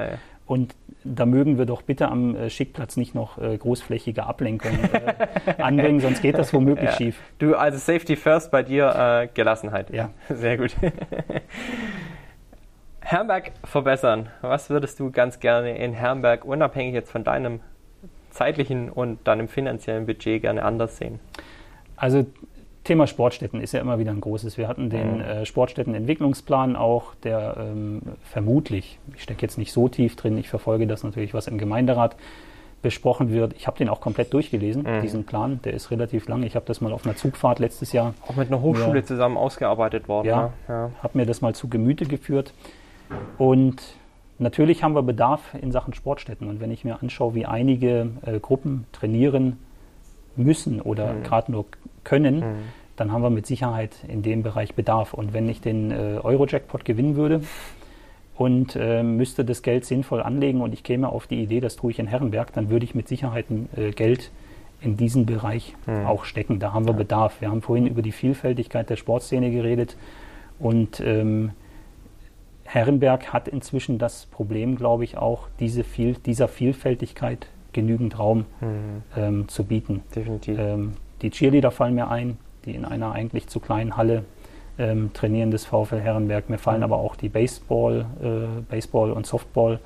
[0.49, 0.75] Und
[1.05, 6.01] da mögen wir doch bitte am äh, Schickplatz nicht noch äh, großflächige Ablenkung äh, anbringen,
[6.01, 6.97] sonst geht das womöglich ja.
[6.97, 7.21] schief.
[7.39, 9.91] Du, also Safety First bei dir, Gelassenheit.
[9.91, 10.11] Ja.
[10.31, 10.75] Sehr gut.
[13.01, 14.31] Herrenberg verbessern.
[14.41, 17.61] Was würdest du ganz gerne in Herrenberg, unabhängig jetzt von deinem
[18.31, 21.21] zeitlichen und deinem finanziellen Budget, gerne anders sehen?
[21.97, 22.25] Also
[22.89, 24.57] Thema Sportstätten ist ja immer wieder ein großes.
[24.57, 25.21] Wir hatten den mhm.
[25.21, 30.87] äh, Sportstättenentwicklungsplan auch, der ähm, vermutlich, ich stecke jetzt nicht so tief drin, ich verfolge
[30.87, 32.17] das natürlich, was im Gemeinderat
[32.81, 33.53] besprochen wird.
[33.59, 35.03] Ich habe den auch komplett durchgelesen, mhm.
[35.03, 35.61] diesen Plan.
[35.65, 36.43] Der ist relativ lang.
[36.45, 38.15] Ich habe das mal auf einer Zugfahrt letztes Jahr.
[38.27, 40.29] Auch mit einer Hochschule ja, zusammen ausgearbeitet worden.
[40.29, 40.53] Ja, ne?
[40.69, 40.91] ja.
[41.03, 42.55] habe mir das mal zu Gemüte geführt.
[43.37, 43.83] Und
[44.39, 46.49] natürlich haben wir Bedarf in Sachen Sportstätten.
[46.49, 49.59] Und wenn ich mir anschaue, wie einige äh, Gruppen trainieren
[50.37, 51.23] müssen oder mhm.
[51.25, 51.67] gerade nur
[52.05, 52.57] können, mhm.
[52.99, 55.15] Dann haben wir mit Sicherheit in dem Bereich Bedarf.
[55.15, 57.43] Und wenn ich den äh, Euro-Jackpot gewinnen würde
[58.37, 61.91] und äh, müsste das Geld sinnvoll anlegen und ich käme auf die Idee, das tue
[61.91, 63.47] ich in Herrenberg, dann würde ich mit Sicherheit
[63.77, 64.31] äh, Geld
[64.81, 66.07] in diesen Bereich mhm.
[66.07, 66.59] auch stecken.
[66.59, 66.99] Da haben wir ja.
[66.99, 67.41] Bedarf.
[67.41, 69.97] Wir haben vorhin über die Vielfältigkeit der Sportszene geredet
[70.59, 71.51] und ähm,
[72.65, 79.03] Herrenberg hat inzwischen das Problem, glaube ich, auch diese viel, dieser Vielfältigkeit genügend Raum mhm.
[79.17, 80.03] ähm, zu bieten.
[80.15, 80.59] Definitiv.
[80.59, 80.93] Ähm,
[81.23, 82.37] die Cheerleader fallen mir ein,
[82.69, 84.25] die in einer eigentlich zu kleinen Halle
[84.79, 86.49] ähm, trainieren des VfL Herrenberg.
[86.51, 86.85] Mir fallen mhm.
[86.85, 89.81] aber auch die Baseball, äh, Baseball und Softball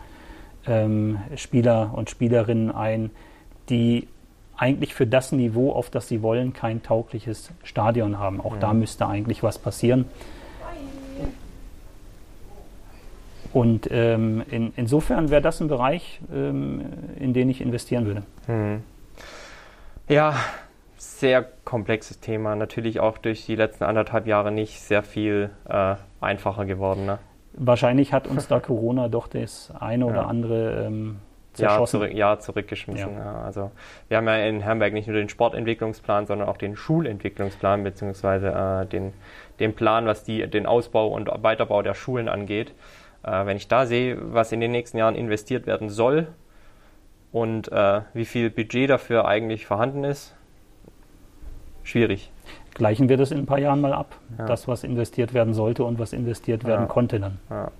[0.67, 3.11] ähm, Spieler und Spielerinnen ein,
[3.69, 4.09] die
[4.57, 8.41] eigentlich für das Niveau, auf das sie wollen, kein taugliches Stadion haben.
[8.41, 8.61] Auch mhm.
[8.61, 10.05] da müsste eigentlich was passieren.
[13.53, 16.81] Und ähm, in, insofern wäre das ein Bereich, ähm,
[17.19, 18.23] in den ich investieren würde.
[18.47, 18.83] Mhm.
[20.09, 20.35] Ja,
[21.03, 22.55] sehr komplexes Thema.
[22.55, 27.07] Natürlich auch durch die letzten anderthalb Jahre nicht sehr viel äh, einfacher geworden.
[27.07, 27.19] Ne?
[27.55, 30.27] Wahrscheinlich hat uns da Corona doch das eine oder ja.
[30.27, 31.19] andere ähm,
[31.57, 33.15] Jahr, zurück, Jahr zurückgeschmissen.
[33.15, 33.25] Ja.
[33.25, 33.43] Ja.
[33.43, 33.73] Also
[34.07, 38.87] wir haben ja in Herrenberg nicht nur den Sportentwicklungsplan, sondern auch den Schulentwicklungsplan beziehungsweise äh,
[38.87, 39.13] den,
[39.59, 42.75] den Plan, was die, den Ausbau und Weiterbau der Schulen angeht.
[43.25, 46.29] Äh, wenn ich da sehe, was in den nächsten Jahren investiert werden soll
[47.33, 50.37] und äh, wie viel Budget dafür eigentlich vorhanden ist,
[51.83, 52.31] schwierig.
[52.75, 54.17] Gleichen wir das in ein paar Jahren mal ab.
[54.39, 54.47] Ja.
[54.47, 56.87] Das, was investiert werden sollte und was investiert werden ja.
[56.87, 57.39] konnte dann.
[57.51, 57.71] Ja.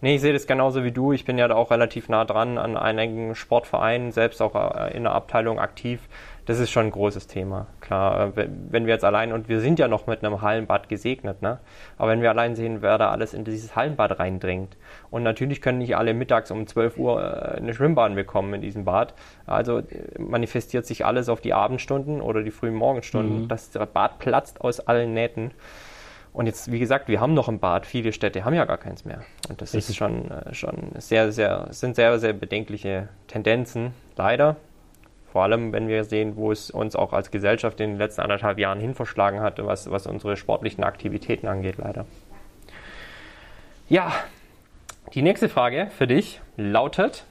[0.00, 1.12] Nee, ich sehe das genauso wie du.
[1.12, 5.04] Ich bin ja da auch relativ nah dran an einigen Sportvereinen, selbst auch äh, in
[5.04, 6.00] der Abteilung aktiv
[6.46, 7.66] das ist schon ein großes Thema.
[7.80, 11.42] Klar, äh, wenn wir jetzt allein, und wir sind ja noch mit einem Hallenbad gesegnet,
[11.42, 11.58] ne?
[11.98, 14.76] aber wenn wir allein sehen, wer da alles in dieses Hallenbad reindringt.
[15.10, 18.84] Und natürlich können nicht alle mittags um 12 Uhr äh, eine Schwimmbahn bekommen in diesem
[18.84, 19.14] Bad.
[19.44, 19.84] Also äh,
[20.18, 23.42] manifestiert sich alles auf die Abendstunden oder die frühen Morgenstunden.
[23.42, 23.48] Mhm.
[23.48, 25.50] Das Bad platzt aus allen Nähten.
[26.32, 27.86] Und jetzt, wie gesagt, wir haben noch ein Bad.
[27.86, 29.22] Viele Städte haben ja gar keins mehr.
[29.48, 29.90] Und das Richtig.
[29.90, 34.56] ist schon, schon sehr, sehr, sind sehr, sehr bedenkliche Tendenzen, leider.
[35.36, 38.58] Vor allem, wenn wir sehen, wo es uns auch als Gesellschaft in den letzten anderthalb
[38.58, 42.06] Jahren hin verschlagen hat, was, was unsere sportlichen Aktivitäten angeht, leider.
[43.90, 44.14] Ja,
[45.12, 47.26] die nächste Frage für dich lautet: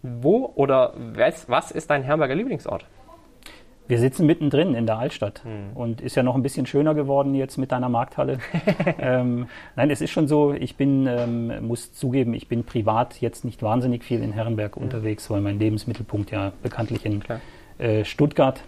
[0.00, 2.86] Wo oder was, was ist dein Herberger Lieblingsort?
[3.86, 5.76] Wir sitzen mittendrin in der Altstadt hm.
[5.76, 8.38] und ist ja noch ein bisschen schöner geworden jetzt mit deiner Markthalle.
[8.98, 13.44] ähm, nein, es ist schon so, ich bin, ähm, muss zugeben, ich bin privat jetzt
[13.44, 14.82] nicht wahnsinnig viel in Herrenberg hm.
[14.84, 17.22] unterwegs, weil mein Lebensmittelpunkt ja bekanntlich in
[17.78, 18.62] äh, Stuttgart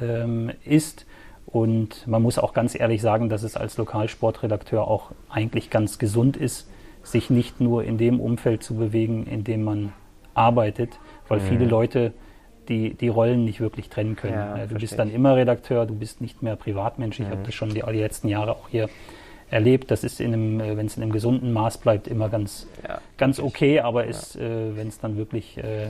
[0.00, 1.06] ähm, ist.
[1.44, 6.38] Und man muss auch ganz ehrlich sagen, dass es als Lokalsportredakteur auch eigentlich ganz gesund
[6.38, 6.70] ist,
[7.02, 9.92] sich nicht nur in dem Umfeld zu bewegen, in dem man
[10.32, 11.44] arbeitet, weil mhm.
[11.44, 12.12] viele Leute
[12.68, 14.34] die, die Rollen nicht wirklich trennen können.
[14.34, 17.20] Ja, du bist dann immer Redakteur, du bist nicht mehr Privatmensch.
[17.20, 17.30] Ich mhm.
[17.30, 18.88] habe das schon die, die letzten Jahre auch hier
[19.50, 19.90] erlebt.
[19.90, 23.80] Das ist äh, wenn es in einem gesunden Maß bleibt, immer ganz, ja, ganz okay,
[23.80, 24.10] aber ja.
[24.10, 25.88] äh, wenn es dann wirklich äh,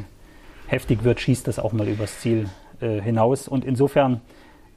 [0.67, 2.49] heftig wird, schießt das auch mal übers Ziel
[2.81, 3.49] äh, hinaus.
[3.49, 4.21] Und insofern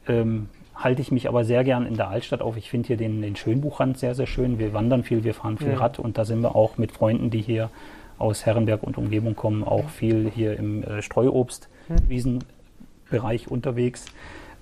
[0.08, 2.58] ähm, halte ich mich aber sehr gern in der Altstadt auf.
[2.58, 4.60] Ich finde hier den, den Schönbuchrand sehr, sehr schön.
[4.60, 7.42] Wir wandern viel, wir fahren viel Rad und da sind wir auch mit Freunden, die
[7.42, 7.70] hier
[8.18, 11.70] aus Herrenberg und Umgebung kommen, auch viel hier im äh, Streuobst
[12.08, 14.06] Wiesenbereich unterwegs.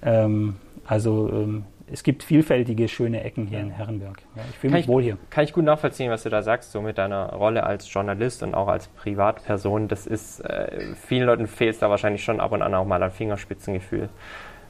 [0.02, 0.56] Ähm,
[0.86, 4.22] also ähm, es gibt vielfältige, schöne Ecken hier in Herrenberg.
[4.36, 5.18] Ja, ich fühle mich ich, wohl hier.
[5.30, 8.56] Kann ich gut nachvollziehen, was du da sagst, so mit deiner Rolle als Journalist und
[8.56, 9.88] auch als Privatperson.
[9.88, 13.02] Das ist, äh, vielen Leuten fehlt es da wahrscheinlich schon ab und an auch mal
[13.04, 14.10] ein Fingerspitzengefühl.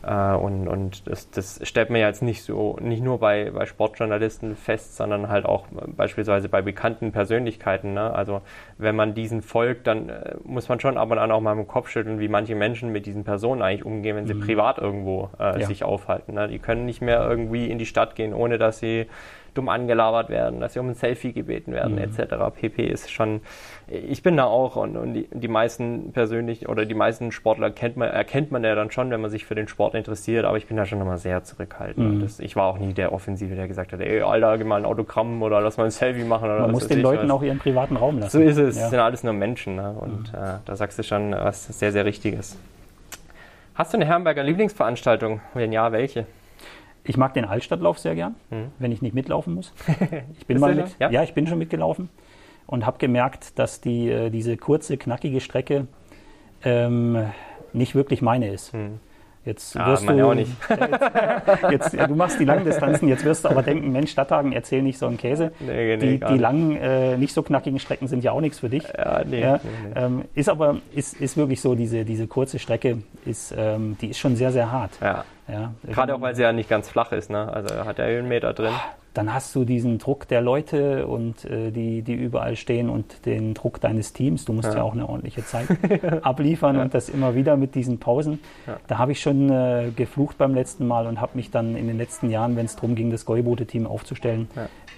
[0.03, 3.65] Äh, und und das, das stellt man ja jetzt nicht so, nicht nur bei, bei
[3.65, 7.93] Sportjournalisten fest, sondern halt auch beispielsweise bei bekannten Persönlichkeiten.
[7.93, 8.13] Ne?
[8.13, 8.41] Also
[8.77, 11.67] wenn man diesen folgt, dann äh, muss man schon ab und an auch mal im
[11.67, 14.41] Kopf schütteln, wie manche Menschen mit diesen Personen eigentlich umgehen, wenn sie mhm.
[14.41, 15.67] privat irgendwo äh, ja.
[15.67, 16.34] sich aufhalten.
[16.34, 16.47] Ne?
[16.47, 19.07] Die können nicht mehr irgendwie in die Stadt gehen, ohne dass sie
[19.53, 21.99] dumm angelabert werden, dass sie um ein Selfie gebeten werden, mhm.
[21.99, 22.35] etc.
[22.53, 22.85] pp.
[22.85, 23.41] ist schon,
[23.88, 27.97] ich bin da auch und, und die, die, meisten persönlich oder die meisten Sportler kennt
[27.97, 30.67] man, erkennt man ja dann schon, wenn man sich für den Sport interessiert, aber ich
[30.67, 32.15] bin da schon nochmal sehr zurückhaltend.
[32.15, 32.21] Mhm.
[32.21, 34.85] Das, ich war auch nie der Offensive, der gesagt hat, ey, Alter, geh mal ein
[34.85, 36.45] Autogramm oder lass mal ein Selfie machen.
[36.45, 37.31] Oder man muss den Leuten was.
[37.31, 38.31] auch ihren privaten Raum lassen.
[38.31, 38.89] So ist es, ja.
[38.89, 39.95] sind alles nur Menschen ne?
[39.99, 40.39] und mhm.
[40.39, 42.57] äh, da sagst du schon was sehr, sehr Richtiges.
[43.75, 45.41] Hast du eine Herrenberger Lieblingsveranstaltung?
[45.55, 46.27] Wenn ja, welche?
[47.05, 48.71] Ich mag den Altstadtlauf sehr gern, mhm.
[48.80, 49.73] wenn ich nicht mitlaufen muss.
[50.39, 51.09] Ich bin mal mit, ja?
[51.09, 51.23] ja?
[51.23, 52.09] ich bin schon mitgelaufen
[52.65, 55.88] und habe gemerkt, dass die, äh, diese kurze, knackige Strecke
[56.63, 57.25] ähm,
[57.73, 58.73] nicht wirklich meine ist.
[58.73, 58.99] Mhm.
[59.45, 60.51] Jetzt ja, wirst du, auch nicht.
[61.69, 64.81] Jetzt, jetzt, du machst die langen Distanzen, jetzt wirst du aber denken, Mensch, Stadthagen, erzähl
[64.81, 65.51] nicht so einen Käse.
[65.59, 68.69] Nee, nee, die, die langen, äh, nicht so knackigen Strecken sind ja auch nichts für
[68.69, 68.85] dich.
[68.97, 69.59] Ja, nee, ja,
[69.95, 74.19] ähm, ist aber ist, ist wirklich so, diese, diese kurze Strecke, ist, ähm, die ist
[74.19, 74.91] schon sehr, sehr hart.
[75.01, 75.25] Ja.
[75.47, 77.51] Ja, Gerade auch, weil sie ja nicht ganz flach ist, ne?
[77.51, 78.73] Also hat er einen Meter drin.
[79.14, 83.53] Dann hast du diesen Druck der Leute und äh, die, die überall stehen und den
[83.53, 84.45] Druck deines Teams.
[84.45, 85.68] Du musst ja, ja auch eine ordentliche Zeit
[86.23, 86.81] abliefern ja.
[86.81, 88.40] und das immer wieder mit diesen Pausen.
[88.65, 88.77] Ja.
[88.88, 91.98] Da habe ich schon äh, geflucht beim letzten Mal und habe mich dann in den
[91.98, 94.48] letzten Jahren, wenn es darum ging, das Gäubote-Team aufzustellen,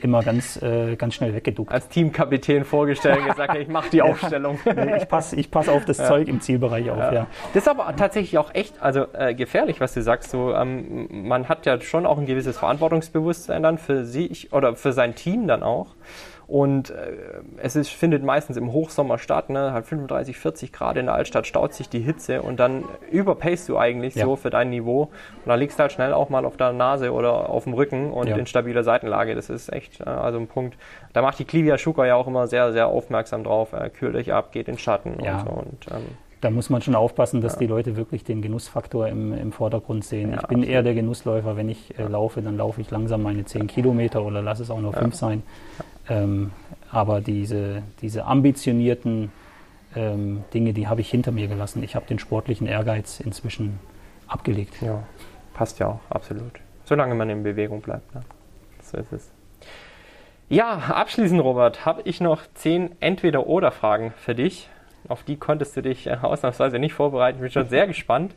[0.01, 1.71] immer ganz, äh, ganz schnell weggeduckt.
[1.71, 4.59] Als Teamkapitän vorgestellt und gesagt, ich mache die Aufstellung.
[4.97, 7.27] ich passe ich pass auf das Zeug im Zielbereich auf, ja.
[7.53, 10.31] Das ist aber tatsächlich auch echt also, äh, gefährlich, was du sagst.
[10.31, 14.93] So, ähm, man hat ja schon auch ein gewisses Verantwortungsbewusstsein dann für sich oder für
[14.93, 15.95] sein Team dann auch.
[16.47, 17.13] Und äh,
[17.57, 19.73] es ist, findet meistens im Hochsommer statt, ne?
[19.73, 23.77] hat 35, 40 Grad in der Altstadt, staut sich die Hitze und dann überpaced du
[23.77, 24.25] eigentlich ja.
[24.25, 25.03] so für dein Niveau.
[25.03, 28.11] Und dann liegst du halt schnell auch mal auf der Nase oder auf dem Rücken
[28.11, 28.35] und ja.
[28.35, 29.33] in stabiler Seitenlage.
[29.33, 30.77] Das ist echt äh, also ein Punkt.
[31.13, 33.73] Da macht die Clivia Schuka ja auch immer sehr, sehr aufmerksam drauf.
[33.73, 35.39] Äh, kühlt euch ab, geht in Schatten ja.
[35.39, 35.49] und so.
[35.49, 36.05] Und, ähm,
[36.45, 37.59] da muss man schon aufpassen, dass ja.
[37.61, 40.29] die Leute wirklich den Genussfaktor im, im Vordergrund sehen.
[40.29, 40.67] Ja, ich bin absolut.
[40.67, 41.57] eher der Genussläufer.
[41.57, 44.79] Wenn ich äh, laufe, dann laufe ich langsam meine 10 Kilometer oder lass es auch
[44.79, 45.41] nur 5 sein.
[46.07, 46.51] Ähm,
[46.91, 49.31] aber diese, diese ambitionierten
[49.95, 51.81] ähm, Dinge, die habe ich hinter mir gelassen.
[51.81, 53.79] Ich habe den sportlichen Ehrgeiz inzwischen
[54.27, 54.79] abgelegt.
[54.83, 55.01] Ja,
[55.55, 56.59] passt ja auch, absolut.
[56.83, 58.13] Solange man in Bewegung bleibt.
[58.13, 58.21] Ne?
[58.83, 59.31] So ist es.
[60.47, 64.69] Ja, abschließend, Robert, habe ich noch zehn Entweder-Oder-Fragen für dich.
[65.07, 67.37] Auf die konntest du dich äh, ausnahmsweise nicht vorbereiten.
[67.37, 68.33] Ich bin schon sehr gespannt,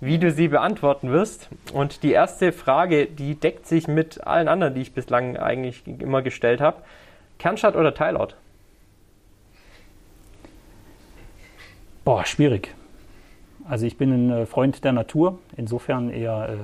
[0.00, 1.48] wie du sie beantworten wirst.
[1.72, 6.22] Und die erste Frage, die deckt sich mit allen anderen, die ich bislang eigentlich immer
[6.22, 6.82] gestellt habe.
[7.38, 8.36] Kernstadt oder Teilort?
[12.04, 12.74] Boah, schwierig.
[13.68, 16.56] Also ich bin ein äh, Freund der Natur, insofern eher äh,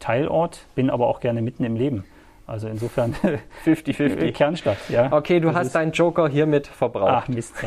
[0.00, 2.04] Teilort, bin aber auch gerne mitten im Leben.
[2.46, 3.14] Also insofern
[3.64, 4.32] 50-50.
[4.32, 5.12] Kernstadt, ja.
[5.12, 7.24] Okay, du das hast deinen Joker hiermit verbraucht.
[7.24, 7.54] Ach, Mist.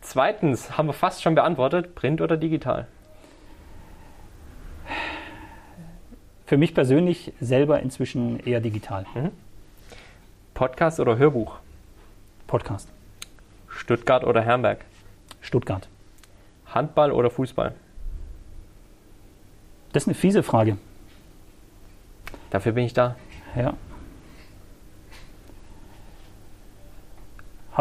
[0.00, 2.86] Zweitens haben wir fast schon beantwortet, Print oder digital?
[6.46, 9.04] Für mich persönlich selber inzwischen eher digital.
[9.14, 9.30] Mhm.
[10.54, 11.58] Podcast oder Hörbuch?
[12.46, 12.88] Podcast.
[13.68, 14.84] Stuttgart oder Herrenberg?
[15.42, 15.88] Stuttgart.
[16.66, 17.74] Handball oder Fußball?
[19.92, 20.78] Das ist eine fiese Frage.
[22.50, 23.16] Dafür bin ich da.
[23.56, 23.74] Ja.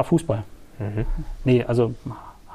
[0.04, 0.44] Fußball.
[0.78, 1.06] Mhm.
[1.44, 1.96] Nee, also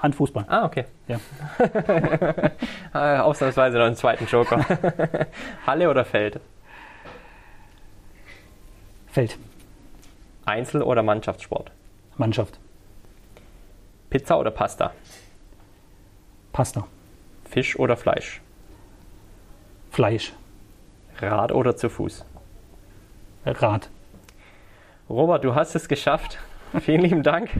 [0.01, 0.45] Handfußball.
[0.49, 0.85] Ah, okay.
[1.09, 1.19] Ja.
[2.95, 4.65] Ah, ausnahmsweise noch einen zweiten Joker.
[5.67, 6.41] Halle oder Feld?
[9.07, 9.39] Feld.
[10.45, 11.71] Einzel- oder Mannschaftssport?
[12.19, 12.59] Mannschaft.
[14.11, 14.93] Pizza oder Pasta?
[16.53, 16.87] Pasta.
[17.49, 18.43] Fisch oder Fleisch?
[19.91, 20.35] Fleisch.
[21.23, 22.25] Rad oder zu Fuß?
[23.47, 23.89] Rad.
[25.09, 26.39] Robert, du hast es geschafft.
[26.81, 27.51] Vielen lieben Dank.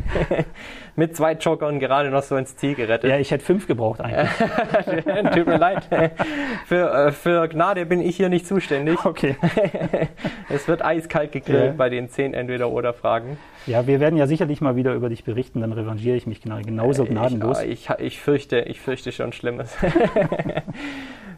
[0.97, 3.11] Mit zwei Jokern gerade noch so ins Ziel gerettet.
[3.11, 4.31] Ja, ich hätte fünf gebraucht eigentlich.
[5.35, 5.89] Tut mir leid.
[6.67, 9.05] Für, äh, für Gnade bin ich hier nicht zuständig.
[9.05, 9.37] Okay.
[10.49, 11.73] Es wird eiskalt gegrillt ja.
[11.73, 13.37] bei den zehn Entweder-Oder-Fragen.
[13.67, 17.05] Ja, wir werden ja sicherlich mal wieder über dich berichten, dann revanchiere ich mich genauso
[17.05, 17.63] gnadenlos.
[17.63, 19.77] Ich, ich, ich, fürchte, ich fürchte schon Schlimmes.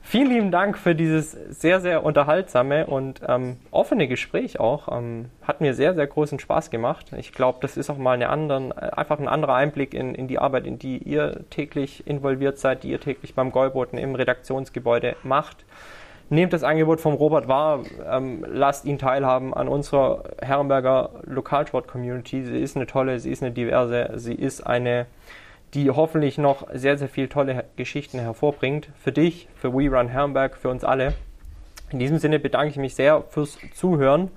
[0.07, 4.87] Vielen lieben Dank für dieses sehr, sehr unterhaltsame und ähm, offene Gespräch auch.
[4.95, 7.07] Ähm, hat mir sehr, sehr großen Spaß gemacht.
[7.17, 10.29] Ich glaube, das ist auch mal eine anderen, äh, einfach ein anderer Einblick in, in
[10.29, 15.17] die Arbeit, in die ihr täglich involviert seid, die ihr täglich beim Gäuboten im Redaktionsgebäude
[15.23, 15.65] macht.
[16.29, 22.45] nehmt das Angebot vom Robert wahr, ähm, lasst ihn teilhaben an unserer Herrenberger Lokalsport-Community.
[22.45, 25.07] Sie ist eine tolle, sie ist eine diverse, sie ist eine,
[25.75, 28.89] die hoffentlich noch sehr, sehr viele tolle Geschichten hervorbringt.
[28.97, 31.15] Für dich, für We Run Herrenberg, für uns alle.
[31.91, 34.31] In diesem Sinne bedanke ich mich sehr fürs Zuhören.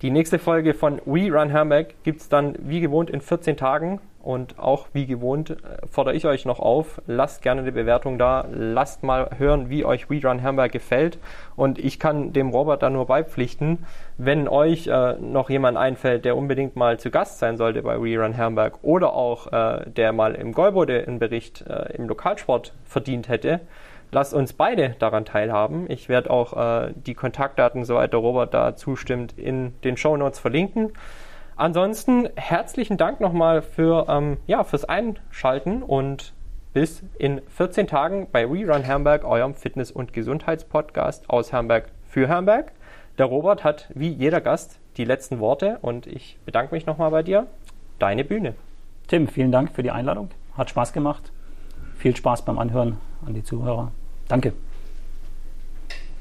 [0.00, 4.00] Die nächste Folge von We Run Herrenberg gibt es dann wie gewohnt in 14 Tagen.
[4.22, 5.54] Und auch wie gewohnt äh,
[5.90, 10.08] fordere ich euch noch auf, lasst gerne eine Bewertung da, lasst mal hören, wie euch
[10.10, 11.18] We Run Hamburg gefällt.
[11.56, 13.84] Und ich kann dem Robert da nur beipflichten,
[14.18, 18.16] wenn euch äh, noch jemand einfällt, der unbedingt mal zu Gast sein sollte bei We
[18.16, 23.28] Run Hamburg oder auch äh, der mal im Golbode einen Bericht äh, im Lokalsport verdient
[23.28, 23.60] hätte,
[24.12, 25.90] lasst uns beide daran teilhaben.
[25.90, 30.38] Ich werde auch äh, die Kontaktdaten, soweit der Robert da zustimmt, in den Show Notes
[30.38, 30.92] verlinken.
[31.62, 36.32] Ansonsten herzlichen Dank nochmal für, ähm, ja, fürs Einschalten und
[36.72, 42.72] bis in 14 Tagen bei Rerun Hamburg, eurem Fitness- und Gesundheitspodcast aus Hamburg für Hamburg.
[43.16, 47.22] Der Robert hat wie jeder Gast die letzten Worte und ich bedanke mich nochmal bei
[47.22, 47.46] dir.
[48.00, 48.56] Deine Bühne.
[49.06, 50.30] Tim, vielen Dank für die Einladung.
[50.58, 51.30] Hat Spaß gemacht.
[51.96, 53.92] Viel Spaß beim Anhören an die Zuhörer.
[54.26, 54.52] Danke.